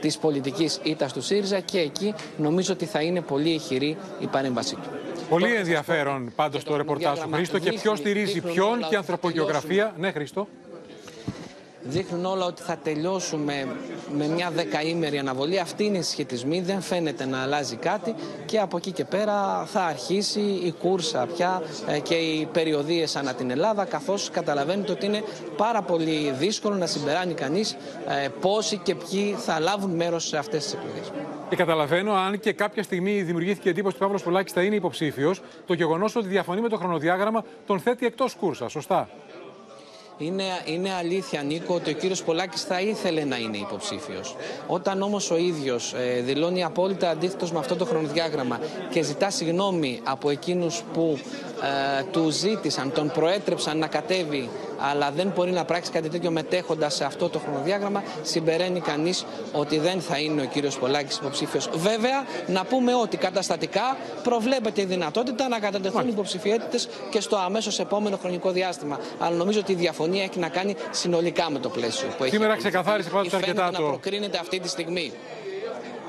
τη 0.00 0.08
της 0.08 0.18
πολιτικής 0.18 0.80
ήττας 0.82 1.12
του 1.12 1.22
ΣΥΡΙΖΑ 1.22 1.60
και 1.60 1.78
εκεί 1.78 2.14
νομίζω 2.36 2.72
ότι 2.72 2.84
θα 2.84 3.00
είναι 3.02 3.20
πολύ 3.20 3.50
ηχηρή 3.50 3.96
η 4.18 4.26
παρέμβασή 4.26 4.74
του. 4.74 4.88
Πολύ 5.28 5.54
ενδιαφέρον 5.54 6.32
πάντως 6.36 6.64
το 6.64 6.76
ρεπορτάζ 6.76 7.18
του 7.18 7.28
Χρήστο 7.32 7.58
και 7.58 7.72
ποιος 7.72 7.98
στηρίζει 7.98 8.40
ποιον 8.40 8.86
και 8.88 8.96
ανθρωπογεωγραφία. 8.96 9.94
Ναι, 9.96 10.12
Χρήστο 10.12 10.48
δείχνουν 11.82 12.24
όλα 12.24 12.44
ότι 12.44 12.62
θα 12.62 12.76
τελειώσουμε 12.82 13.66
με 14.16 14.26
μια 14.26 14.50
δεκαήμερη 14.50 15.18
αναβολή. 15.18 15.58
Αυτή 15.58 15.84
είναι 15.84 15.98
η 15.98 16.02
συσχετισμή, 16.02 16.60
δεν 16.60 16.80
φαίνεται 16.80 17.26
να 17.26 17.42
αλλάζει 17.42 17.76
κάτι 17.76 18.14
και 18.46 18.58
από 18.58 18.76
εκεί 18.76 18.92
και 18.92 19.04
πέρα 19.04 19.64
θα 19.66 19.82
αρχίσει 19.84 20.40
η 20.40 20.74
κούρσα 20.78 21.26
πια 21.36 21.62
ε, 21.86 21.98
και 21.98 22.14
οι 22.14 22.48
περιοδίες 22.52 23.16
ανά 23.16 23.34
την 23.34 23.50
Ελλάδα 23.50 23.84
καθώς 23.84 24.30
καταλαβαίνετε 24.30 24.92
ότι 24.92 25.06
είναι 25.06 25.22
πάρα 25.56 25.82
πολύ 25.82 26.30
δύσκολο 26.38 26.74
να 26.76 26.86
συμπεράνει 26.86 27.34
κανείς 27.34 27.76
ε, 28.24 28.28
πόσοι 28.40 28.76
και 28.76 28.94
ποιοι 28.94 29.34
θα 29.38 29.60
λάβουν 29.60 29.90
μέρος 29.90 30.26
σε 30.26 30.36
αυτές 30.36 30.64
τις 30.64 30.72
εκλογές. 30.72 31.12
Και 31.48 31.56
καταλαβαίνω, 31.56 32.12
αν 32.12 32.40
και 32.40 32.52
κάποια 32.52 32.82
στιγμή 32.82 33.22
δημιουργήθηκε 33.22 33.68
εντύπωση 33.68 33.94
ότι 33.94 34.04
ο 34.04 34.06
Παύλος 34.06 34.22
Πολάκης 34.22 34.52
θα 34.52 34.62
είναι 34.62 34.74
υποψήφιος, 34.74 35.40
το 35.66 35.74
γεγονός 35.74 36.16
ότι 36.16 36.28
διαφωνεί 36.28 36.60
με 36.60 36.68
το 36.68 36.76
χρονοδιάγραμμα 36.76 37.44
τον 37.66 37.80
θέτει 37.80 38.06
εκτός 38.06 38.34
κούρσας. 38.34 38.72
Σωστά. 38.72 39.08
Είναι, 40.18 40.44
είναι 40.64 40.94
αλήθεια, 40.94 41.42
Νίκο, 41.42 41.74
ότι 41.74 41.90
ο 41.90 41.92
κύριος 41.92 42.22
Πολάκης 42.22 42.62
θα 42.62 42.80
ήθελε 42.80 43.24
να 43.24 43.36
είναι 43.36 43.56
υποψήφιος. 43.56 44.36
Όταν 44.66 45.02
όμως 45.02 45.30
ο 45.30 45.36
ίδιος 45.36 45.92
ε, 45.92 46.20
δηλώνει 46.20 46.64
απόλυτα 46.64 47.10
αντίθετος 47.10 47.52
με 47.52 47.58
αυτό 47.58 47.76
το 47.76 47.84
χρονοδιάγραμμα 47.84 48.58
και 48.90 49.02
ζητά 49.02 49.30
συγγνώμη 49.30 50.00
από 50.04 50.30
εκείνους 50.30 50.82
που 50.92 51.18
ε, 51.98 52.02
του 52.02 52.30
ζήτησαν, 52.30 52.92
τον 52.92 53.10
προέτρεψαν 53.14 53.78
να 53.78 53.86
κατέβει 53.86 54.48
αλλά 54.78 55.10
δεν 55.10 55.32
μπορεί 55.34 55.50
να 55.50 55.64
πράξει 55.64 55.90
κάτι 55.90 56.08
τέτοιο 56.08 56.30
μετέχοντας 56.30 56.94
σε 56.94 57.04
αυτό 57.04 57.28
το 57.28 57.38
χρονοδιάγραμμα, 57.38 58.02
συμπεραίνει 58.22 58.80
κανείς 58.80 59.24
ότι 59.52 59.78
δεν 59.78 60.00
θα 60.00 60.18
είναι 60.18 60.42
ο 60.42 60.44
κύριος 60.44 60.78
Πολάκης 60.78 61.16
υποψήφιος. 61.16 61.68
Βέβαια, 61.74 62.24
να 62.46 62.64
πούμε 62.64 62.94
ότι 62.94 63.16
καταστατικά 63.16 63.96
προβλέπεται 64.22 64.80
η 64.80 64.84
δυνατότητα 64.84 65.48
να 65.48 65.58
κατατεθούν 65.58 66.08
υποψηφιότητες 66.08 66.88
και 67.10 67.20
στο 67.20 67.36
αμέσως 67.36 67.78
επόμενο 67.78 68.16
χρονικό 68.16 68.50
διάστημα. 68.50 68.98
Αλλά 69.18 69.36
νομίζω 69.36 69.60
ότι 69.60 69.72
η 69.72 69.74
διαφωνία 70.10 70.24
έχει 70.24 70.38
να 70.38 70.48
κάνει 70.48 70.76
συνολικά 70.90 71.50
με 71.50 71.58
το 71.58 71.68
πλαίσιο 71.68 72.08
που 72.16 72.24
έχει. 72.24 72.32
Σήμερα 72.34 72.56
ξεκαθάρισε 72.56 73.10
πάντως 73.10 73.32
αρκετά 73.32 73.70
το. 73.70 73.82
να 73.82 73.88
προκρίνεται 73.88 74.38
αυτή 74.38 74.60
τη 74.60 74.68
στιγμή. 74.68 75.12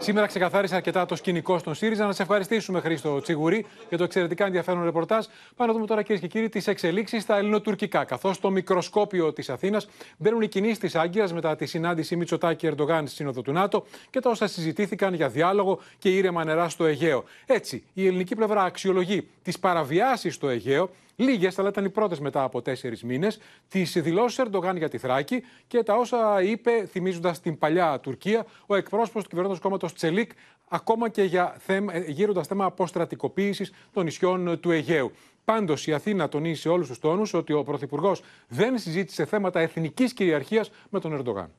Σήμερα 0.02 0.28
ξεκαθάρισε 0.28 0.76
αρκετά 0.76 1.06
το 1.06 1.16
σκηνικό 1.16 1.58
στον 1.58 1.76
ΣΥΡΙΖΑ. 1.76 2.06
Να 2.06 2.12
σε 2.12 2.22
ευχαριστήσουμε, 2.22 2.80
Χρήστο 2.80 3.22
Τσιγουρή, 3.22 3.66
για 3.90 3.98
το 3.98 4.04
εξαιρετικά 4.04 4.46
ενδιαφέρον 4.46 4.84
ρεπορτάζ. 4.84 5.26
Πάμε 5.56 5.72
να 5.72 5.74
δούμε 5.74 5.86
τώρα, 5.86 6.02
κυρίες 6.02 6.22
και 6.22 6.28
κύριοι, 6.28 6.50
τις 6.50 6.68
εξελίξεις 6.68 7.24
στα 7.24 7.38
ελληνοτουρκικά. 7.38 8.04
Καθώς 8.04 8.36
στο 8.36 8.50
μικροσκόπιο 8.50 9.34
της 9.34 9.50
Αθήνας 9.50 9.88
μπαίνουν 10.18 10.42
οι 10.42 10.48
κινήσεις 10.48 10.78
της 10.78 10.96
Άγκυρας 10.96 11.34
μετά 11.34 11.56
τη 11.56 11.66
συνάντηση 11.66 12.16
Μητσοτάκη 12.16 12.68
Ερντογάν 12.68 13.08
στη 13.08 13.16
Σύνοδο 13.16 13.42
του 13.42 13.52
ΝΑΤΟ 13.52 13.86
και 14.10 14.20
τα 14.20 14.30
όσα 14.30 14.48
συζητήθηκαν 14.48 15.14
για 15.14 15.30
διάλογο 15.30 15.80
και 15.98 16.10
ήρεμα 16.10 16.44
νερά 16.44 16.70
στο 16.70 16.86
Αιγαίο. 16.86 17.24
Έτσι, 17.46 17.84
η 17.94 18.08
ελληνική 18.08 18.36
πλευρά 18.36 18.64
αξιολογεί 18.64 19.28
τις 19.44 19.60
παραβιάσεις 19.60 20.34
στο 20.36 20.50
Αιγαίο 20.50 20.90
Λίγες, 21.20 21.60
αλλά 21.60 21.70
ήταν 21.70 21.86
οι 21.86 21.90
πρώτες 21.90 22.20
μετά 22.20 22.44
από 22.44 22.62
τέσσερις 22.62 23.04
μήνες, 23.04 23.40
τις 23.70 24.02
δηλώσεις 24.02 24.40
Ερντογάν 24.40 24.78
για 24.78 24.90
τη 24.90 24.98
Θράκη 24.98 25.44
και 25.68 25.84
τα 25.84 25.96
όσα 25.96 26.42
είπε, 26.42 26.86
θυμίζοντας 26.92 27.40
την 27.40 27.58
παλιά 27.58 28.00
Τουρκία, 28.00 28.46
ο 28.66 28.76
εκπρόσωπος 28.76 29.24
του 29.24 29.30
κυβερνώντος 29.30 29.60
κόμματος 29.60 29.94
Τσελίκ, 29.94 30.32
ακόμα 30.68 31.10
και 31.10 31.24
για 31.24 31.58
ε, 31.68 32.00
γύροντας 32.08 32.48
θέμα 32.48 32.66
αποστρατικοποίησης 32.66 33.74
των 33.94 34.04
νησιών 34.04 34.60
του 34.60 34.72
Αιγαίου. 34.72 35.12
Πάντως, 35.46 35.88
η 35.88 35.94
Αθήνα 35.94 36.30
τονίζει 36.30 36.62
σε 36.62 36.70
όλους 36.70 36.88
τους 36.88 37.00
τόνους 37.00 37.34
ότι 37.34 37.54
ο 37.54 37.64
Πρωθυπουργός 37.64 38.22
δεν 38.48 38.78
συζήτησε 38.78 39.26
θέματα 39.26 39.60
εθνικής 39.60 40.14
κυριαρχίας 40.14 40.72
με 40.90 41.00
τον 41.00 41.14
Ερντογάν. 41.14 41.52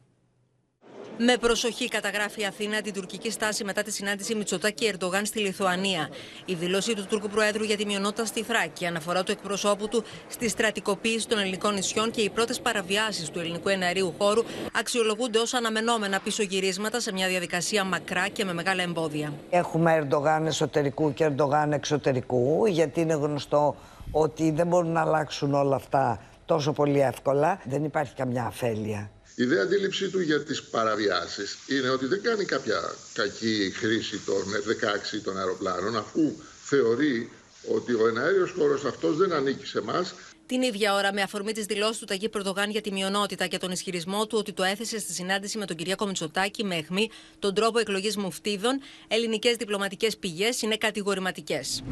Με 1.22 1.36
προσοχή 1.36 1.88
καταγράφει 1.88 2.40
η 2.40 2.44
Αθήνα 2.44 2.80
την 2.80 2.92
τουρκική 2.92 3.30
στάση 3.30 3.64
μετά 3.64 3.82
τη 3.82 3.92
συνάντηση 3.92 4.34
Μητσοτάκη 4.34 4.86
Ερντογάν 4.86 5.24
στη 5.24 5.38
Λιθουανία. 5.38 6.08
Η 6.44 6.54
δήλωση 6.54 6.94
του 6.94 7.06
Τούρκου 7.08 7.28
Προέδρου 7.28 7.64
για 7.64 7.76
τη 7.76 7.86
μειονότητα 7.86 8.24
στη 8.24 8.42
Θράκη, 8.42 8.86
αναφορά 8.86 9.22
του 9.22 9.32
εκπροσώπου 9.32 9.88
του 9.88 10.04
στη 10.28 10.48
στρατικοποίηση 10.48 11.28
των 11.28 11.38
ελληνικών 11.38 11.74
νησιών 11.74 12.10
και 12.10 12.20
οι 12.20 12.30
πρώτες 12.30 12.60
παραβιάσεις 12.60 13.30
του 13.30 13.38
ελληνικού 13.38 13.68
εναερίου 13.68 14.14
χώρου 14.18 14.42
αξιολογούνται 14.78 15.38
ως 15.38 15.54
αναμενόμενα 15.54 16.20
πίσω 16.20 16.42
γυρίσματα 16.42 17.00
σε 17.00 17.12
μια 17.12 17.28
διαδικασία 17.28 17.84
μακρά 17.84 18.28
και 18.28 18.44
με 18.44 18.52
μεγάλα 18.52 18.82
εμπόδια. 18.82 19.32
Έχουμε 19.50 19.94
Ερντογάν 19.94 20.46
εσωτερικού 20.46 21.14
και 21.14 21.24
Ερντογάν 21.24 21.72
εξωτερικού, 21.72 22.66
γιατί 22.66 23.00
είναι 23.00 23.14
γνωστό 23.14 23.76
ότι 24.10 24.50
δεν 24.50 24.66
μπορούν 24.66 24.92
να 24.92 25.00
αλλάξουν 25.00 25.54
όλα 25.54 25.76
αυτά 25.76 26.20
τόσο 26.46 26.72
πολύ 26.72 27.00
εύκολα. 27.00 27.60
Δεν 27.64 27.84
υπάρχει 27.84 28.14
καμιά 28.14 28.44
αφέλεια. 28.44 29.10
Η 29.34 29.42
ιδέα 29.42 29.62
αντίληψή 29.62 30.08
του 30.08 30.20
για 30.20 30.42
τις 30.42 30.62
παραβιάσεις 30.62 31.56
είναι 31.66 31.88
ότι 31.88 32.06
δεν 32.06 32.22
κάνει 32.22 32.44
κάποια 32.44 32.94
κακή 33.12 33.72
χρήση 33.76 34.18
των 34.18 34.42
F-16 34.42 35.20
των 35.24 35.38
αεροπλάνων 35.38 35.96
αφού 35.96 36.32
θεωρεί 36.64 37.30
ότι 37.68 37.92
ο 37.92 38.06
εναέριος 38.08 38.50
χώρος 38.50 38.84
αυτός 38.84 39.16
δεν 39.16 39.32
ανήκει 39.32 39.66
σε 39.66 39.78
εμάς. 39.78 40.14
Την 40.46 40.62
ίδια 40.62 40.94
ώρα, 40.94 41.12
με 41.12 41.22
αφορμή 41.22 41.52
τη 41.52 41.62
δηλώσεις 41.62 41.98
του 41.98 42.04
Ταγί 42.04 42.28
Προδογάν 42.28 42.70
για 42.70 42.80
τη 42.80 42.92
μειονότητα 42.92 43.46
και 43.46 43.58
τον 43.58 43.70
ισχυρισμό 43.70 44.26
του 44.26 44.38
ότι 44.38 44.52
το 44.52 44.62
έθεσε 44.62 44.98
στη 44.98 45.12
συνάντηση 45.12 45.58
με 45.58 45.66
τον 45.66 45.76
Κυριάκο 45.76 46.06
Μητσοτάκη 46.06 46.64
με 46.64 46.76
αιχμή 46.76 47.10
τον 47.38 47.54
τρόπο 47.54 47.78
εκλογής 47.78 48.16
μουφτίδων, 48.16 48.80
ελληνικές 49.08 49.56
διπλωματικές 49.56 50.16
πηγές 50.16 50.62
είναι 50.62 50.76
κατηγορηματικές 50.76 51.82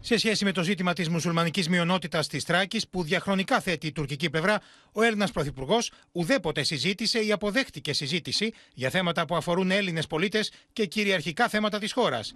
σε 0.00 0.18
σχέση 0.18 0.44
με 0.44 0.52
το 0.52 0.62
ζήτημα 0.62 0.92
της 0.92 1.08
μουσουλμανικής 1.08 1.68
μειονότητας 1.68 2.26
της 2.28 2.44
Τράκης, 2.44 2.88
που 2.88 3.02
διαχρονικά 3.02 3.60
θέτει 3.60 3.86
η 3.86 3.92
τουρκική 3.92 4.30
πλευρά, 4.30 4.60
ο 4.92 5.02
Έλληνας 5.02 5.30
Πρωθυπουργός 5.30 5.92
ουδέποτε 6.12 6.62
συζήτησε 6.62 7.18
ή 7.18 7.32
αποδέχτηκε 7.32 7.92
συζήτηση 7.92 8.52
για 8.74 8.90
θέματα 8.90 9.24
που 9.24 9.36
αφορούν 9.36 9.70
Έλληνες 9.70 10.06
πολίτες 10.06 10.52
και 10.72 10.86
κυριαρχικά 10.86 11.48
θέματα 11.48 11.78
της 11.78 11.92
χώρας 11.92 12.34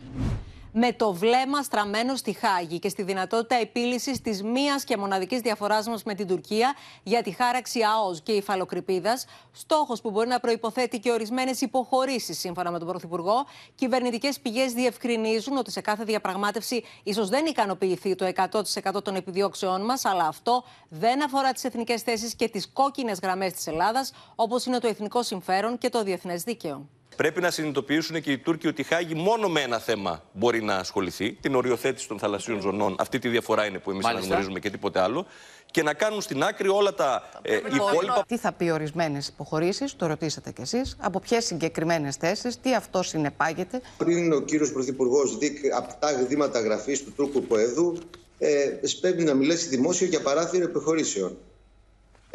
με 0.76 0.92
το 0.92 1.12
βλέμμα 1.12 1.62
στραμμένο 1.62 2.16
στη 2.16 2.32
Χάγη 2.32 2.78
και 2.78 2.88
στη 2.88 3.02
δυνατότητα 3.02 3.54
επίλυσης 3.54 4.20
της 4.20 4.42
μίας 4.42 4.84
και 4.84 4.96
μοναδικής 4.96 5.40
διαφοράς 5.40 5.86
μας 5.86 6.02
με 6.02 6.14
την 6.14 6.26
Τουρκία 6.26 6.74
για 7.02 7.22
τη 7.22 7.30
χάραξη 7.30 7.80
ΑΟΣ 7.82 8.20
και 8.20 8.32
υφαλοκρηπίδας, 8.32 9.24
στόχος 9.52 10.00
που 10.00 10.10
μπορεί 10.10 10.28
να 10.28 10.40
προποθέτει 10.40 10.98
και 10.98 11.10
ορισμένες 11.10 11.60
υποχωρήσεις, 11.60 12.38
σύμφωνα 12.38 12.70
με 12.70 12.78
τον 12.78 12.88
Πρωθυπουργό. 12.88 13.46
Κυβερνητικές 13.74 14.40
πηγές 14.40 14.72
διευκρινίζουν 14.72 15.56
ότι 15.56 15.70
σε 15.70 15.80
κάθε 15.80 16.04
διαπραγμάτευση 16.04 16.84
ίσως 17.02 17.28
δεν 17.28 17.46
ικανοποιηθεί 17.46 18.14
το 18.14 18.24
100% 18.24 19.02
των 19.04 19.14
επιδιώξεών 19.14 19.84
μας, 19.84 20.04
αλλά 20.04 20.26
αυτό 20.26 20.64
δεν 20.88 21.24
αφορά 21.24 21.52
τις 21.52 21.64
εθνικές 21.64 22.02
θέσεις 22.02 22.34
και 22.34 22.48
τις 22.48 22.68
κόκκινες 22.72 23.18
γραμμές 23.22 23.52
της 23.52 23.66
Ελλάδας, 23.66 24.12
όπως 24.34 24.66
είναι 24.66 24.78
το 24.78 24.88
εθνικό 24.88 25.22
συμφέρον 25.22 25.78
και 25.78 25.88
το 25.88 26.02
διεθνές 26.02 26.42
δίκαιο. 26.42 26.88
Πρέπει 27.16 27.40
να 27.40 27.50
συνειδητοποιήσουν 27.50 28.20
και 28.20 28.32
οι 28.32 28.38
Τούρκοι 28.38 28.68
ότι 28.68 28.80
η 28.80 28.84
Χάγη 28.84 29.14
μόνο 29.14 29.48
με 29.48 29.60
ένα 29.60 29.78
θέμα 29.78 30.22
μπορεί 30.32 30.62
να 30.62 30.76
ασχοληθεί, 30.76 31.32
την 31.32 31.54
οριοθέτηση 31.54 32.08
των 32.08 32.18
θαλασσίων 32.18 32.60
ζωνών. 32.60 32.96
Αυτή 32.98 33.18
τη 33.18 33.28
διαφορά 33.28 33.66
είναι 33.66 33.78
που 33.78 33.90
εμείς 33.90 34.06
αναγνωρίζουμε 34.06 34.58
και 34.58 34.70
τίποτε 34.70 35.00
άλλο. 35.00 35.26
Και 35.70 35.82
να 35.82 35.94
κάνουν 35.94 36.20
στην 36.20 36.42
άκρη 36.42 36.68
όλα 36.68 36.94
τα 36.94 37.30
ε, 37.42 37.56
υπόλοιπα. 37.56 38.24
Τι 38.28 38.36
θα 38.36 38.52
πει 38.52 38.70
ορισμένες 38.70 39.28
υποχωρήσεις, 39.28 39.96
το 39.96 40.06
ρωτήσατε 40.06 40.52
κι 40.52 40.60
εσείς, 40.60 40.96
από 41.00 41.20
ποιες 41.20 41.44
συγκεκριμένες 41.44 42.16
θέσεις, 42.16 42.60
τι 42.60 42.74
αυτό 42.74 43.02
συνεπάγεται; 43.02 43.80
Πριν 43.96 44.32
ο 44.32 44.40
κύριος 44.40 44.72
Πρωθυπουργός 44.72 45.38
δει 45.38 45.60
απτά 45.76 46.12
γδήματα 46.12 46.60
γραφής 46.60 47.04
του 47.04 47.12
Τούρκου 47.16 47.42
Ποέδου, 47.42 47.98
ε, 48.38 48.70
πρέπει 49.00 49.24
να 49.24 49.34
μιλήσει 49.34 49.68
δημόσιο 49.68 50.06
για 50.06 50.20
παράθυρο 50.20 50.64
υποχωρήσεων. 50.64 51.36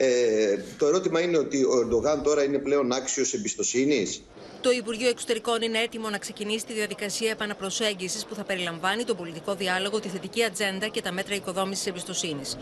Ε, 0.01 0.57
το 0.77 0.85
ερώτημα 0.85 1.21
είναι 1.21 1.37
ότι 1.37 1.63
ο 1.63 1.79
Ερντογάν 1.79 2.23
τώρα 2.23 2.43
είναι 2.43 2.57
πλέον 2.57 2.91
άξιος 2.91 3.33
εμπιστοσύνης; 3.33 4.21
Το 4.61 4.71
Υπουργείο 4.71 5.09
Εξωτερικών 5.09 5.61
είναι 5.61 5.79
έτοιμο 5.79 6.09
να 6.09 6.17
ξεκινήσει 6.17 6.65
τη 6.65 6.73
διαδικασία 6.73 7.31
επαναπροσέγγισης 7.31 8.25
που 8.25 8.35
θα 8.35 8.43
περιλαμβάνει 8.43 9.03
τον 9.03 9.17
πολιτικό 9.17 9.55
διάλογο, 9.55 9.99
τη 9.99 10.07
θετική 10.07 10.43
ατζέντα 10.43 10.87
και 10.87 11.01
τα 11.01 11.11
μέτρα 11.11 11.35
οικοδόμησης 11.35 11.85
εμπιστοσύνης. 11.85 12.57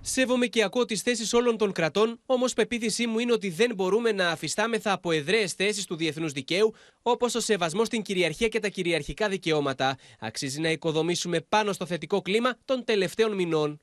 Σέβομαι 0.00 0.46
και 0.46 0.62
ακούω 0.62 0.84
τις 0.84 1.02
θέσεις 1.02 1.32
όλων 1.32 1.56
των 1.56 1.72
κρατών, 1.72 2.20
όμως 2.26 2.52
πεποίθησή 2.52 3.06
μου 3.06 3.18
είναι 3.18 3.32
ότι 3.32 3.50
δεν 3.50 3.74
μπορούμε 3.74 4.12
να 4.12 4.28
αφιστάμεθα 4.28 4.92
από 4.92 5.10
εδραίες 5.10 5.52
θέσεις 5.52 5.84
του 5.84 5.96
διεθνούς 5.96 6.32
δικαίου, 6.32 6.74
όπως 7.02 7.34
ο 7.34 7.40
σεβασμός 7.40 7.86
στην 7.86 8.02
κυριαρχία 8.02 8.48
και 8.48 8.60
τα 8.60 8.68
κυριαρχικά 8.68 9.28
δικαιώματα. 9.28 9.96
Αξίζει 10.20 10.60
να 10.60 10.70
οικοδομήσουμε 10.70 11.40
πάνω 11.40 11.72
στο 11.72 11.86
θετικό 11.86 12.22
κλίμα 12.22 12.56
των 12.64 12.84
τελευταίων 12.84 13.34
μηνών. 13.34 13.80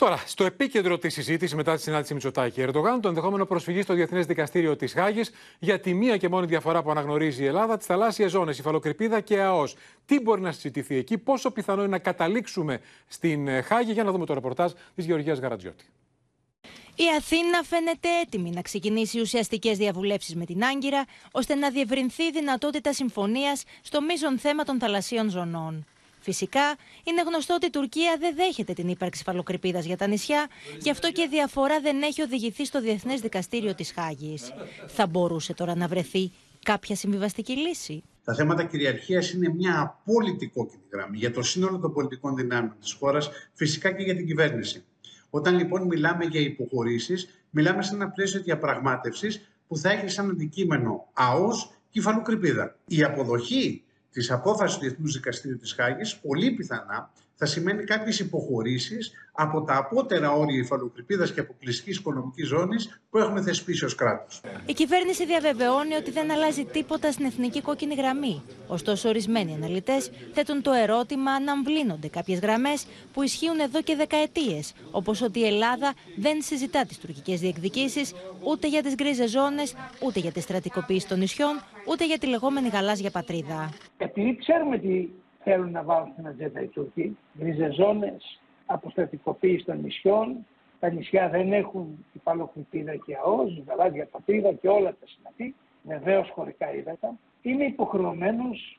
Τώρα, 0.00 0.22
στο 0.26 0.44
επίκεντρο 0.44 0.98
της 0.98 1.14
συζήτησης 1.14 1.54
μετά 1.54 1.74
τη 1.74 1.82
συνάντηση 1.82 2.12
Μητσοτάκη 2.12 2.60
Ερντογάν, 2.60 3.00
το 3.00 3.08
ενδεχόμενο 3.08 3.46
προσφυγής 3.46 3.84
στο 3.84 3.94
Διεθνές 3.94 4.26
Δικαστήριο 4.26 4.76
της 4.76 4.92
Χάγη 4.92 5.20
για 5.58 5.80
τη 5.80 5.94
μία 5.94 6.16
και 6.16 6.28
μόνη 6.28 6.46
διαφορά 6.46 6.82
που 6.82 6.90
αναγνωρίζει 6.90 7.42
η 7.42 7.46
Ελλάδα, 7.46 7.76
τις 7.76 7.86
θαλάσσιες 7.86 8.30
ζώνες, 8.30 8.58
υφαλοκρηπίδα 8.58 9.20
και 9.20 9.40
ΑΟΣ. 9.40 9.74
Τι 10.06 10.20
μπορεί 10.20 10.40
να 10.40 10.52
συζητηθεί 10.52 10.96
εκεί, 10.96 11.18
πόσο 11.18 11.50
πιθανό 11.50 11.80
είναι 11.80 11.90
να 11.90 11.98
καταλήξουμε 11.98 12.80
στην 13.06 13.48
ε, 13.48 13.60
Χάγη, 13.62 13.92
για 13.92 14.04
να 14.04 14.12
δούμε 14.12 14.26
το 14.26 14.34
ρεπορτάζ 14.34 14.72
της 14.94 15.04
Γεωργίας 15.04 15.38
Γαρατζιώτη. 15.38 15.84
Η 16.94 17.04
Αθήνα 17.18 17.62
φαίνεται 17.62 18.08
έτοιμη 18.24 18.50
να 18.50 18.62
ξεκινήσει 18.62 19.20
ουσιαστικές 19.20 19.78
διαβουλεύσεις 19.78 20.34
με 20.34 20.44
την 20.44 20.64
Άγκυρα, 20.64 21.04
ώστε 21.30 21.54
να 21.54 21.70
διευρυνθεί 21.70 22.22
η 22.22 22.30
δυνατότητα 22.30 22.92
συμφωνίας 22.92 23.62
στο 23.82 24.00
μείζον 24.00 24.38
θέμα 24.38 24.64
των 24.64 24.78
θαλασσίων 24.78 25.30
ζωνών. 25.30 25.86
Φυσικά, 26.30 26.76
είναι 27.04 27.22
γνωστό 27.22 27.54
ότι 27.54 27.66
η 27.66 27.70
Τουρκία 27.70 28.16
δεν 28.20 28.34
δέχεται 28.36 28.72
την 28.72 28.88
ύπαρξη 28.88 29.22
φαλοκρηπίδας 29.22 29.84
για 29.84 29.96
τα 29.96 30.06
νησιά, 30.06 30.48
γι' 30.78 30.90
αυτό 30.90 31.12
και 31.12 31.22
η 31.22 31.28
διαφορά 31.28 31.80
δεν 31.80 32.02
έχει 32.02 32.22
οδηγηθεί 32.22 32.64
στο 32.64 32.80
Διεθνές 32.80 33.20
Δικαστήριο 33.20 33.74
της 33.74 33.92
Χάγης. 33.92 34.52
Θα 34.86 35.06
μπορούσε 35.06 35.54
τώρα 35.54 35.74
να 35.74 35.88
βρεθεί 35.88 36.32
κάποια 36.64 36.96
συμβιβαστική 36.96 37.56
λύση; 37.56 38.02
Τα 38.24 38.34
θέματα 38.34 38.64
κυριαρχίας 38.64 39.32
είναι 39.32 39.48
μια 39.48 39.80
απόλυτη 39.80 40.46
κόκκινη 40.46 40.82
γραμμή 40.92 41.18
για 41.18 41.32
το 41.32 41.42
σύνολο 41.42 41.78
των 41.78 41.92
πολιτικών 41.92 42.36
δυνάμεων 42.36 42.76
της 42.80 42.92
χώρας, 42.92 43.30
φυσικά 43.54 43.92
και 43.92 44.02
για 44.02 44.16
την 44.16 44.26
κυβέρνηση. 44.26 44.84
Όταν 45.30 45.56
λοιπόν 45.56 45.82
μιλάμε 45.82 46.24
για 46.24 46.40
υποχωρήσεις, 46.40 47.44
μιλάμε 47.50 47.82
σε 47.82 47.94
ένα 47.94 48.10
πλαίσιο 48.10 48.40
διαπραγμάτευσης 48.42 49.50
που 49.68 49.76
θα 49.76 49.90
έχει 49.90 50.08
σαν 50.08 50.30
αντικείμενο 50.30 51.08
ΑΟΣ 51.12 51.70
και 51.90 52.02
Η 52.86 53.02
αποδοχή 53.02 53.84
Της 54.10 54.30
απόφασης 54.30 54.76
του 54.76 54.80
Διεθνούς 54.82 55.12
Δικαστήριου 55.12 55.56
της 55.56 55.72
Χάγης, 55.72 56.16
πολύ 56.16 56.50
πιθανά 56.50 57.10
θα 57.42 57.46
σημαίνει 57.46 57.84
κάποιες 57.84 58.18
υποχωρήσεις 58.18 59.12
από 59.32 59.62
τα 59.62 59.76
απότερα 59.76 60.30
όρια 60.30 60.58
υφαλοκρηπίδας 60.58 61.32
και 61.32 61.40
αποκλειστικής 61.40 61.96
οικονομικής 61.96 62.46
ζώνης 62.46 63.00
που 63.10 63.18
έχουμε 63.18 63.42
θεσπίσει 63.42 63.84
ως 63.84 63.94
κράτος. 63.94 64.40
Η 64.66 64.72
κυβέρνηση 64.72 65.26
διαβεβαιώνει 65.26 65.94
ότι 65.94 66.10
δεν 66.10 66.30
αλλάζει 66.30 66.64
τίποτα 66.64 67.12
στην 67.12 67.24
εθνική 67.24 67.60
κόκκινη 67.60 67.94
γραμμή. 67.94 68.42
Ωστόσο, 68.66 69.08
ορισμένοι 69.08 69.54
αναλυτές 69.54 70.10
θέτουν 70.32 70.62
το 70.62 70.72
ερώτημα 70.72 71.30
αν 71.30 71.48
αμβλύνονται 71.48 72.08
κάποιες 72.08 72.38
γραμμές 72.38 72.86
που 73.12 73.22
ισχύουν 73.22 73.58
εδώ 73.58 73.82
και 73.82 73.96
δεκαετίες, 73.96 74.74
όπως 74.90 75.22
ότι 75.22 75.38
η 75.38 75.46
Ελλάδα 75.46 75.94
δεν 76.16 76.42
συζητά 76.42 76.84
τις 76.84 76.98
τουρκικές 76.98 77.40
διεκδικήσεις 77.40 78.12
ούτε 78.44 78.68
για 78.68 78.82
τις 78.82 78.94
γκρίζες 78.94 79.30
ζώνες, 79.30 79.74
ούτε 80.02 80.20
για 80.20 80.32
τη 80.32 80.40
στρατικοποίηση 80.40 81.08
των 81.08 81.18
νησιών, 81.18 81.60
ούτε 81.88 82.06
για 82.06 82.18
τη 82.18 82.26
λεγόμενη 82.26 82.68
γαλάζια 82.68 83.10
πατρίδα. 83.10 83.72
Επειδή 83.96 84.36
ξέρουμε 84.36 84.78
τι 84.78 85.08
θέλουν 85.50 85.70
να 85.70 85.82
βάλουν 85.82 86.10
στην 86.12 86.26
ατζέντα 86.26 86.62
οι 86.62 86.66
Τούρκοι, 86.66 87.16
γκρίζε 87.38 87.70
ζώνε, 87.72 88.16
αποστατικοποίηση 88.66 89.64
των 89.64 89.80
νησιών. 89.80 90.46
Τα 90.80 90.90
νησιά 90.90 91.28
δεν 91.28 91.52
έχουν 91.52 92.04
υφαλοκρηπίδα 92.12 92.96
και 92.96 93.16
ΑΟΣ, 93.24 93.62
γαλάζια 93.66 94.06
πατρίδα 94.06 94.52
και 94.52 94.68
όλα 94.68 94.90
τα 94.90 95.06
συναφή, 95.06 95.54
βεβαίως 95.82 96.30
χωρικά 96.30 96.74
ύδατα. 96.74 97.18
Είναι 97.42 97.64
υποχρεωμένος 97.64 98.78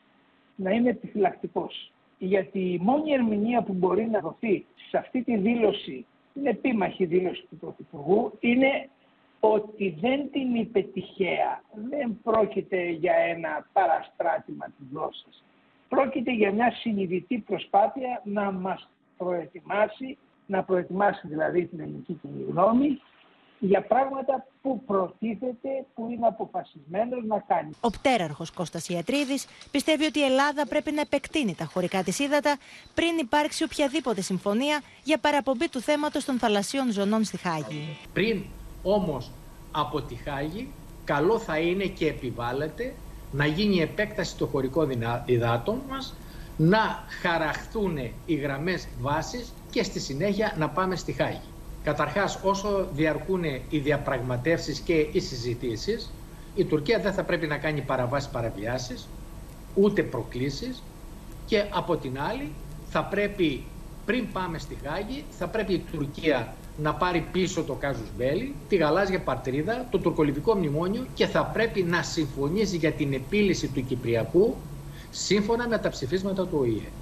να 0.56 0.72
είναι 0.72 0.90
επιφυλακτικός. 0.90 1.92
Γιατί 2.18 2.60
η 2.60 2.80
μόνη 2.82 3.12
ερμηνεία 3.12 3.62
που 3.62 3.74
μπορεί 3.74 4.10
να 4.10 4.20
δοθεί 4.20 4.66
σε 4.90 4.98
αυτή 4.98 5.24
τη 5.24 5.38
δήλωση, 5.38 6.06
την 6.34 6.46
επίμαχη 6.46 7.06
δήλωση 7.06 7.46
του 7.50 7.58
Πρωθυπουργού, 7.58 8.38
είναι 8.40 8.90
ότι 9.40 9.98
δεν 10.00 10.32
την 10.32 10.56
είπε 10.56 10.82
τυχαία. 10.82 11.64
Δεν 11.90 12.20
πρόκειται 12.24 12.90
για 12.90 13.14
ένα 13.14 13.68
παραστράτημα 13.74 14.66
της 14.66 14.88
γλώσσας. 14.92 15.44
Πρόκειται 15.96 16.34
για 16.34 16.52
μια 16.52 16.72
συνειδητή 16.72 17.38
προσπάθεια 17.38 18.22
να 18.24 18.52
μας 18.52 18.90
προετοιμάσει, 19.18 20.18
να 20.46 20.64
προετοιμάσει 20.64 21.28
δηλαδή 21.28 21.66
την 21.66 21.80
ελληνική 21.80 22.20
κοινή 22.22 22.46
γνώμη 22.50 23.02
για 23.60 23.82
πράγματα 23.82 24.46
που 24.62 24.84
προτίθεται, 24.84 25.86
που 25.96 26.08
είναι 26.12 26.28
αποφασισμένος 26.28 27.24
να 27.26 27.40
κάνει. 27.40 27.70
Ο 27.82 27.90
πτέραρχος 27.90 28.52
Κώστας 28.52 28.90
Ιατρίδης 28.90 29.48
πιστεύει 29.72 30.06
ότι 30.06 30.20
η 30.20 30.24
Ελλάδα 30.24 30.68
πρέπει 30.68 30.92
να 30.92 31.02
επεκτείνει 31.02 31.56
τα 31.56 31.66
χωρικά 31.66 32.04
της 32.04 32.20
ύδατα 32.20 32.58
πριν 32.94 33.18
υπάρξει 33.18 33.64
οποιαδήποτε 33.64 34.22
συμφωνία 34.22 34.82
για 35.04 35.18
παραπομπή 35.18 35.70
του 35.70 35.80
θέματος 35.80 36.26
των 36.26 36.38
θαλασσίων 36.38 36.92
ζωνών 36.92 37.24
στη 37.24 37.38
Χάγη. 37.38 37.98
Πριν 38.14 38.44
όμως 38.84 39.32
από 39.72 40.02
τη 40.02 40.16
Χάγη, 40.16 40.72
καλό 41.04 41.40
θα 41.40 41.60
είναι 41.60 41.86
και 41.86 42.08
επιβάλλεται 42.08 42.94
να 43.32 43.46
γίνει 43.46 43.82
επέκταση 43.82 44.38
των 44.38 44.48
χωρικών 44.48 44.90
υδάτων 45.26 45.82
μας 45.90 46.16
να 46.58 47.04
χαραχθούν 47.22 47.98
οι 48.26 48.34
γραμμές 48.36 48.88
βάσης 49.02 49.54
και 49.70 49.84
στη 49.84 50.00
συνέχεια 50.00 50.56
να 50.58 50.70
πάμε 50.70 50.96
στη 50.96 51.12
Χάγη. 51.12 51.40
Καταρχάς, 51.84 52.40
όσο 52.44 52.88
διαρκούν 52.94 53.44
οι 53.70 53.78
διαπραγματεύσεις 53.78 54.80
και 54.80 54.94
οι 55.12 55.20
συζητήσεις, 55.20 56.12
η 56.56 56.66
Τουρκία 56.66 57.00
δεν 57.00 57.14
θα 57.14 57.24
πρέπει 57.24 57.48
να 57.48 57.58
κάνει 57.58 57.82
παραβάσεις 57.82 58.30
παραβιάσεις, 58.30 59.08
ούτε 59.76 60.04
προκλήσεις 60.04 60.84
και 61.46 61.66
από 61.70 61.96
την 61.98 62.20
άλλη 62.22 62.52
θα 62.90 63.04
πρέπει 63.04 63.64
πριν 64.06 64.32
πάμε 64.32 64.58
στη 64.58 64.78
Γάγη 64.84 65.24
θα 65.30 65.48
πρέπει 65.48 65.74
η 65.74 65.84
Τουρκία 65.92 66.54
να 66.76 66.96
πάρει 66.96 67.30
πίσω 67.32 67.64
το 67.64 67.76
Κάζους 67.76 68.12
Μπέλη, 68.16 68.64
τη 68.68 68.76
γαλάζια 68.76 69.24
παρτρίδα, 69.24 69.88
το 69.92 70.00
τουρκολιβικό 70.00 70.56
μνημόνιο 70.56 71.08
και 71.14 71.28
θα 71.28 71.46
πρέπει 71.46 71.84
να 71.84 72.04
συμφωνήσει 72.04 72.78
για 72.78 72.94
την 72.96 73.14
επίλυση 73.14 73.72
του 73.72 73.84
Κυπριακού 73.84 74.66
σύμφωνα 75.10 75.68
με 75.68 75.78
τα 75.78 75.90
ψηφίσματα 75.90 76.48
του 76.48 76.58
ΟΗΕ. 76.58 77.01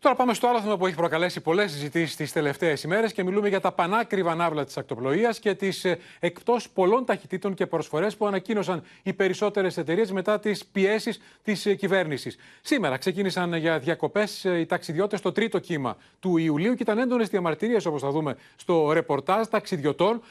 Τώρα 0.00 0.14
πάμε 0.14 0.34
στο 0.34 0.48
άλλο 0.48 0.60
θέμα 0.60 0.76
που 0.76 0.86
έχει 0.86 0.96
προκαλέσει 0.96 1.40
πολλές 1.40 1.72
συζητήσεις 1.72 2.16
τις 2.16 2.32
τελευταίες 2.32 2.82
ημέρες 2.82 3.12
και 3.12 3.24
μιλούμε 3.24 3.48
για 3.48 3.60
τα 3.60 3.72
πανάκριβα 3.72 4.34
ναύλα 4.34 4.64
της 4.64 4.76
ακτοπλοείας 4.76 5.38
και 5.38 5.54
τις 5.54 5.84
ε, 5.84 5.98
εκτός 6.20 6.68
πολλών 6.68 7.04
ταχυτήτων 7.04 7.54
και 7.54 7.66
προσφορές 7.66 8.16
που 8.16 8.26
ανακοίνωσαν 8.26 8.82
οι 9.02 9.12
περισσότερες 9.12 9.76
εταιρείες 9.76 10.12
μετά 10.12 10.40
τις 10.40 10.66
πιέσεις 10.66 11.20
της 11.42 11.66
ε, 11.66 11.74
κυβέρνησης. 11.74 12.36
Σήμερα 12.60 12.96
ξεκίνησαν 12.96 13.54
για 13.54 13.78
διακοπές 13.78 14.44
ε, 14.44 14.58
οι 14.58 14.66
ταξιδιώτες 14.66 15.18
στο 15.18 15.32
τρίτο 15.32 15.58
κύμα 15.58 15.96
του 16.20 16.36
Ιουλίου 16.36 16.74
και 16.74 16.82
ήταν 16.82 16.98
έντονες 16.98 17.28
διαμαρτυρίες, 17.28 17.86
όπως 17.86 18.00
θα 18.00 18.10
δούμε 18.10 18.36
στο 18.56 18.92
ρεπορτάζ 18.92 19.46
ταξιδιωτών, 19.46 20.22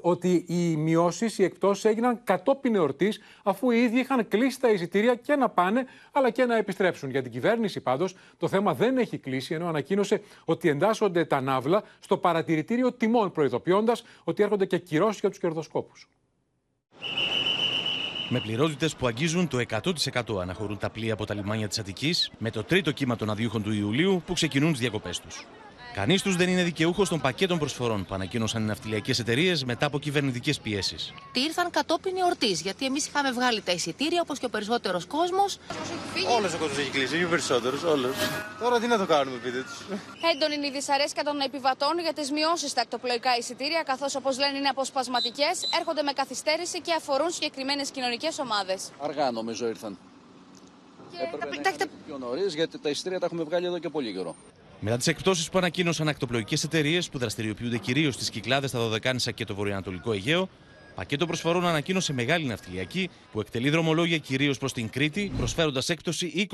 ότι 0.00 0.44
οι 0.48 0.76
μειώσεις, 0.76 1.38
οι 1.38 1.44
εκτόσει 1.44 1.88
έγιναν 1.88 2.20
κατόπιν 2.24 2.74
εορτής, 2.74 3.20
αφού 3.42 3.70
οι 3.70 3.82
ίδιοι 3.82 3.98
είχαν 3.98 4.28
κλείσει 4.28 4.60
τα 4.60 4.70
εισιτήρια 4.70 5.14
και 5.14 5.36
να 5.36 5.48
πάνε, 5.48 5.86
αλλά 6.12 6.30
και 6.30 6.44
να 6.44 6.56
επιστρέψουν. 6.56 7.10
Για 7.10 7.22
την 7.22 7.32
κυβέρνηση, 7.32 7.80
πάντως, 7.80 8.14
το 8.36 8.48
θέμα 8.48 8.74
δεν 8.74 8.98
έχει 8.98 9.18
κλείσει, 9.18 9.54
ενώ 9.54 9.68
ανακοίνωσε 9.68 10.20
ότι 10.44 10.68
εντάσσονται 10.68 11.24
τα 11.24 11.40
ναύλα 11.40 11.82
στο 12.00 12.16
παρατηρητήριο 12.16 12.92
τιμών, 12.92 13.32
προειδοποιώντας 13.32 14.04
ότι 14.24 14.42
έρχονται 14.42 14.66
και 14.66 14.78
κυρώσεις 14.78 15.20
για 15.20 15.28
τους 15.28 15.38
κερδοσκόπους. 15.38 16.08
Με 18.28 18.40
πληρότητες 18.40 18.96
που 18.96 19.06
αγγίζουν 19.06 19.48
το 19.48 19.58
100% 19.58 20.40
αναχωρούν 20.40 20.78
τα 20.78 20.90
πλοία 20.90 21.12
από 21.12 21.24
τα 21.24 21.34
λιμάνια 21.34 21.68
της 21.68 21.78
Αττικής 21.78 22.30
με 22.38 22.50
το 22.50 22.64
τρίτο 22.64 22.92
κύμα 22.92 23.16
των 23.16 23.30
αδειούχων 23.30 23.62
του 23.62 23.72
Ιουλίου 23.72 24.22
που 24.26 24.32
ξεκινούν 24.32 24.70
τις 24.70 24.80
διακοπές 24.80 25.20
τους. 25.20 25.46
Κανείς 26.00 26.22
τους 26.22 26.36
δεν 26.36 26.48
είναι 26.48 26.62
δικαιούχος 26.62 27.08
των 27.08 27.20
πακέτων 27.20 27.58
προσφορών 27.58 28.04
που 28.04 28.14
ανακοίνωσαν 28.14 28.62
οι 28.62 28.66
ναυτιλιακές 28.66 29.18
εταιρείες 29.18 29.64
μετά 29.64 29.86
από 29.86 29.98
κυβερνητικές 29.98 30.60
πιέσεις. 30.60 31.12
Τι 31.32 31.40
ήρθαν 31.40 31.70
κατόπιν 31.70 32.16
εορτή, 32.16 32.46
γιατί 32.46 32.84
εμείς 32.84 33.06
είχαμε 33.06 33.32
βγάλει 33.32 33.60
τα 33.60 33.72
εισιτήρια 33.72 34.20
όπως 34.20 34.38
και 34.38 34.46
ο 34.46 34.48
περισσότερος 34.48 35.06
κόσμος. 35.06 35.58
Όλος 36.36 36.54
ο 36.54 36.58
κόσμος 36.58 36.78
έχει 36.78 36.90
κλείσει, 36.90 37.18
ή 37.18 37.24
περισσότερος, 37.24 37.82
όλος. 37.82 38.14
Τώρα 38.60 38.80
τι 38.80 38.86
να 38.86 38.98
το 38.98 39.06
κάνουμε, 39.06 39.36
πείτε 39.38 39.62
τους. 39.62 39.78
Έντονη 40.32 40.54
είναι 40.54 40.66
η 40.66 40.70
δυσαρέσκεια 40.70 41.24
των 41.24 41.40
επιβατών 41.40 41.98
για 41.98 42.12
τις 42.12 42.30
μειώσεις 42.30 42.70
στα 42.70 42.80
ακτοπλοϊκά 42.80 43.36
εισιτήρια, 43.36 43.82
καθώς 43.82 44.14
όπως 44.14 44.38
λένε 44.38 44.58
είναι 44.58 44.68
αποσπασματικές, 44.68 45.54
έρχονται 45.78 46.02
με 46.02 46.12
καθυστέρηση 46.12 46.80
και 46.80 46.92
αφορούν 46.92 47.30
συγκεκριμένες 47.30 47.90
κοινωνικές 47.90 48.38
ομάδες. 48.38 48.90
Αργά 49.00 49.30
νομίζω 49.30 49.68
ήρθαν. 49.68 49.98
Και 51.10 51.16
Έπρεπε 51.34 51.56
τα... 51.62 51.70
να 51.70 51.86
πιο 52.06 52.18
νωρίς, 52.18 52.54
γιατί 52.54 52.78
τα 52.78 52.88
εισιτήρια 52.88 53.18
τα 53.20 53.26
έχουμε 53.26 53.42
βγάλει 53.42 53.66
εδώ 53.66 53.78
και 53.78 53.88
πολύ 53.88 54.12
καιρό. 54.12 54.36
Μετά 54.80 54.96
τις 54.96 55.06
εκπτώσεις 55.06 55.50
που 55.50 55.58
ανακοίνωσαν 55.58 56.08
ακτοπλοϊκές 56.08 56.64
εταιρείες 56.64 57.08
που 57.08 57.18
δραστηριοποιούνται 57.18 57.78
κυρίως 57.78 58.14
στις 58.14 58.30
κυκλάδες 58.30 58.70
στα 58.70 58.78
Δωδεκάνησα 58.78 59.30
και 59.30 59.44
το 59.44 59.54
βορειοανατολικό 59.54 60.12
Αιγαίο, 60.12 60.48
πακέτο 60.94 61.26
προσφορών 61.26 61.66
ανακοίνωσε 61.66 62.12
μεγάλη 62.12 62.46
ναυτιλιακή 62.46 63.10
που 63.32 63.40
εκτελεί 63.40 63.70
δρομολόγια 63.70 64.18
κυρίως 64.18 64.58
προς 64.58 64.72
την 64.72 64.90
Κρήτη, 64.90 65.32
προσφέροντας 65.36 65.88
έκπτωση 65.88 66.48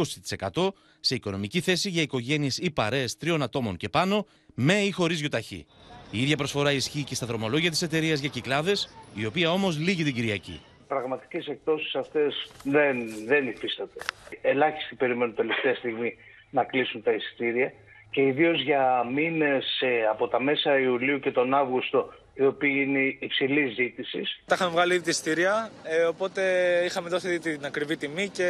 20% 0.53 0.69
σε 1.01 1.15
οικονομική 1.15 1.61
θέση 1.61 1.89
για 1.89 2.03
οικογένειες 2.03 2.59
ή 2.59 2.71
παρέες 2.71 3.17
τριών 3.17 3.43
ατόμων 3.43 3.77
και 3.77 3.89
πάνω, 3.89 4.27
με 4.55 4.75
ή 4.75 4.91
χωρίς 4.91 5.21
γιοταχή. 5.21 5.67
Η 6.11 6.23
ίδια 6.23 6.37
προσφορά 6.37 6.73
ισχύει 6.73 7.05
και 7.05 7.15
στα 7.15 7.27
δρομολόγια 7.27 7.71
της 7.71 7.83
εταιρείας 7.83 8.21
για 8.21 8.29
κυκλάδες, 8.29 8.97
η 9.15 9.27
οποία 9.27 9.53
όμως 9.53 9.79
λύγει 9.79 10.05
την 10.05 10.15
Κυριακή. 10.15 10.61
Πραγματικές 10.89 11.47
εκτόσει 11.47 11.99
αυτές 11.99 12.51
δεν, 12.65 12.97
δεν 13.27 13.47
υφίσταται. 13.47 14.01
Ελάχιστοι 14.43 14.95
περιμένουν 14.95 15.35
τελευταία 15.35 15.75
στιγμή 15.75 16.15
να 16.51 16.65
κλείσουν 16.65 17.03
τα 17.03 17.13
εισιτήρια 17.13 17.73
και 18.13 18.23
ιδίως 18.23 18.63
για 18.63 19.07
μήνες 19.15 19.81
ε, 19.81 20.07
από 20.11 20.29
τα 20.29 20.41
μέσα 20.41 20.79
Ιουλίου 20.79 21.19
και 21.19 21.31
τον 21.31 21.55
Αύγουστο 21.55 22.13
οι 22.35 22.45
οποίοι 22.45 22.85
είναι 22.87 23.17
υψηλή 23.19 23.69
ζήτηση. 23.69 24.23
Τα 24.47 24.55
είχαμε 24.55 24.71
βγάλει 24.71 24.95
ήδη 24.95 25.13
στήρια, 25.13 25.71
ε, 25.83 26.05
οπότε 26.05 26.43
είχαμε 26.85 27.09
δώσει 27.09 27.39
την 27.39 27.65
ακριβή 27.65 27.97
τιμή 27.97 28.29
και 28.29 28.45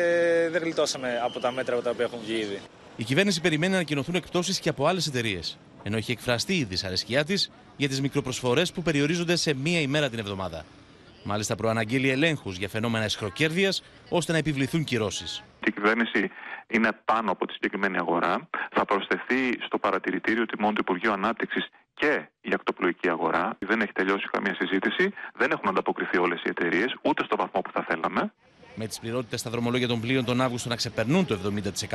δεν 0.50 0.62
γλιτώσαμε 0.62 1.20
από 1.24 1.40
τα 1.40 1.52
μέτρα 1.52 1.82
τα 1.82 1.90
οποία 1.90 2.04
έχουν 2.04 2.18
βγει 2.24 2.34
ήδη. 2.34 2.58
Η 2.96 3.04
κυβέρνηση 3.04 3.40
περιμένει 3.40 3.70
να 3.70 3.76
ανακοινωθούν 3.76 4.14
εκπτώσεις 4.14 4.60
και 4.60 4.68
από 4.68 4.86
άλλες 4.86 5.06
εταιρείες. 5.06 5.58
Ενώ 5.82 5.96
έχει 5.96 6.12
εκφραστεί 6.12 6.54
η 6.54 6.64
δυσαρέσκειά 6.64 7.24
της 7.24 7.52
για 7.76 7.88
τις 7.88 8.00
μικροπροσφορές 8.00 8.72
που 8.72 8.82
περιορίζονται 8.82 9.36
σε 9.36 9.54
μία 9.54 9.80
ημέρα 9.80 10.08
την 10.08 10.18
εβδομάδα. 10.18 10.64
Μάλιστα, 11.24 11.56
προαναγγείλει 11.56 12.10
ελέγχους 12.10 12.56
για 12.56 12.68
φαινόμενα 12.68 13.04
εσχροκέρδειας 13.04 13.82
ώστε 14.08 14.32
να 14.32 14.38
επιβληθούν 14.38 14.84
κυρώσεις. 14.84 15.44
Η 15.66 15.72
κυβέρνηση 15.72 16.30
είναι 16.66 16.88
πάνω 17.04 17.30
από 17.30 17.46
τη 17.46 17.52
συγκεκριμένη 17.52 17.96
αγορά. 17.98 18.48
Θα 18.70 18.84
προσθεθεί 18.84 19.62
στο 19.66 19.78
παρατηρητήριο 19.78 20.46
τιμών 20.46 20.74
του 20.74 20.80
Υπουργείου 20.80 21.12
Ανάπτυξης 21.12 21.68
και 21.94 22.28
η 22.40 22.50
ακτοπλοϊκή 22.54 23.08
αγορά. 23.08 23.56
Δεν 23.58 23.80
έχει 23.80 23.92
τελειώσει 23.92 24.26
καμία 24.32 24.54
συζήτηση. 24.54 25.12
Δεν 25.34 25.50
έχουν 25.50 25.68
ανταποκριθεί 25.68 26.18
όλες 26.18 26.42
οι 26.44 26.48
εταιρείες, 26.48 26.96
ούτε 27.02 27.24
στο 27.24 27.36
βαθμό 27.36 27.60
που 27.60 27.70
θα 27.72 27.84
θέλαμε. 27.88 28.32
Με 28.74 28.86
τις 28.86 29.00
πληρότητες 29.00 29.40
στα 29.40 29.50
δρομολόγια 29.50 29.88
των 29.88 30.00
πλοίων 30.00 30.24
τον 30.24 30.40
Αύγουστο 30.40 30.68
να 30.68 30.76
ξεπερνούν 30.76 31.26
το 31.26 31.38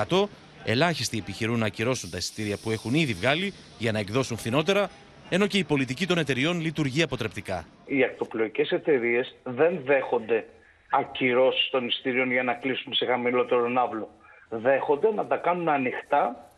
70%, 0.10 0.28
ελάχιστοι 0.66 1.18
επιχειρούν 1.18 1.60
να 1.60 1.66
ακυρώσουν 1.66 2.10
τα 2.10 2.18
εισιτήρια 2.18 2.58
που 2.64 2.72
έχουν 2.72 2.94
ήδη 2.94 3.14
βγάλει 3.14 3.54
για 3.78 3.92
να 3.92 4.00
εκδώσουν 4.00 4.38
φθηνότερα, 4.38 4.90
ενώ 5.30 5.48
και 5.48 5.58
η 5.58 5.64
πολιτική 5.64 6.08
των 6.08 6.18
εταιριών 6.18 6.60
λειτουργεί 6.62 7.02
αποτρεπτικά. 7.02 7.66
Οι 7.86 8.04
ακτοπλοϊκές 8.04 8.70
εταιρείες 8.70 9.36
δεν 9.44 9.80
δέχονται 9.86 10.46
ακυρώσει 10.90 11.70
των 11.72 11.88
εισιτήριων 11.88 12.32
για 12.32 12.44
να 12.44 12.54
κλείσουν 12.54 12.94
σε 12.94 13.06
χαμηλότερο 13.06 13.68
ναύλο 13.68 14.10
δέχονται 14.50 15.12
να 15.12 15.26
τα 15.26 15.38
κάνουν 15.38 15.70
ανοιχτά 15.70 16.50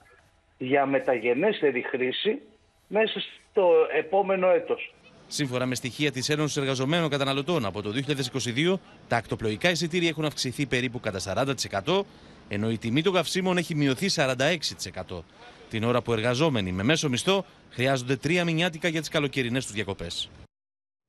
για 0.58 0.86
μεταγενέστερη 0.86 1.82
χρήση 1.82 2.42
μέσα 2.88 3.20
στο 3.20 3.72
επόμενο 3.98 4.50
έτος. 4.50 4.94
Σύμφωνα 5.28 5.66
με 5.66 5.76
στοιχεία 5.76 6.12
της 6.12 6.30
Ένωσης 6.30 6.58
Εργαζομένων 6.58 7.10
Καταναλωτών, 7.10 7.66
από 7.66 7.82
το 7.82 7.92
2022 7.92 8.80
τα 9.08 9.18
ακτοπλοϊκά 9.18 9.70
εισιτήρια 9.70 10.10
έχουν 10.10 10.26
αυξηθεί 10.26 10.66
περίπου 10.66 11.00
κατά 11.00 11.46
40%, 11.86 12.02
ενώ 12.48 12.70
η 12.70 12.78
τιμή 12.78 13.02
των 13.02 13.14
καυσίμων 13.14 13.58
έχει 13.58 13.76
μειωθεί 13.76 14.08
46%. 14.16 15.24
Την 15.70 15.84
ώρα 15.84 16.02
που 16.02 16.14
εργαζόμενοι 16.14 16.72
με 16.72 16.84
μέσο 16.84 17.10
μισθό 17.10 17.46
χρειάζονται 17.70 18.16
τρία 18.16 18.44
μηνιάτικα 18.44 18.88
για 18.88 19.00
τις 19.00 19.10
καλοκαιρινές 19.10 19.66
τους 19.66 19.74
διακοπές. 19.74 20.30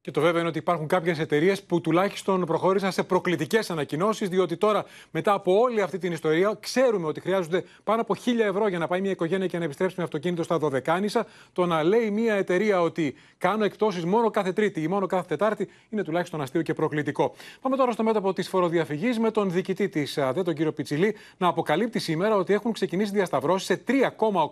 Και 0.03 0.11
το 0.11 0.21
βέβαιο 0.21 0.39
είναι 0.41 0.49
ότι 0.49 0.59
υπάρχουν 0.59 0.87
κάποιες 0.87 1.19
εταιρείες 1.19 1.63
που 1.63 1.81
τουλάχιστον 1.81 2.45
προχώρησαν 2.45 2.93
σε 2.93 3.03
προκλητικές 3.03 3.71
ανακοινώσεις, 3.71 4.29
διότι 4.29 4.57
τώρα 4.57 4.85
μετά 5.11 5.33
από 5.33 5.59
όλη 5.59 5.81
αυτή 5.81 5.99
την 5.99 6.13
ιστορία 6.13 6.57
ξέρουμε 6.61 7.07
ότι 7.07 7.21
χρειάζονται 7.21 7.65
πάνω 7.85 8.01
από 8.01 8.15
1000 8.15 8.39
ευρώ 8.39 8.69
για 8.69 8.79
να 8.79 8.87
πάει 8.87 9.01
μια 9.01 9.11
οικογένεια 9.11 9.47
και 9.47 9.59
να 9.59 9.65
επιστρέψει 9.65 9.95
με 9.99 10.05
αυτοκίνητο 10.05 10.43
στα 10.43 10.59
Δωδεκάνησα. 10.59 11.27
Το 11.53 11.67
να 11.67 11.83
λέει 11.83 12.11
μια 12.11 12.35
εταιρεία 12.35 12.81
ότι 12.81 13.15
κάνω 13.39 13.65
εκτόσει 13.65 14.07
μόνο 14.07 14.31
κάθε 14.31 14.53
Τρίτη 14.53 14.83
ή 14.83 14.89
μόνο 14.89 15.07
κάθε 15.07 15.25
Τετάρτη 15.29 15.69
είναι 15.91 16.03
τουλάχιστον 16.03 16.41
αστείο 16.41 16.63
και 16.63 16.75
προκλητικό. 16.75 17.35
Πάμε 17.61 17.77
τώρα 17.77 17.93
στο 17.93 18.03
μέτωπο 18.03 18.33
της 18.33 18.49
φοροδιαφυγής 18.49 19.19
με 19.19 19.31
τον 19.31 19.51
διοικητή 19.51 19.89
της 19.89 20.19
ΑΔΕ, 20.19 20.43
τον 20.43 20.55
κύριο 20.55 20.73
Πιτσιλή, 20.73 21.17
να 21.37 21.47
αποκαλύπτει 21.47 21.99
σήμερα 21.99 22.37
ότι 22.37 22.53
έχουν 22.53 22.73
ξεκινήσει 22.73 23.13
διασταυρώσεις 23.13 23.67
σε 23.67 23.83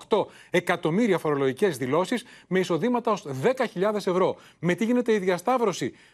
3,8 0.09 0.26
εκατομμύρια 0.51 1.18
φορολογικές 1.18 1.76
δηλώσεις 1.76 2.24
με 2.49 2.59
εισοδήματα 2.59 3.11
ως 3.11 3.26
10.000 3.42 3.94
ευρώ. 3.94 4.36
Με 4.59 4.74
τι 4.74 4.84
γίνεται 4.84 5.12
η 5.12 5.18
διασταύρωση 5.18 5.36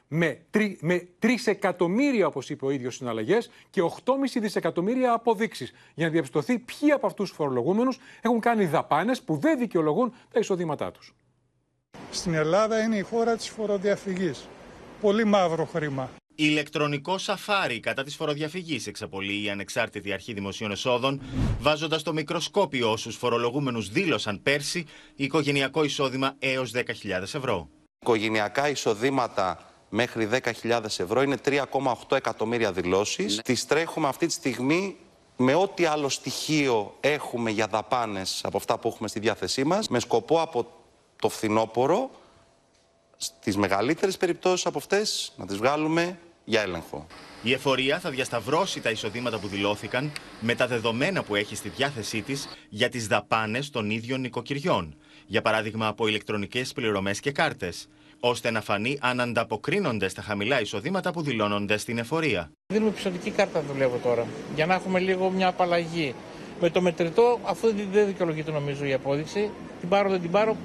με, 0.09 0.41
3, 0.51 0.76
με 0.80 1.09
3 1.18 1.47
εκατομμύρια, 1.47 2.26
όπως 2.26 2.51
είπε 2.51 2.64
ο 2.64 2.70
ίδιος, 2.70 2.95
συναλλαγές 2.95 3.51
και 3.70 3.82
8,5 3.82 4.41
δισεκατομμύρια 4.41 5.12
αποδείξεις. 5.12 5.72
Για 5.95 6.07
να 6.07 6.12
διαπιστωθεί 6.12 6.59
ποιοι 6.59 6.91
από 6.91 7.07
αυτούς 7.07 7.28
τους 7.28 7.37
φορολογούμενους 7.37 7.99
έχουν 8.20 8.41
κάνει 8.41 8.66
δαπάνες 8.66 9.22
που 9.22 9.37
δεν 9.37 9.59
δικαιολογούν 9.59 10.14
τα 10.32 10.39
εισοδήματά 10.39 10.91
τους. 10.91 11.14
Στην 12.11 12.35
Ελλάδα 12.35 12.82
είναι 12.82 12.97
η 12.97 13.03
χώρα 13.03 13.37
της 13.37 13.49
φοροδιαφυγής. 13.49 14.49
Πολύ 15.01 15.24
μαύρο 15.24 15.64
χρήμα. 15.64 16.11
Ηλεκτρονικό 16.35 17.18
σαφάρι 17.18 17.80
κατά 17.80 18.03
της 18.03 18.16
φοροδιαφυγής 18.16 18.87
εξαπολύει 18.87 19.43
η 19.45 19.51
Ανεξάρτητη 19.51 20.12
Αρχή 20.12 20.32
Δημοσίων 20.32 20.70
Εσόδων, 20.70 21.22
βάζοντας 21.61 22.03
το 22.03 22.12
μικροσκόπιο 22.12 22.91
όσους 22.91 23.16
φορολογούμενους 23.16 23.89
δήλωσαν 23.89 24.43
πέρσι 24.43 24.87
οικογενειακό 25.14 25.85
εισόδημα 25.85 26.37
έως 26.39 26.72
10.000 26.74 27.35
ευρώ. 27.35 27.68
Οικογενειακά 28.05 28.69
εισοδήματα 28.69 29.59
μέχρι 29.89 30.29
10.000 30.63 30.85
ευρώ 30.85 31.23
είναι 31.23 31.37
3,8 31.45 32.17
εκατομμύρια 32.17 32.73
δηλώσεις. 32.73 33.37
Ναι. 33.37 33.43
Τις 33.43 33.67
τρέχουμε 33.67 34.09
αυτή 34.09 34.27
τη 34.27 34.33
στιγμή 34.33 34.97
με 35.37 35.55
ό,τι 35.55 35.85
άλλο 35.85 36.09
στοιχείο 36.09 36.97
έχουμε 37.01 37.51
για 37.51 37.67
δαπάνες 37.67 38.41
από 38.45 38.57
αυτά 38.57 38.79
που 38.79 38.89
έχουμε 38.89 39.09
στη 39.09 39.21
διάθεσή 39.21 39.65
μας, 39.65 39.89
με 39.89 40.01
σκοπό 40.01 40.41
από 40.41 40.67
το 41.21 41.29
φθινόπωρο, 41.29 42.11
στις 43.17 43.57
μεγαλύτερες 43.57 44.17
περιπτώσεις 44.17 44.67
από 44.67 44.79
αυτές, 44.79 45.33
να 45.37 45.47
τις 45.47 45.57
βγάλουμε 45.57 46.19
για 46.45 46.61
έλεγχο. 46.61 47.07
Η 47.43 47.53
εφορία 47.53 48.01
θα 48.01 48.11
διασταυρώσει 48.11 48.81
τα 48.81 48.91
εισοδήματα 48.91 49.39
που 49.39 49.49
δηλώθηκαν 49.49 50.13
με 50.41 50.55
τα 50.55 50.67
δεδομένα 50.67 51.23
που 51.23 51.35
έχει 51.35 51.57
στη 51.57 51.69
διάθεσή 51.69 52.23
της 52.23 52.49
για 52.69 52.89
τις 52.89 53.07
δαπάνες 53.07 53.71
των 53.71 53.91
ίδιων 53.91 54.21
νοικοκυριών 54.21 54.97
για 55.27 55.43
παράδειγμα 55.43 55.87
από 55.87 56.07
ηλεκτρονικές 56.09 56.72
πληρωμές 56.72 57.20
και 57.20 57.33
κάρτες. 57.33 57.89
ώστε 58.20 58.51
να 58.51 58.61
φανεί 58.61 58.99
αν 59.01 59.20
ανταποκρίνονται 59.20 60.09
στα 60.09 60.22
χαμηλά 60.22 60.61
εισοδήματα 60.61 61.12
που 61.12 61.22
δηλώνονται 61.22 61.77
στην 61.77 61.99
εφορία. 61.99 62.51
Δίνουμε 62.72 62.91
πιστοτική 62.91 63.31
κάρτα 63.31 63.62
δουλεύω 63.62 63.97
τώρα, 64.03 64.27
για 64.55 64.66
να 64.66 64.75
έχουμε 64.75 64.99
λίγο 64.99 65.31
μια 65.31 65.49
απαλλαγή. 65.49 66.14
Με 66.61 66.70
το 66.70 66.81
μετρητό, 66.81 67.41
αφού 67.45 67.75
δεν 67.93 68.07
δικαιολογείται 68.07 68.51
νομίζω 68.51 68.85
η 68.85 68.93
απόδειξη, 68.93 69.51
την 69.81 69.89
πάρω, 69.89 70.11
δεν 70.11 70.20
την 70.20 70.31
πάρω. 70.31 70.57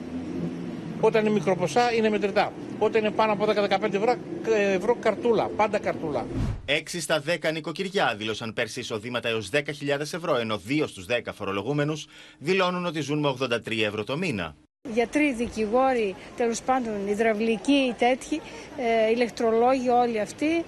Όταν 1.02 1.26
είναι 1.26 1.34
μικροποσά 1.34 1.94
είναι 1.94 2.10
μετρητά. 2.10 2.54
Όταν 2.80 3.02
είναι 3.02 3.12
πάνω 3.12 3.32
από 3.32 3.46
10-15 3.46 3.94
ευρώ, 3.94 4.16
ευρώ 4.54 4.96
καρτούλα, 4.96 5.48
πάντα 5.56 5.80
καρτούλα. 5.80 6.26
6 6.66 7.00
στα 7.00 7.24
10 7.28 7.52
νοικοκυριά 7.54 8.16
δήλωσαν 8.18 8.54
πέρσι 8.54 8.80
εισοδήματα 8.80 9.30
έως 9.30 9.50
10.000 9.54 10.00
ευρώ, 10.00 10.36
ενώ 10.38 10.62
2 10.68 10.88
στους 10.88 11.06
10 11.06 11.34
φορολογούμενους 11.34 12.08
δηλώνουν 12.38 12.86
ότι 12.86 13.02
ζουν 13.02 13.20
με 13.20 13.28
83 13.28 13.84
ευρώ 13.86 14.04
το 14.04 14.18
μήνα. 14.18 14.56
Γιατροί, 14.94 15.34
δικηγόροι, 15.34 16.16
τέλος 16.38 16.62
πάντων 16.62 17.08
υδραυλικοί, 17.08 17.96
τέτοιοι, 17.98 18.42
ε, 18.78 19.12
ηλεκτρολόγοι, 19.12 19.90
όλοι 19.90 20.20
αυτοί, 20.20 20.66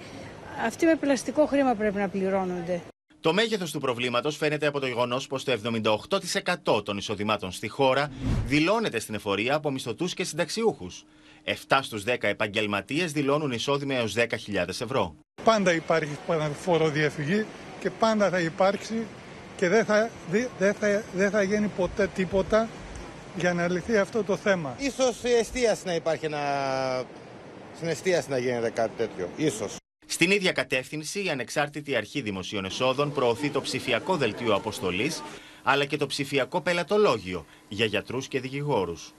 αυτοί 0.66 0.86
με 0.86 0.94
πλαστικό 0.94 1.46
χρήμα 1.46 1.74
πρέπει 1.74 1.98
να 1.98 2.08
πληρώνονται. 2.08 2.80
Το 3.22 3.32
μέγεθος 3.32 3.70
του 3.70 3.80
προβλήματος 3.80 4.36
φαίνεται 4.36 4.66
από 4.66 4.80
το 4.80 4.86
γεγονός 4.86 5.26
πως 5.26 5.44
το 5.44 5.52
78% 6.66 6.84
των 6.84 6.96
εισοδημάτων 6.96 7.52
στη 7.52 7.68
χώρα 7.68 8.10
δηλώνεται 8.46 8.98
στην 9.00 9.14
εφορία 9.14 9.54
από 9.54 9.70
μισθωτούς 9.70 10.14
και 10.14 10.24
συνταξιούχους. 10.24 11.04
7 11.44 11.78
στους 11.82 12.04
10 12.06 12.16
επαγγελματίες 12.20 13.12
δηλώνουν 13.12 13.50
εισόδημα 13.50 13.94
έως 13.94 14.14
10.000 14.16 14.28
ευρώ. 14.68 15.14
Πάντα 15.44 15.72
υπάρχει 15.72 16.18
φοροδιαφυγή 16.62 17.46
και 17.80 17.90
πάντα 17.90 18.30
θα 18.30 18.40
υπάρξει 18.40 19.06
και 19.56 19.68
δεν 19.68 19.84
θα, 19.84 20.10
δεν 20.58 20.74
θα, 20.74 21.02
δεν 21.14 21.30
θα 21.30 21.42
γίνει 21.42 21.66
ποτέ 21.66 22.06
τίποτα 22.06 22.68
για 23.36 23.54
να 23.54 23.68
λυθεί 23.68 23.96
αυτό 23.98 24.24
το 24.24 24.36
θέμα. 24.36 24.76
Ίσως 24.78 25.22
η 25.22 25.32
εστίαση 25.32 25.82
να 25.86 25.94
υπάρχει 25.94 26.24
ένα... 26.24 26.40
στην 27.76 27.88
εστίαση 27.88 28.30
να 28.30 28.38
γίνεται 28.38 28.70
κάτι 28.70 28.92
τέτοιο. 28.96 29.28
Ίσως. 29.36 29.76
Στην 30.12 30.30
ίδια 30.30 30.52
κατεύθυνση, 30.52 31.24
η 31.24 31.28
Ανεξάρτητη 31.28 31.96
Αρχή 31.96 32.20
Δημοσίων 32.20 32.64
Εσόδων 32.64 33.12
προωθεί 33.12 33.50
το 33.50 33.60
ψηφιακό 33.60 34.16
δελτίο 34.16 34.54
αποστολής, 34.54 35.22
αλλά 35.62 35.84
και 35.84 35.96
το 35.96 36.06
ψηφιακό 36.06 36.60
πελατολόγιο 36.60 37.46
για 37.68 37.84
γιατρούς 37.84 38.28
και 38.28 38.40
δικηγόρους. 38.40 39.12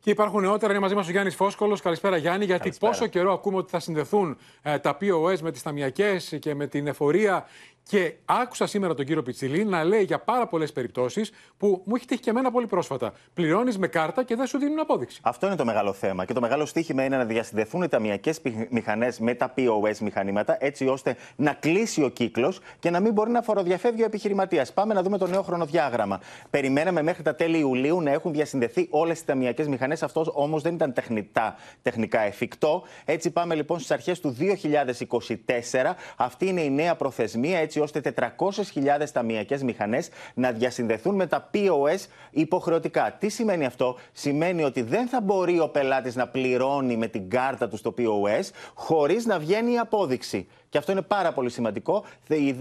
Και 0.00 0.10
υπάρχουν 0.10 0.40
νεότερα, 0.40 0.72
είναι 0.72 0.80
μαζί 0.80 0.94
μας 0.94 1.08
ο 1.08 1.10
Γιάννης 1.10 1.34
Φόσκολος. 1.34 1.80
Καλησπέρα, 1.80 2.16
Γιάννη. 2.16 2.44
Γιατί 2.44 2.60
Καλησπέρα. 2.60 2.92
πόσο 2.92 3.06
καιρό 3.06 3.32
ακούμε 3.32 3.56
ότι 3.56 3.70
θα 3.70 3.80
συνδεθούν 3.80 4.38
ε, 4.62 4.78
τα 4.78 4.96
POS 5.00 5.38
με 5.40 5.52
τις 5.52 5.62
ταμιακές 5.62 6.36
και 6.40 6.54
με 6.54 6.66
την 6.66 6.86
εφορία 6.86 7.46
και 7.88 8.14
άκουσα 8.24 8.66
σήμερα 8.66 8.94
τον 8.94 9.04
κύριο 9.04 9.22
Πιτσιλή 9.22 9.64
να 9.64 9.84
λέει 9.84 10.02
για 10.02 10.18
πάρα 10.18 10.46
πολλές 10.46 10.72
περιπτώσεις 10.72 11.30
που 11.56 11.82
μου 11.84 11.94
έχει 11.96 12.06
τύχει 12.06 12.20
και 12.20 12.30
εμένα 12.30 12.50
πολύ 12.50 12.66
πρόσφατα. 12.66 13.12
Πληρώνεις 13.34 13.78
με 13.78 13.86
κάρτα 13.86 14.24
και 14.24 14.36
δεν 14.36 14.46
σου 14.46 14.58
δίνουν 14.58 14.78
απόδειξη. 14.78 15.20
Αυτό 15.22 15.46
είναι 15.46 15.56
το 15.56 15.64
μεγάλο 15.64 15.92
θέμα. 15.92 16.24
Και 16.24 16.32
το 16.32 16.40
μεγάλο 16.40 16.66
στίχημα 16.66 17.04
είναι 17.04 17.16
να 17.16 17.24
διασυνδεθούν 17.24 17.82
οι 17.82 17.88
ταμιακές 17.88 18.40
μηχανές 18.70 19.18
με 19.18 19.34
τα 19.34 19.54
POS 19.56 19.98
μηχανήματα, 19.98 20.56
έτσι 20.60 20.86
ώστε 20.86 21.16
να 21.36 21.52
κλείσει 21.52 22.02
ο 22.02 22.08
κύκλος 22.08 22.60
και 22.78 22.90
να 22.90 23.00
μην 23.00 23.12
μπορεί 23.12 23.30
να 23.30 23.42
φοροδιαφεύγει 23.42 24.02
ο 24.02 24.04
επιχειρηματίας. 24.04 24.72
Πάμε 24.72 24.94
να 24.94 25.02
δούμε 25.02 25.18
το 25.18 25.26
νέο 25.26 25.42
χρονοδιάγραμμα. 25.42 26.20
Περιμέναμε 26.50 27.02
μέχρι 27.02 27.22
τα 27.22 27.34
τέλη 27.34 27.58
Ιουλίου 27.58 28.00
να 28.00 28.10
έχουν 28.10 28.32
διασυνδεθεί 28.32 28.86
όλες 28.90 29.20
οι 29.20 29.24
ταμιακές 29.24 29.68
μηχανές. 29.68 30.02
Αυτός 30.02 30.30
όμως 30.34 30.62
δεν 30.62 30.74
ήταν 30.74 30.92
τεχνητά, 30.92 31.56
τεχνικά 31.82 32.20
εφικτό. 32.20 32.82
Έτσι 33.04 33.30
πάμε 33.30 33.54
λοιπόν 33.54 33.78
στις 33.78 33.90
αρχές 33.90 34.20
του 34.20 34.36
2024. 34.38 35.94
Αυτή 36.16 36.46
είναι 36.46 36.60
η 36.60 36.70
νέα 36.70 36.94
προθεσμία, 36.94 37.58
έτσι 37.58 37.77
ώστε 37.78 38.14
400.000 38.16 39.08
ταμιακές 39.12 39.62
μηχανές 39.62 40.08
να 40.34 40.52
διασυνδεθούν 40.52 41.14
με 41.14 41.26
τα 41.26 41.50
POS 41.54 42.06
υποχρεωτικά. 42.30 43.16
Τι 43.18 43.28
σημαίνει 43.28 43.64
αυτό, 43.64 43.96
Σημαίνει 44.12 44.64
ότι 44.64 44.82
δεν 44.82 45.08
θα 45.08 45.20
μπορεί 45.20 45.60
ο 45.60 45.68
πελάτης 45.68 46.16
να 46.16 46.28
πληρώνει 46.28 46.96
με 46.96 47.06
την 47.06 47.30
κάρτα 47.30 47.68
του 47.68 47.76
στο 47.76 47.94
POS 47.98 48.50
χωρίς 48.74 49.26
να 49.26 49.38
βγαίνει 49.38 49.72
η 49.72 49.78
απόδειξη. 49.78 50.46
Και 50.68 50.78
αυτό 50.78 50.92
είναι 50.92 51.02
πάρα 51.02 51.32
πολύ 51.32 51.50
σημαντικό. 51.50 52.04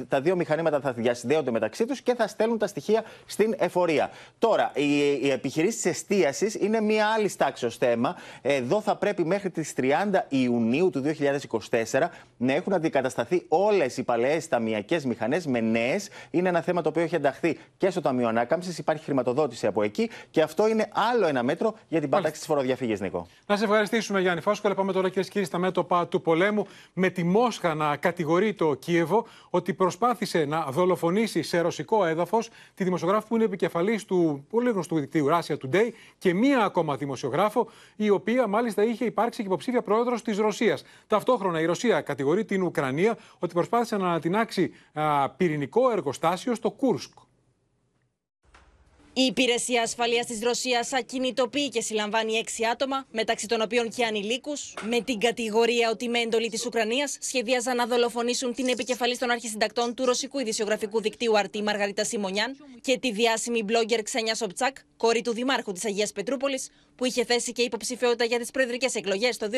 Τα 0.08 0.22
δύο 0.22 0.36
μηχανήματα 0.36 0.80
θα 0.80 0.91
διασυνδέονται 0.91 1.51
μεταξύ 1.51 1.86
τους 1.86 2.01
και 2.01 2.16
θα 2.16 2.28
στέλνουν 2.28 2.58
τα 2.58 2.68
στοιχεία 2.68 3.03
στην 3.26 3.55
εφορία. 3.58 4.10
Τώρα, 4.39 4.72
οι 5.20 5.30
επιχειρήσεις 5.30 5.82
τη 5.82 5.89
εστίασης 5.89 6.55
είναι 6.55 6.82
μία 6.82 7.08
άλλη 7.08 7.36
τάξη 7.36 7.70
θέμα. 7.70 8.16
Εδώ 8.41 8.82
θα 8.82 8.95
πρέπει 8.95 9.26
μέχρι 9.26 9.49
τις 9.49 9.74
30 9.78 9.91
Ιουνίου 10.28 10.89
του 10.89 11.01
2024 11.01 12.10
να 12.38 12.53
έχουν 12.53 12.74
αντικατασταθεί 12.74 13.45
όλες 13.47 13.97
οι 13.97 14.03
παλαιές 14.03 14.47
ταμιακές 14.47 15.05
μηχανές 15.05 15.45
με 15.45 15.60
νέες. 15.60 16.10
Είναι 16.32 16.49
ένα 16.49 16.62
θέμα 16.62 16.82
το 16.82 16.89
οποίο 16.89 17.01
έχει 17.01 17.16
ενταχθεί 17.16 17.60
και 17.78 17.89
στο 17.89 18.01
Ταμείο 18.01 18.28
Ανάκαμψης. 18.28 18.78
Υπάρχει 18.78 19.03
χρηματοδότηση 19.03 19.68
από 19.68 19.84
εκεί 19.84 20.10
και 20.32 20.41
αυτό 20.41 20.68
είναι 20.68 20.89
άλλο 21.12 21.28
ένα 21.28 21.43
μέτρο 21.43 21.76
για 21.88 21.99
την 21.99 22.10
πάταξη 22.10 22.39
της 22.39 22.47
φοροδιαφυγής, 22.47 22.99
Νίκο. 22.99 23.28
Να 23.45 23.58
σε 23.58 23.64
ευχαριστήσουμε, 23.64 24.22
Γιάννη 24.22 24.41
Φάσκολα. 24.41 24.76
Πάμε 24.76 24.91
τώρα, 24.91 25.08
κυρίε 25.08 25.24
και 25.24 25.30
κύριοι, 25.30 25.45
στα 25.45 25.58
μέτωπα 25.58 26.08
του 26.08 26.22
πολέμου 26.22 26.68
με 26.93 27.10
τη 27.10 27.24
Μόσχα 27.24 27.74
να 27.74 27.95
κατηγορεί 27.98 28.54
το 28.54 28.74
Κίεβο 28.74 29.26
ότι 29.50 29.74
προσπάθησε 29.74 30.45
να 30.45 30.66
δολοφονήσει 30.66 31.41
σε 31.41 31.60
ρωσικό 31.60 32.06
έδαφος 32.06 32.50
τη 32.74 32.84
δημοσιογράφο 32.84 33.28
που 33.28 33.36
είναι 33.36 33.43
επικεφαλής 33.43 34.06
του 34.06 34.45
πολύ 34.50 34.70
γνωστού 34.70 35.00
δικτύου 35.00 35.28
Russia 35.30 35.56
Today 35.66 35.89
και 36.18 36.34
μία 36.34 36.64
ακόμα 36.64 36.95
δημοσιογράφο, 36.95 37.70
η 37.95 38.10
οποία 38.10 38.48
μάλιστα 38.48 38.84
είχε 38.84 39.06
υπάρξει 39.06 39.41
και 39.41 39.48
υποψήφια 39.48 39.82
πρόεδρος 39.82 40.22
της 40.22 40.38
Ρωσίας. 40.38 40.84
Ταυτόχρονα 41.08 41.62
η 41.62 41.66
Ρωσία 41.66 42.02
κατηγορεί 42.02 42.45
την 42.45 42.64
Ουκρανία 42.64 43.18
ότι 43.39 43.54
προσπάθησε 43.54 43.98
να 43.98 44.08
ανατινάξει 44.08 44.72
πυρηνικό 45.38 45.91
εργοστάσιο 45.91 46.56
στο 46.56 46.72
Κούρσκ. 46.72 47.12
Η 49.20 49.22
Υπηρεσία 49.22 49.82
Ασφαλείας 49.82 50.26
της 50.26 50.39
Ρωσίας 50.41 50.93
ακινητοποιεί 50.93 51.70
και 51.70 51.82
συλλαμβάνει 51.82 52.34
έξι 52.34 52.65
άτομα, 52.65 53.05
μεταξύ 53.11 53.47
των 53.47 53.61
οποίων 53.61 53.89
και 53.89 54.05
ανηλίκους, 54.05 54.74
με 54.89 55.01
την 55.01 55.20
κατηγορία 55.20 55.89
ότι 55.89 56.09
με 56.09 56.20
εντολή 56.20 56.49
της 56.49 56.65
Ουκρανίας 56.65 57.18
σχεδίαζαν 57.20 57.76
να 57.76 57.86
δολοφονήσουν 57.86 58.53
την 58.53 58.68
επικεφαλής 58.68 59.18
των 59.18 59.30
αρχισυντακτών 59.30 59.93
του 59.93 60.05
ρωσικού 60.05 60.39
ειδησιογραφικού 60.39 61.01
δικτύου 61.01 61.38
RT 61.38 61.64
Μαργαρίτα 61.63 62.03
Σιμονιάν 62.03 62.57
και 62.82 62.97
τη 62.99 63.11
διάσημη 63.11 63.65
blogger 63.68 63.99
Ξένια 64.03 64.36
Σοπτσάκ, 64.36 64.78
κόρη 64.97 65.22
του 65.22 65.34
Δημάρχου 65.34 65.72
της 65.72 65.86
Αγίας 65.86 66.11
Πετρούπολης, 66.11 66.70
που 66.95 67.05
είχε 67.05 67.26
θέσει 67.26 67.51
και 67.51 67.61
υποψηφιότητα 67.61 68.24
για 68.26 68.39
τις 68.39 68.51
προεδρικές 68.51 68.95
εκλογές 68.95 69.38
το 69.38 69.49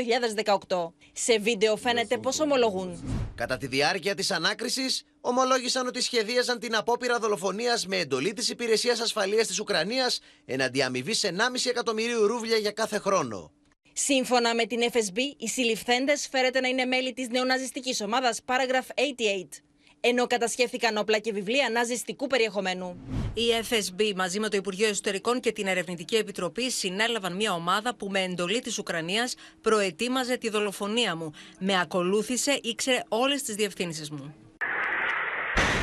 2018. 0.68 0.94
Σε 1.14 1.40
βίντεο 1.40 1.76
φαίνεται 1.76 2.18
πως 2.18 2.40
ομολογούν. 2.40 3.04
Κατά 3.36 3.58
τη 3.58 3.68
διάρκεια 3.68 4.16
της 4.16 4.32
ανάκρισης, 4.32 5.04
ομολόγησαν 5.22 5.88
ότι 5.88 6.02
σχεδίαζαν 6.02 6.60
την 6.60 6.76
απόπειρα 6.76 7.20
δολοφονίας 7.20 7.88
με 7.88 7.98
εντολή 7.98 8.34
της 8.34 8.50
Υπηρεσίας 8.50 9.00
Ασφαλείας 9.00 9.48
της 9.48 9.60
Ουκρανίας 9.60 10.20
εναντί 10.46 10.82
αμοιβή 10.82 11.14
1,5 11.22 11.30
εκατομμυρίου 11.70 12.28
ρούβλια 12.28 12.58
για 12.58 12.72
κάθε 12.72 12.98
χρόνο. 12.98 13.52
Σύμφωνα 13.94 14.56
με 14.56 14.66
την 14.66 14.80
FSB, 14.92 15.18
οι 15.38 15.48
συλληφθέντες 15.48 16.28
φέρεται 16.32 16.60
να 16.60 16.68
είναι 16.68 16.86
μέλη 16.86 17.14
της 17.14 17.28
νεοναζιστικής 17.30 18.02
ομάδας 18.02 18.42
Paragraph 18.46 18.88
88 18.96 19.62
ενώ 20.00 20.28
κατασχέθηκαν 20.28 20.98
όπλα 20.98 21.20
και 21.20 21.34
βιβλία 21.34 21.70
ναζιστικού 21.70 22.28
περιεχομένου. 22.28 22.98
Η 23.34 23.44
FSB 23.70 24.14
μαζί 24.16 24.40
με 24.40 24.50
το 24.50 24.58
Υπουργείο 24.58 24.88
Εσωτερικών 24.88 25.40
και 25.40 25.52
την 25.52 25.68
Ερευνητική 25.68 26.16
Επιτροπή 26.16 26.72
συνέλαβαν 26.72 27.36
μια 27.36 27.54
ομάδα 27.54 27.96
που 27.96 28.08
με 28.10 28.22
εντολή 28.24 28.60
της 28.60 28.78
Ουκρανίας 28.78 29.36
προετοίμαζε 29.62 30.38
τη 30.38 30.50
δολοφονία 30.50 31.16
μου. 31.16 31.32
Με 31.60 31.80
ακολούθησε, 31.80 32.60
ήξερε 32.64 33.04
όλες 33.08 33.44
τις 33.44 33.56
διευθύνσεις 33.56 34.10
μου. 34.10 34.49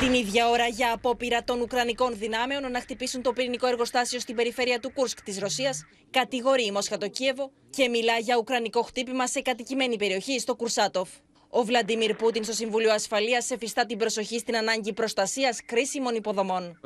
Την 0.00 0.12
ίδια 0.12 0.48
ώρα 0.48 0.66
για 0.66 0.92
απόπειρα 0.92 1.44
των 1.44 1.60
Ουκρανικών 1.60 2.14
δυνάμεων 2.18 2.70
να 2.70 2.80
χτυπήσουν 2.80 3.22
το 3.22 3.32
πυρηνικό 3.32 3.66
εργοστάσιο 3.66 4.20
στην 4.20 4.36
περιφέρεια 4.36 4.80
του 4.80 4.92
Κούρσκ 4.94 5.22
της 5.22 5.38
Ρωσίας, 5.38 5.86
κατηγορεί 6.10 6.64
η 6.64 6.70
Μόσχα 6.70 6.98
το 6.98 7.08
Κίεβο 7.08 7.50
και 7.70 7.88
μιλά 7.88 8.18
για 8.18 8.36
ουκρανικό 8.36 8.82
χτύπημα 8.82 9.26
σε 9.26 9.40
κατοικημένη 9.40 9.96
περιοχή 9.96 10.40
στο 10.40 10.54
Κουρσάτοφ. 10.54 11.08
Ο 11.48 11.62
Βλαντιμίρ 11.62 12.14
Πούτιν 12.14 12.44
στο 12.44 12.52
Συμβούλιο 12.52 12.92
Ασφαλεία 12.92 13.44
εφιστά 13.48 13.86
την 13.86 13.98
προσοχή 13.98 14.38
στην 14.38 14.56
ανάγκη 14.56 14.92
προστασία 14.92 15.56
κρίσιμων 15.66 16.14
υποδομών. 16.14 16.80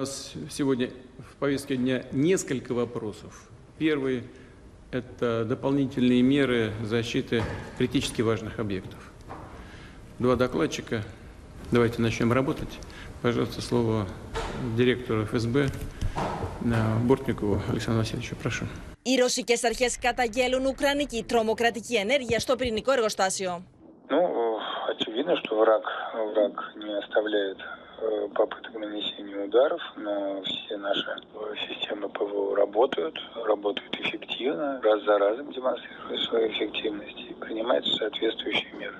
Сегодня 0.48 0.90
в 1.30 1.36
повестке 1.38 1.76
дня 1.76 2.04
несколько 2.12 2.74
вопросов. 2.74 3.48
Первый – 3.78 4.90
это 4.90 5.44
дополнительные 5.44 6.22
меры 6.22 6.72
защиты 6.82 7.42
критически 7.78 8.22
важных 8.22 8.58
объектов. 8.58 9.12
Два 10.18 10.34
докладчика. 10.36 11.04
Давайте 11.70 12.00
начнем 12.00 12.32
работать. 12.32 12.72
Пожалуйста, 13.22 13.60
слово 13.62 14.06
директору 14.76 15.24
ФСБ 15.26 15.68
Бортникову 17.04 17.60
Александру 17.70 18.02
Васильевичу. 18.02 18.36
Прошу. 18.36 18.66
Οι 19.02 19.20
русские 19.20 19.58
αρχέ 19.64 19.88
καταγγέλουν 20.00 20.66
ουκρανική 20.66 21.24
τρομοκρατική 21.28 21.94
ενέργεια 21.94 22.40
στο 22.40 22.56
πυρηνικό 22.56 22.92
εργοστάσιο. 22.92 23.62
Ну, 24.08 24.58
очевидно, 24.92 25.36
что 25.36 25.56
враг, 25.58 25.84
враг 26.32 26.54
не 26.76 26.92
оставляет 26.98 27.58
э, 27.58 28.28
попыток 28.34 28.74
нанесения 28.74 29.38
ударов, 29.44 29.82
но 29.96 30.42
все 30.42 30.76
наши 30.76 31.10
системы 31.68 32.08
ПВО 32.08 32.56
работают, 32.56 33.16
работают 33.46 33.94
эффективно, 34.00 34.80
раз 34.82 35.02
за 35.04 35.18
разом 35.18 35.52
демонстрируют 35.52 36.22
свою 36.28 36.46
эффективность 36.52 37.20
и 37.30 37.34
принимаются 37.34 37.92
соответствующие 37.96 38.72
меры. 38.80 38.96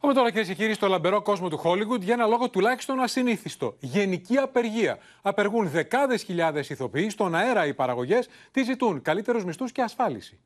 Πάμε 0.00 0.14
τώρα 0.14 0.28
κυρίες 0.28 0.48
και 0.48 0.54
κύριοι 0.54 0.74
στο 0.74 0.88
λαμπερό 0.88 1.22
κόσμο 1.22 1.48
του 1.48 1.58
Χόλιγουντ 1.58 2.02
για 2.02 2.14
ένα 2.14 2.26
λόγο 2.26 2.50
τουλάχιστον 2.50 3.00
ασυνήθιστο. 3.00 3.76
Γενική 3.78 4.36
απεργία. 4.36 4.98
Απεργούν 5.22 5.68
δεκάδες 5.68 6.22
χιλιάδες 6.22 6.70
ηθοποιοί, 6.70 7.10
στον 7.10 7.34
αέρα 7.34 7.66
οι 7.66 7.74
παραγωγές, 7.74 8.28
τι 8.50 8.62
ζητούν, 8.62 9.02
καλύτερους 9.02 9.44
μισθούς 9.44 9.72
και 9.72 9.82
ασφάλιση. 9.82 10.38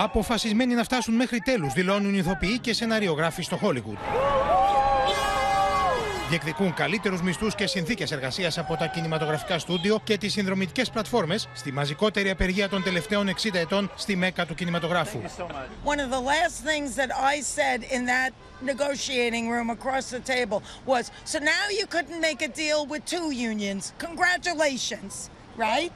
Αποφασισμένοι 0.00 0.74
να 0.74 0.84
φτάσουν 0.84 1.14
μέχρι 1.14 1.38
τέλους, 1.40 1.72
δηλώνουν 1.72 2.14
οι 2.14 2.18
ηθοποιοί 2.18 2.58
και 2.58 2.72
σεναριογράφοι 2.72 3.42
στο 3.42 3.58
Hollywood. 3.62 3.98
Διεκδικούν 6.28 6.74
καλύτερους 6.74 7.22
μισθούς 7.22 7.54
και 7.54 7.66
συνθήκες 7.66 8.10
εργασίας 8.10 8.58
από 8.58 8.76
τα 8.76 8.86
κινηματογραφικά 8.86 9.58
στούντιο 9.58 10.00
και 10.04 10.18
τις 10.18 10.32
συνδρομητικές 10.32 10.90
πλατφόρμες 10.90 11.48
στη 11.54 11.72
μαζικότερη 11.72 12.30
απεργία 12.30 12.68
των 12.68 12.82
τελευταίων 12.82 13.28
60 13.28 13.54
ετών 13.54 13.90
στη 13.96 14.16
μέκα 14.16 14.46
του 14.46 14.54
κινηματογράφου. 14.54 15.20
One 15.84 15.98
of 15.98 16.10
the 16.10 16.24
last 16.32 16.56
things 16.70 16.94
that 16.96 17.10
I 17.32 17.40
said 17.40 17.82
in 17.96 18.06
that 18.06 18.30
negotiating 18.72 19.44
room 19.54 19.68
across 19.70 20.10
the 20.16 20.22
table 20.34 20.62
was, 20.86 21.04
so 21.32 21.38
now 21.38 21.64
you 21.78 21.86
couldn't 21.94 22.20
make 22.28 22.40
a 22.48 22.52
deal 22.64 22.80
with 22.92 23.02
two 23.14 23.28
unions. 23.50 23.92
Congratulations. 24.08 25.30
Right? 25.58 25.90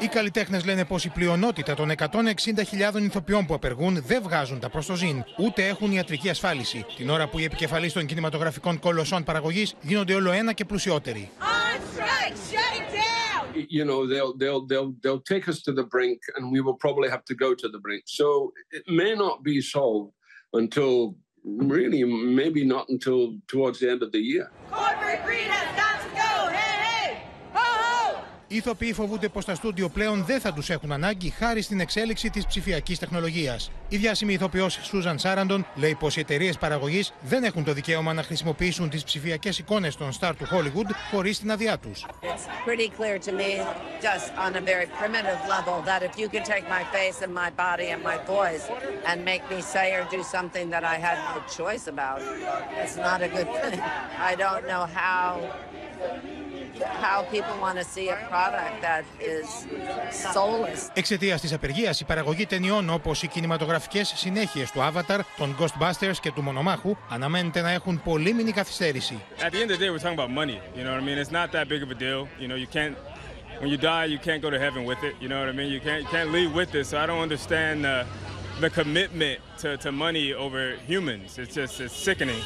Οι 0.00 0.06
καλλιτέχνες 0.06 0.64
λένε 0.64 0.84
πως 0.84 1.04
η 1.04 1.08
πλειονότητα 1.08 1.74
των 1.74 1.90
160.000 1.98 3.02
ηθοποιών 3.02 3.46
που 3.46 3.54
απεργούν 3.54 4.02
δεν 4.06 4.22
βγάζουν 4.22 4.60
τα 4.60 4.68
προστοζήν, 4.70 5.24
ούτε 5.38 5.66
έχουν 5.66 5.92
ιατρική 5.92 6.28
ασφάλιση. 6.28 6.84
Την 6.96 7.10
ώρα 7.10 7.28
που 7.28 7.38
οι 7.38 7.44
επικεφαλεί 7.44 7.92
των 7.92 8.06
κινηματογραφικών 8.06 8.78
κολοσσών 8.78 9.24
παραγωγής 9.24 9.74
γίνονται 9.80 10.14
όλο 10.14 10.32
ένα 10.32 10.52
και 10.52 10.64
πλουσιότεροι. 10.64 11.30
You 13.78 13.84
know, 13.90 14.00
they'll 14.12 14.34
they'll 14.42 14.64
they'll 14.70 14.92
they'll 15.02 15.24
take 15.32 15.44
us 15.52 15.58
to 15.66 15.72
the 15.78 15.86
brink, 15.94 16.18
and 16.34 16.42
we 16.54 16.60
will 16.66 16.78
probably 16.84 17.08
have 17.14 17.24
to 17.30 17.34
go 17.44 17.48
to 17.62 17.66
the 17.74 17.80
brink. 17.84 18.02
So 18.20 18.26
it 18.76 18.84
may 19.02 19.12
not 19.24 19.36
be 19.50 19.56
solved 19.74 20.10
until 20.60 20.92
really 21.76 22.02
maybe 22.42 22.62
not 22.74 22.84
until 22.92 23.20
towards 23.52 23.76
the 23.80 23.88
end 23.94 24.02
of 24.06 24.10
the 24.16 24.22
year. 24.30 24.46
Corporate 24.70 25.22
freedom, 25.26 25.62
got 25.82 25.94
to 25.97 25.97
Οι 28.50 28.56
ηθοποιοί 28.56 28.92
φοβούνται 28.92 29.28
πως 29.28 29.44
τα 29.44 29.54
στούντιο 29.54 29.88
πλέον 29.88 30.24
δεν 30.24 30.40
θα 30.40 30.52
τους 30.52 30.70
έχουν 30.70 30.92
ανάγκη 30.92 31.30
χάρη 31.30 31.62
στην 31.62 31.80
εξέλιξη 31.80 32.30
της 32.30 32.46
ψηφιακής 32.46 32.98
τεχνολογίας. 32.98 33.70
Η 33.88 33.96
διάσημη 33.96 34.32
ηθοποιός 34.32 34.78
Σούζαν 34.82 35.18
Σάραντον 35.18 35.66
λέει 35.74 35.94
πως 35.94 36.16
οι 36.16 36.20
εταιρείες 36.20 36.58
παραγωγής 36.58 37.12
δεν 37.20 37.44
έχουν 37.44 37.64
το 37.64 37.72
δικαίωμα 37.72 38.12
να 38.12 38.22
χρησιμοποιήσουν 38.22 38.90
τις 38.90 39.04
ψηφιακές 39.04 39.58
εικόνες 39.58 39.96
των 39.96 40.12
στάρ 40.12 40.36
του 40.36 40.46
Hollywood 40.52 40.90
χωρίς 41.10 41.38
την 41.38 41.50
άδειά 41.50 41.78
τους. 41.78 42.06
It's 42.22 42.68
pretty 42.68 42.88
clear 42.98 43.18
to 43.18 43.32
me, 43.32 43.50
just 44.08 44.28
on 44.46 44.50
a 44.56 44.62
very 44.72 44.88
primitive 45.00 45.40
level, 45.54 45.76
that 45.90 46.00
if 46.08 46.14
you 46.20 46.28
can 46.34 46.44
take 46.54 46.64
my 46.76 46.84
face 46.96 47.18
and 47.24 47.32
my 47.44 47.50
body 47.66 47.88
and 47.94 48.00
my 48.10 48.18
voice 48.36 48.64
and 49.08 49.16
make 49.32 49.42
me 49.52 49.60
say 49.74 49.86
or 49.96 50.02
do 50.16 50.20
something 50.36 50.66
that 50.74 50.84
I 50.94 50.96
had 51.06 51.18
no 51.32 51.36
choice 51.60 51.84
about, 51.94 52.20
it's 52.82 52.98
not 53.08 53.18
a 53.28 53.30
good 53.36 53.50
thing. 53.60 53.78
I 54.30 54.32
don't 54.44 54.64
know 54.72 54.84
how 55.00 55.26
how 57.06 57.22
people 57.24 57.54
want 57.60 57.78
to 57.78 57.84
see 57.84 58.08
a 58.08 58.16
product 58.38 58.76
that 58.82 59.04
is 59.20 59.48
soulless. 60.34 60.90
Εξαιτία 60.94 61.38
τη 61.38 61.54
απεργία, 61.54 61.94
η 62.00 62.04
παραγωγή 62.04 62.46
ταινιών 62.46 62.90
όπω 62.90 63.12
οι 63.22 63.26
κινηματογραφικέ 63.26 64.04
συνέχειε 64.04 64.66
του 64.72 64.80
Avatar, 64.80 65.18
των 65.36 65.56
Ghostbusters 65.60 66.16
και 66.20 66.32
του 66.32 66.42
Μονομάχου 66.42 66.96
αναμένεται 67.08 67.60
να 67.60 67.70
έχουν 67.70 68.02
πολύμηνη 68.04 68.52
καθυστέρηση. 68.52 69.22
At 69.38 69.42
the 69.42 69.60
end 69.62 69.70
of 69.70 69.78
the 69.78 69.84
day, 69.84 69.90
we're 69.90 69.98
talking 69.98 70.18
about 70.18 70.30
money. 70.30 70.60
You 70.76 70.84
know 70.84 70.92
what 70.92 71.02
I 71.02 71.06
mean? 71.08 71.18
It's 71.18 71.32
not 71.40 71.52
that 71.52 71.68
big 71.68 71.82
of 71.82 71.90
a 71.90 71.98
deal. 72.04 72.20
You 72.42 72.48
know, 72.48 72.58
you 72.64 72.70
can't. 72.76 72.96
When 73.60 73.70
you 73.74 73.78
die, 73.92 74.06
you 74.14 74.20
can't 74.26 74.42
go 74.46 74.50
to 74.56 74.60
heaven 74.66 74.82
with 74.90 75.00
it. 75.08 75.14
You 75.22 75.28
know 75.30 75.38
what 75.42 75.48
I 75.54 75.56
mean? 75.60 75.70
You 75.76 75.82
can't 75.86 76.00
you 76.04 76.10
can't 76.16 76.30
leave 76.38 76.52
with 76.60 76.70
it. 76.78 76.84
So 76.90 76.94
I 77.02 77.06
don't 77.10 77.22
understand 77.28 77.76
the 77.88 77.96
the 78.64 78.70
commitment 78.80 79.38
to, 79.62 79.68
to 79.84 79.88
money 80.06 80.26
over 80.44 80.60
humans. 80.92 81.28
It's 81.40 81.54
just 81.60 81.74
it's 81.84 81.96
sickening. 82.08 82.42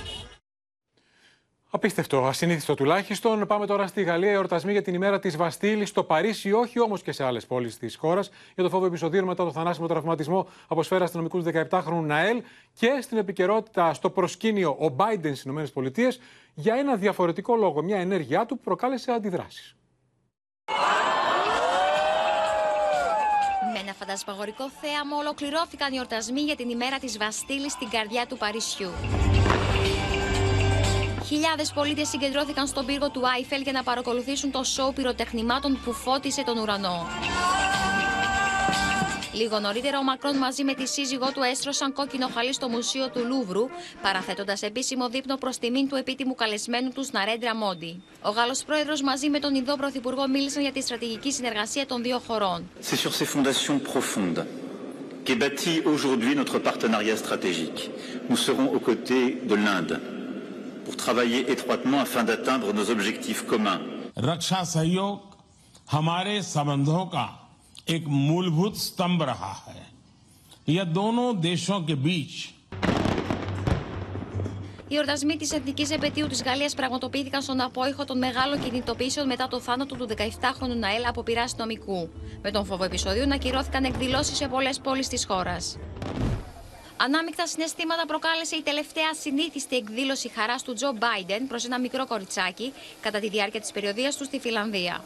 Απίστευτο, 1.75 2.25
ασυνήθιστο 2.27 2.75
τουλάχιστον. 2.75 3.47
Πάμε 3.47 3.67
τώρα 3.67 3.87
στη 3.87 4.03
Γαλλία. 4.03 4.31
Εορτασμοί 4.31 4.73
για 4.73 4.83
την 4.83 4.95
ημέρα 4.95 5.19
της 5.19 5.37
Βαστήλη 5.37 5.87
στο 5.87 6.05
Παρίσι, 6.05 6.53
όχι 6.53 6.81
όμως 6.81 7.03
και 7.03 7.13
σε 7.13 7.25
άλλες 7.25 7.47
πόλεις 7.47 7.79
της 7.79 7.97
χώρας. 7.97 8.31
Για 8.55 8.65
το 8.65 8.71
φόβο 8.71 8.87
επεισοδίου 8.87 9.27
μετά 9.27 9.45
το 9.45 9.53
θανάσιμο 9.53 9.87
τραυματισμό 9.87 10.49
από 10.69 10.83
σφαίρα 10.83 11.05
αστυνομικούς 11.05 11.45
17χρονου 11.45 12.03
Ναέλ. 12.03 12.43
Και 12.73 12.99
στην 13.01 13.19
επικαιρότητα 13.19 13.95
στο 13.95 14.11
προσκήνιο 14.11 14.71
ο 14.71 14.95
Biden 14.97 15.33
στις 15.35 15.45
ΗΠΑ 15.45 16.13
για 16.55 16.75
ένα 16.75 16.97
διαφορετικό 16.97 17.57
λόγο, 17.57 17.83
μια 17.83 17.99
ενέργειά 17.99 18.47
του 18.47 18.57
που 18.57 18.63
προκάλεσε 18.63 19.13
αντιδράσεις. 19.13 19.77
Με 23.73 23.79
ένα 23.79 23.93
φαντασμαγορικό 23.93 24.71
θέαμα 24.71 25.17
ολοκληρώθηκαν 25.17 25.93
οι 25.93 25.97
εορτασμοί 25.97 26.41
για 26.41 26.57
την 26.57 26.69
ημέρα 26.71 26.99
της 26.99 27.19
Βαστήλης 27.19 27.73
στην 27.73 27.89
καρδιά 27.89 28.27
του 28.27 28.37
Παρισιού. 28.37 28.91
Χιλιάδες 31.27 31.73
πολίτες 31.73 32.09
συγκεντρώθηκαν 32.09 32.67
στον 32.67 32.87
πύργο 32.87 33.11
του 33.11 33.23
Άιφελ 33.37 33.63
για 33.63 33.73
να 33.73 33.83
παρακολουθήσουν 33.83 34.51
το 34.51 34.63
σοου 34.65 34.93
πυροτεχνημάτων 34.95 35.81
που 35.85 35.93
φώτισε 35.93 36.43
τον 36.45 36.59
ουρανό. 36.59 37.07
Λίγο 39.33 39.59
νωρίτερα, 39.59 39.99
ο 39.99 40.03
Μακρόν 40.03 40.37
μαζί 40.37 40.65
με 40.65 40.75
τη 40.75 40.87
σύζυγό 40.89 41.33
του 41.33 41.43
έστρωσαν 41.43 41.93
κόκκινο 41.93 42.29
χαλί 42.35 42.53
στο 42.53 42.69
Μουσείο 42.69 43.11
του 43.11 43.25
Λούβρου, 43.29 43.69
παραθέτοντας 44.03 44.63
επίσημο 44.63 45.09
δείπνο 45.09 45.37
προς 45.37 45.59
τιμήν 45.59 45.89
του 45.89 45.95
επίτιμου 45.95 46.35
καλεσμένου 46.35 46.91
τους 46.95 47.11
Ναρέντρα 47.11 47.57
Μόντι. 47.57 48.03
Ο 48.23 48.31
Γάλλος 48.31 48.63
πρόεδρος 48.65 49.03
μαζί 49.03 49.31
με 49.31 49.39
τον 49.39 49.55
Ινδό 49.55 49.77
Πρωθυπουργό 49.77 50.29
μίλησαν 50.29 50.63
για 50.63 50.73
τη 50.73 50.81
στρατηγική 50.81 51.33
συνεργασία 51.33 51.87
των 51.87 52.03
δύο 52.03 52.19
χωρών. 52.27 52.71
C'est 52.83 52.97
sur 52.97 53.15
ces 53.15 53.29
fondations 53.35 53.79
profondes 53.93 54.45
qu'est 55.25 55.41
bâti 55.45 55.83
aujourd'hui 55.95 56.35
notre 56.35 56.59
partenariat 56.59 57.17
stratégique. 57.17 57.81
Nous 58.29 58.41
serons 58.47 58.69
aux 58.77 58.83
côtés 58.91 59.27
de 59.51 59.55
l'Inde 59.65 59.93
pour 60.86 60.96
travailler 60.96 61.42
étroitement 61.52 62.00
afin 62.00 62.24
d'atteindre 62.24 62.68
nos 62.74 62.88
objectifs 62.96 63.44
communs. 63.52 63.82
रक्षा 64.18 64.64
सहयोग 64.64 65.20
हमारे 65.92 66.42
संबंधों 66.42 67.06
का 67.16 67.26
एक 67.96 68.04
मूलभूत 68.08 68.78
स्तंभ 68.78 69.22
रहा 69.24 69.54
है 69.68 69.86
यह 70.70 70.84
दोनों 70.84 71.28
देशों 71.50 71.80
के 71.88 71.96
बीच 72.08 72.34
Οι 74.90 74.96
εορτασμοί 74.96 75.38
τη 75.38 75.56
Εθνική 75.56 75.94
Επαιτίου 75.94 76.28
τη 76.28 76.44
Γαλλία 76.44 76.70
πραγματοποιήθηκαν 76.76 77.42
στον 77.42 77.62
απόϊχο 77.62 78.06
των 78.06 78.18
μεγάλων 78.18 78.64
κινητοποιήσεων 78.64 79.28
μετά 79.28 79.48
το 79.48 79.60
θάνατο 79.60 79.96
του 79.96 80.08
17χρονου 80.18 80.76
Ναέλ 80.78 81.06
από 81.08 81.24
πειρά 81.24 81.42
αστυνομικού. 81.42 82.10
Με 82.42 82.52
τον 82.52 82.66
φόβο 82.66 82.84
επεισοδίου 82.84 83.28
να 83.28 83.38
κυρώθηκαν 83.38 83.84
εκδηλώσει 83.84 84.36
σε 84.36 84.48
πολλέ 84.48 84.70
πόλει 84.84 85.06
τη 85.06 85.26
χώρα. 85.26 85.58
Ανάμεικτα 87.05 87.47
συναισθήματα 87.47 88.07
προκάλεσε 88.07 88.57
η 88.57 88.63
τελευταία 88.63 89.15
συνήθιστη 89.15 89.77
εκδήλωση 89.77 90.29
χαράς 90.29 90.63
του 90.63 90.73
Τζο 90.73 90.93
Μπάιντεν 90.93 91.47
προς 91.47 91.65
ένα 91.65 91.79
μικρό 91.81 92.07
κοριτσάκι 92.07 92.73
κατά 93.01 93.19
τη 93.19 93.29
διάρκεια 93.29 93.61
της 93.61 93.71
περιοδίας 93.71 94.17
του 94.17 94.25
στη 94.25 94.39
Φιλανδία. 94.39 95.05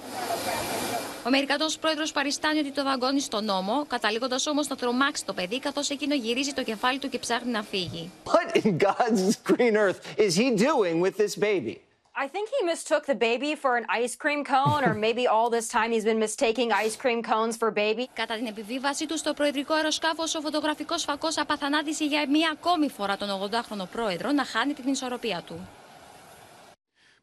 Ο 1.19 1.29
Αμερικανός 1.29 1.79
πρόεδρος 1.79 2.13
παριστάνει 2.13 2.59
ότι 2.59 2.71
το 2.71 2.83
δαγκώνει 2.83 3.21
στον 3.21 3.45
νόμο, 3.45 3.85
καταλήγοντας 3.89 4.47
όμως 4.47 4.69
να 4.69 4.77
τρομάξει 4.77 5.25
το 5.25 5.33
παιδί 5.33 5.59
καθώς 5.59 5.91
εκείνο 5.91 6.15
γυρίζει 6.15 6.53
το 6.53 6.63
κεφάλι 6.63 6.99
του 6.99 7.09
και 7.09 7.19
ψάχνει 7.19 7.51
να 7.51 7.63
φύγει. 7.63 8.11
What 8.25 8.57
in 8.63 8.79
God's 8.79 9.37
green 9.53 9.77
earth 9.77 10.01
is 10.19 10.35
he 10.37 10.51
doing 10.51 11.01
with 11.01 11.17
this 11.17 11.35
baby? 11.37 11.86
I 12.19 12.29
think 12.29 12.49
he 12.49 12.65
mistook 12.65 13.05
the 13.05 13.15
baby 13.15 13.55
for 13.55 13.77
an 13.77 13.85
ice 13.91 14.17
cream 14.17 14.43
cone, 14.43 14.83
or 14.89 14.95
maybe 14.95 15.27
all 15.35 15.51
this 15.51 15.69
time 15.69 15.91
he's 15.93 16.07
been 16.11 16.19
mistaking 16.19 16.73
ice 16.73 16.97
cream 16.97 17.23
cones 17.23 17.57
for 17.59 17.71
baby. 17.71 18.09
Κατά 18.15 18.35
την 18.37 18.47
επιβίβασή 18.47 19.07
του 19.07 19.19
στο 19.19 19.33
προεδρικό 19.35 19.75
αεροσκάφο, 19.75 20.23
ο 20.23 20.41
φωτογραφικός 20.41 21.05
φακός 21.05 21.39
απαθανάτησε 21.39 22.05
για 22.05 22.29
μία 22.29 22.51
ακόμη 22.53 22.89
φορά 22.89 23.17
τον 23.17 23.29
80χρονο 23.29 23.87
πρόεδρο 23.93 24.33
να 24.33 24.45
χάνει 24.45 24.73
την 24.73 24.93
ισορροπία 24.93 25.43
του. 25.47 25.69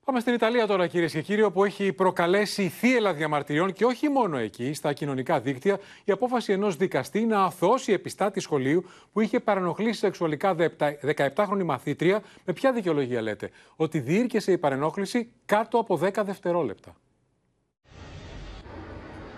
Πάμε 0.05 0.19
στην 0.19 0.33
Ιταλία 0.33 0.67
τώρα, 0.67 0.87
κυρίες 0.87 1.11
και 1.11 1.21
κύριοι, 1.21 1.43
όπου 1.43 1.63
έχει 1.63 1.93
προκαλέσει 1.93 2.69
θύελα 2.69 3.13
διαμαρτυριών 3.13 3.73
και 3.73 3.85
όχι 3.85 4.09
μόνο 4.09 4.37
εκεί, 4.37 4.73
στα 4.73 4.93
κοινωνικά 4.93 5.39
δίκτυα, 5.39 5.79
η 6.03 6.11
απόφαση 6.11 6.51
ενός 6.51 6.75
δικαστή 6.75 7.25
να 7.25 7.43
αθώσει 7.43 7.91
επιστάτη 7.91 8.39
σχολείου 8.39 8.85
που 9.13 9.21
είχε 9.21 9.39
παρενοχλήσει 9.39 9.99
σεξουαλικά 9.99 10.55
17χρονη 10.55 11.63
μαθήτρια. 11.63 12.21
Με 12.45 12.53
ποια 12.53 12.71
δικαιολογία 12.71 13.21
λέτε, 13.21 13.49
ότι 13.75 13.99
διήρκεσε 13.99 14.51
η 14.51 14.57
παρενόχληση 14.57 15.31
κάτω 15.45 15.77
από 15.77 15.99
10 16.03 16.11
δευτερόλεπτα. 16.25 16.95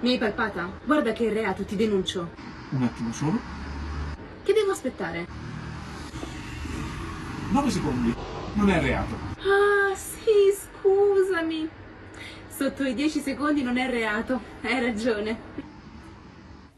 Mi 0.04 0.10
hai 0.12 0.20
palpata? 0.20 0.64
Guarda 0.86 1.12
che 1.14 1.24
è 1.28 1.34
reato, 1.34 1.64
ti 1.64 1.76
denuncio. 1.76 2.20
Un 2.78 2.84
attimo 2.84 3.12
solo. 3.12 3.38
Che 4.46 4.54
devo 4.54 4.72
aspettare? 4.72 5.26
9 7.52 7.70
secondi. 7.70 8.14
Non 8.56 8.70
è 8.70 8.82
reato. 8.82 9.35
Ah, 9.48 9.96
sì, 9.96 10.40
scusami. 10.64 11.70
Sotto 12.58 12.84
i 12.84 12.94
10 12.94 13.20
secondi 13.20 13.62
non 13.62 13.78
è 13.78 13.88
reato. 13.90 14.42
Hai 14.64 14.80
ragione. 14.82 15.38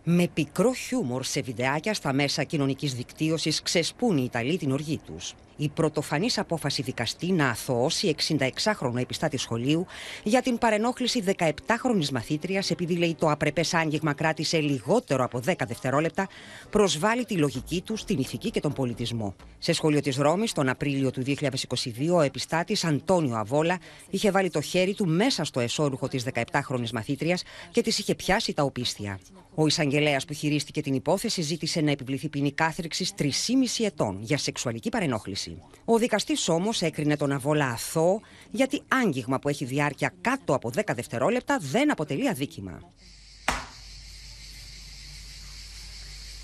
Με 0.10 0.28
πικρό 0.28 0.74
χιούμορ 0.74 1.26
σε 1.26 1.42
βιντεάκια 1.42 1.94
στα 1.94 2.14
μέσα 2.14 2.44
κοινωνικής 2.44 2.94
δικτύωσης 2.94 3.62
ξεσπούν 3.62 4.18
οι 4.18 4.24
Ιταλοί 4.24 4.58
την 4.58 4.72
οργή 4.72 5.00
τους. 5.06 5.34
Η 5.58 5.70
πρωτοφανής 5.70 6.38
απόφαση 6.38 6.82
δικαστή 6.82 7.32
να 7.32 7.50
αθωώσει 7.50 8.16
66χρονο 8.28 8.98
επιστάτη 8.98 9.38
σχολείου 9.38 9.86
για 10.24 10.42
την 10.42 10.58
παρενόχληση 10.58 11.24
17χρονη 11.38 12.10
μαθήτριας 12.12 12.72
επειδή 12.72 12.96
λέει 12.96 13.16
το 13.20 13.32
απρεπές 13.32 13.74
άγγιγμα 13.74 14.14
κράτησε 14.14 14.60
λιγότερο 14.60 15.24
από 15.24 15.42
10 15.46 15.54
δευτερόλεπτα, 15.68 16.28
προσβάλλει 16.70 17.26
τη 17.26 17.38
λογική 17.38 17.82
του 17.82 17.96
στην 17.98 18.20
ηθική 18.20 18.52
και 18.52 18.60
τον 18.60 18.74
πολιτισμό. 18.74 19.36
Σε 19.58 19.74
σχολείο 19.74 20.02
της 20.02 20.18
Ρώμης, 20.18 20.52
τον 20.52 20.70
Απρίλιο 20.70 21.12
του 21.12 21.24
2022, 21.26 21.38
ο 22.14 22.22
επιστάτης 22.22 22.84
Αντώνιο 22.84 23.36
Αβόλα 23.36 23.78
είχε 24.10 24.32
βάλει 24.32 24.50
το 24.50 24.62
χέρι 24.62 24.94
του 24.94 25.08
μέσα 25.08 25.44
στο 25.44 25.60
εσώρουχο 25.60 26.08
της 26.08 26.26
17χρονη 26.34 26.90
μαθήτριας 26.94 27.44
και 27.72 27.82
της 27.82 28.00
είχε 28.00 28.16
πιάσει 28.16 28.54
τα 28.54 28.64
οπίστια. 28.64 29.20
Ο 29.56 29.68
εισαγγελέας 29.68 30.26
που 30.26 30.34
χειρίστηκε 30.34 30.82
την 30.82 30.94
υπόθεση 30.94 31.42
ζήτησε 31.42 31.82
να 31.82 31.92
επιβληθεί 31.92 32.30
ποινή 32.30 32.52
κάθριξης 32.52 33.14
3,5 33.18 33.86
ετών 33.86 34.18
για 34.22 34.38
σεξουαλική 34.38 34.90
παρενόχληση. 34.90 35.47
Ο 35.86 35.98
δικαστής 35.98 36.50
όμως 36.50 36.82
έκρινε 36.82 37.18
τον 37.18 37.32
Αβόλα 37.32 37.68
αθώο 37.68 38.22
γιατί 38.52 38.82
άγγιγμα 38.88 39.40
που 39.40 39.50
έχει 39.50 39.66
διάρκεια 39.66 40.14
κάτω 40.22 40.54
από 40.54 40.72
10 40.76 40.82
δευτερόλεπτα 40.96 41.58
δεν 41.62 41.92
αποτελεί 41.92 42.30
αδίκημα. 42.30 42.80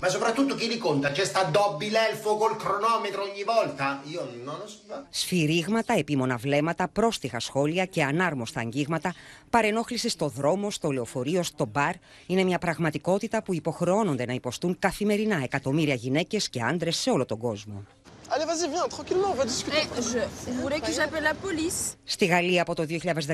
Ma 0.04 0.10
soprattutto 0.10 0.54
chi 0.54 0.68
li 0.68 0.76
conta? 0.76 1.12
C'è 1.12 1.24
sta 1.24 1.44
Dobby 1.44 1.88
l'elfo 1.88 2.36
col 2.36 2.56
cronometro 2.56 3.22
ogni 3.22 3.42
volta? 3.42 4.02
Io 4.04 4.22
non 4.44 4.58
lo 4.58 4.66
so. 4.66 5.06
Σφυρίγματα, 5.10 5.94
επίμονα 5.94 6.36
βλέμματα, 6.36 6.88
πρόστιχα 6.88 7.40
σχόλια 7.40 7.84
και 7.84 8.02
ανάρμοστα 8.02 8.60
αγγίγματα, 8.60 9.14
παρενόχληση 9.50 10.08
στο 10.08 10.28
δρόμο, 10.28 10.70
στο 10.70 10.90
λεωφορείο, 10.90 11.42
στο 11.42 11.66
μπαρ, 11.66 11.94
είναι 12.26 12.44
μια 12.44 12.58
πραγματικότητα 12.58 13.42
που 13.42 13.54
υποχρεώνονται 13.54 14.24
να 14.24 14.32
υποστούν 14.32 14.76
καθημερινά 14.78 15.40
εκατομμύρια 15.42 15.94
γυναίκες 15.94 16.48
και 16.48 16.62
άντρες 16.62 16.96
σε 16.96 17.10
όλο 17.10 17.24
τον 17.24 17.38
κόσμο. 17.38 17.84
Allez, 18.32 18.46
vas-y, 18.46 18.68
viens, 18.70 18.88
tranquillement, 18.88 19.30
on 19.32 19.38
va 19.42 19.44
discuter. 19.44 19.82
Eh, 19.98 20.02
je... 20.10 20.18
Vous 20.46 20.60
voulez 20.64 20.80
que 20.80 20.92
j'appelle 20.92 21.24
la 21.32 21.34
police 21.34 21.96
Στη 22.04 22.26
Γαλλία 22.26 22.62
από 22.62 22.74
το 22.74 22.86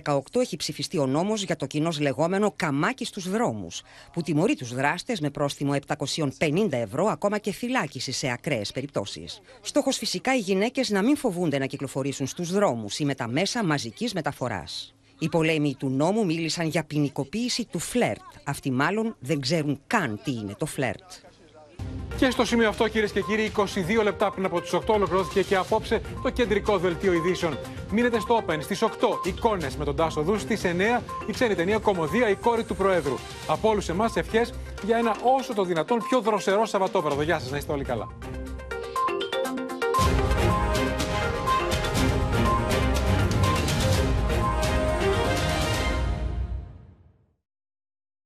2018 0.02 0.20
έχει 0.40 0.56
ψηφιστεί 0.56 0.98
ο 0.98 1.06
νόμος 1.06 1.42
για 1.42 1.56
το 1.56 1.66
κοινός 1.66 2.00
λεγόμενο 2.00 2.52
καμάκι 2.56 3.04
στους 3.04 3.30
δρόμους, 3.30 3.82
που 4.12 4.22
τιμωρεί 4.22 4.56
τους 4.56 4.74
δράστες 4.74 5.20
με 5.20 5.30
πρόστιμο 5.30 5.74
750 5.86 6.68
ευρώ, 6.70 7.06
ακόμα 7.06 7.38
και 7.38 7.52
φυλάκιση 7.52 8.12
σε 8.12 8.30
ακραίες 8.30 8.72
περιπτώσεις. 8.72 9.40
Στόχος 9.60 9.96
φυσικά 9.96 10.36
οι 10.36 10.38
γυναίκες 10.38 10.90
να 10.90 11.02
μην 11.02 11.16
φοβούνται 11.16 11.58
να 11.58 11.66
κυκλοφορήσουν 11.66 12.26
στους 12.26 12.50
δρόμους 12.52 12.98
ή 12.98 13.04
με 13.04 13.14
τα 13.14 13.28
μέσα 13.28 13.64
μαζικής 13.64 14.12
μεταφοράς. 14.12 14.94
Οι 15.18 15.28
πολέμοι 15.28 15.74
του 15.78 15.88
νόμου 15.88 16.24
μίλησαν 16.24 16.66
για 16.66 16.84
ποινικοποίηση 16.84 17.64
του 17.64 17.78
φλερτ. 17.78 18.20
Αυτοί 18.44 18.70
μάλλον 18.70 19.16
δεν 19.20 19.40
ξέρουν 19.40 19.80
καν 19.86 20.20
τι 20.24 20.30
είναι 20.30 20.54
το 20.58 20.66
φλερτ. 20.66 21.02
Και 22.16 22.30
στο 22.30 22.44
σημείο 22.44 22.68
αυτό, 22.68 22.88
κυρίες 22.88 23.12
και 23.12 23.20
κύριοι, 23.20 23.52
22 23.56 24.02
λεπτά 24.02 24.30
πριν 24.30 24.44
από 24.44 24.60
τις 24.60 24.74
8 24.74 24.80
ολοκληρώθηκε 24.86 25.42
και 25.42 25.56
απόψε 25.56 26.00
το 26.22 26.30
κεντρικό 26.30 26.78
δελτίο 26.78 27.12
ειδήσεων. 27.12 27.58
Μείνετε 27.90 28.20
στο 28.20 28.42
Open 28.46 28.56
στις 28.60 28.82
8 28.82 28.88
εικόνες 29.24 29.76
με 29.76 29.84
τον 29.84 29.96
Τάσο 29.96 30.22
Δούς, 30.22 30.40
στις 30.40 30.64
9 30.64 31.02
η 31.26 31.32
ξένη 31.32 31.54
ταινία 31.54 31.78
Κομμωδία, 31.78 32.28
η 32.28 32.34
κόρη 32.34 32.64
του 32.64 32.76
Προέδρου. 32.76 33.14
Από 33.46 33.68
όλους 33.68 33.88
εμάς 33.88 34.16
ευχές 34.16 34.52
για 34.82 34.96
ένα 34.96 35.16
όσο 35.38 35.54
το 35.54 35.64
δυνατόν 35.64 35.98
πιο 36.08 36.20
δροσερό 36.20 36.66
Σαββατόβραδο. 36.66 37.22
Γεια 37.22 37.38
σας, 37.38 37.50
να 37.50 37.56
είστε 37.56 37.72
όλοι 37.72 37.84
καλά. 37.84 38.08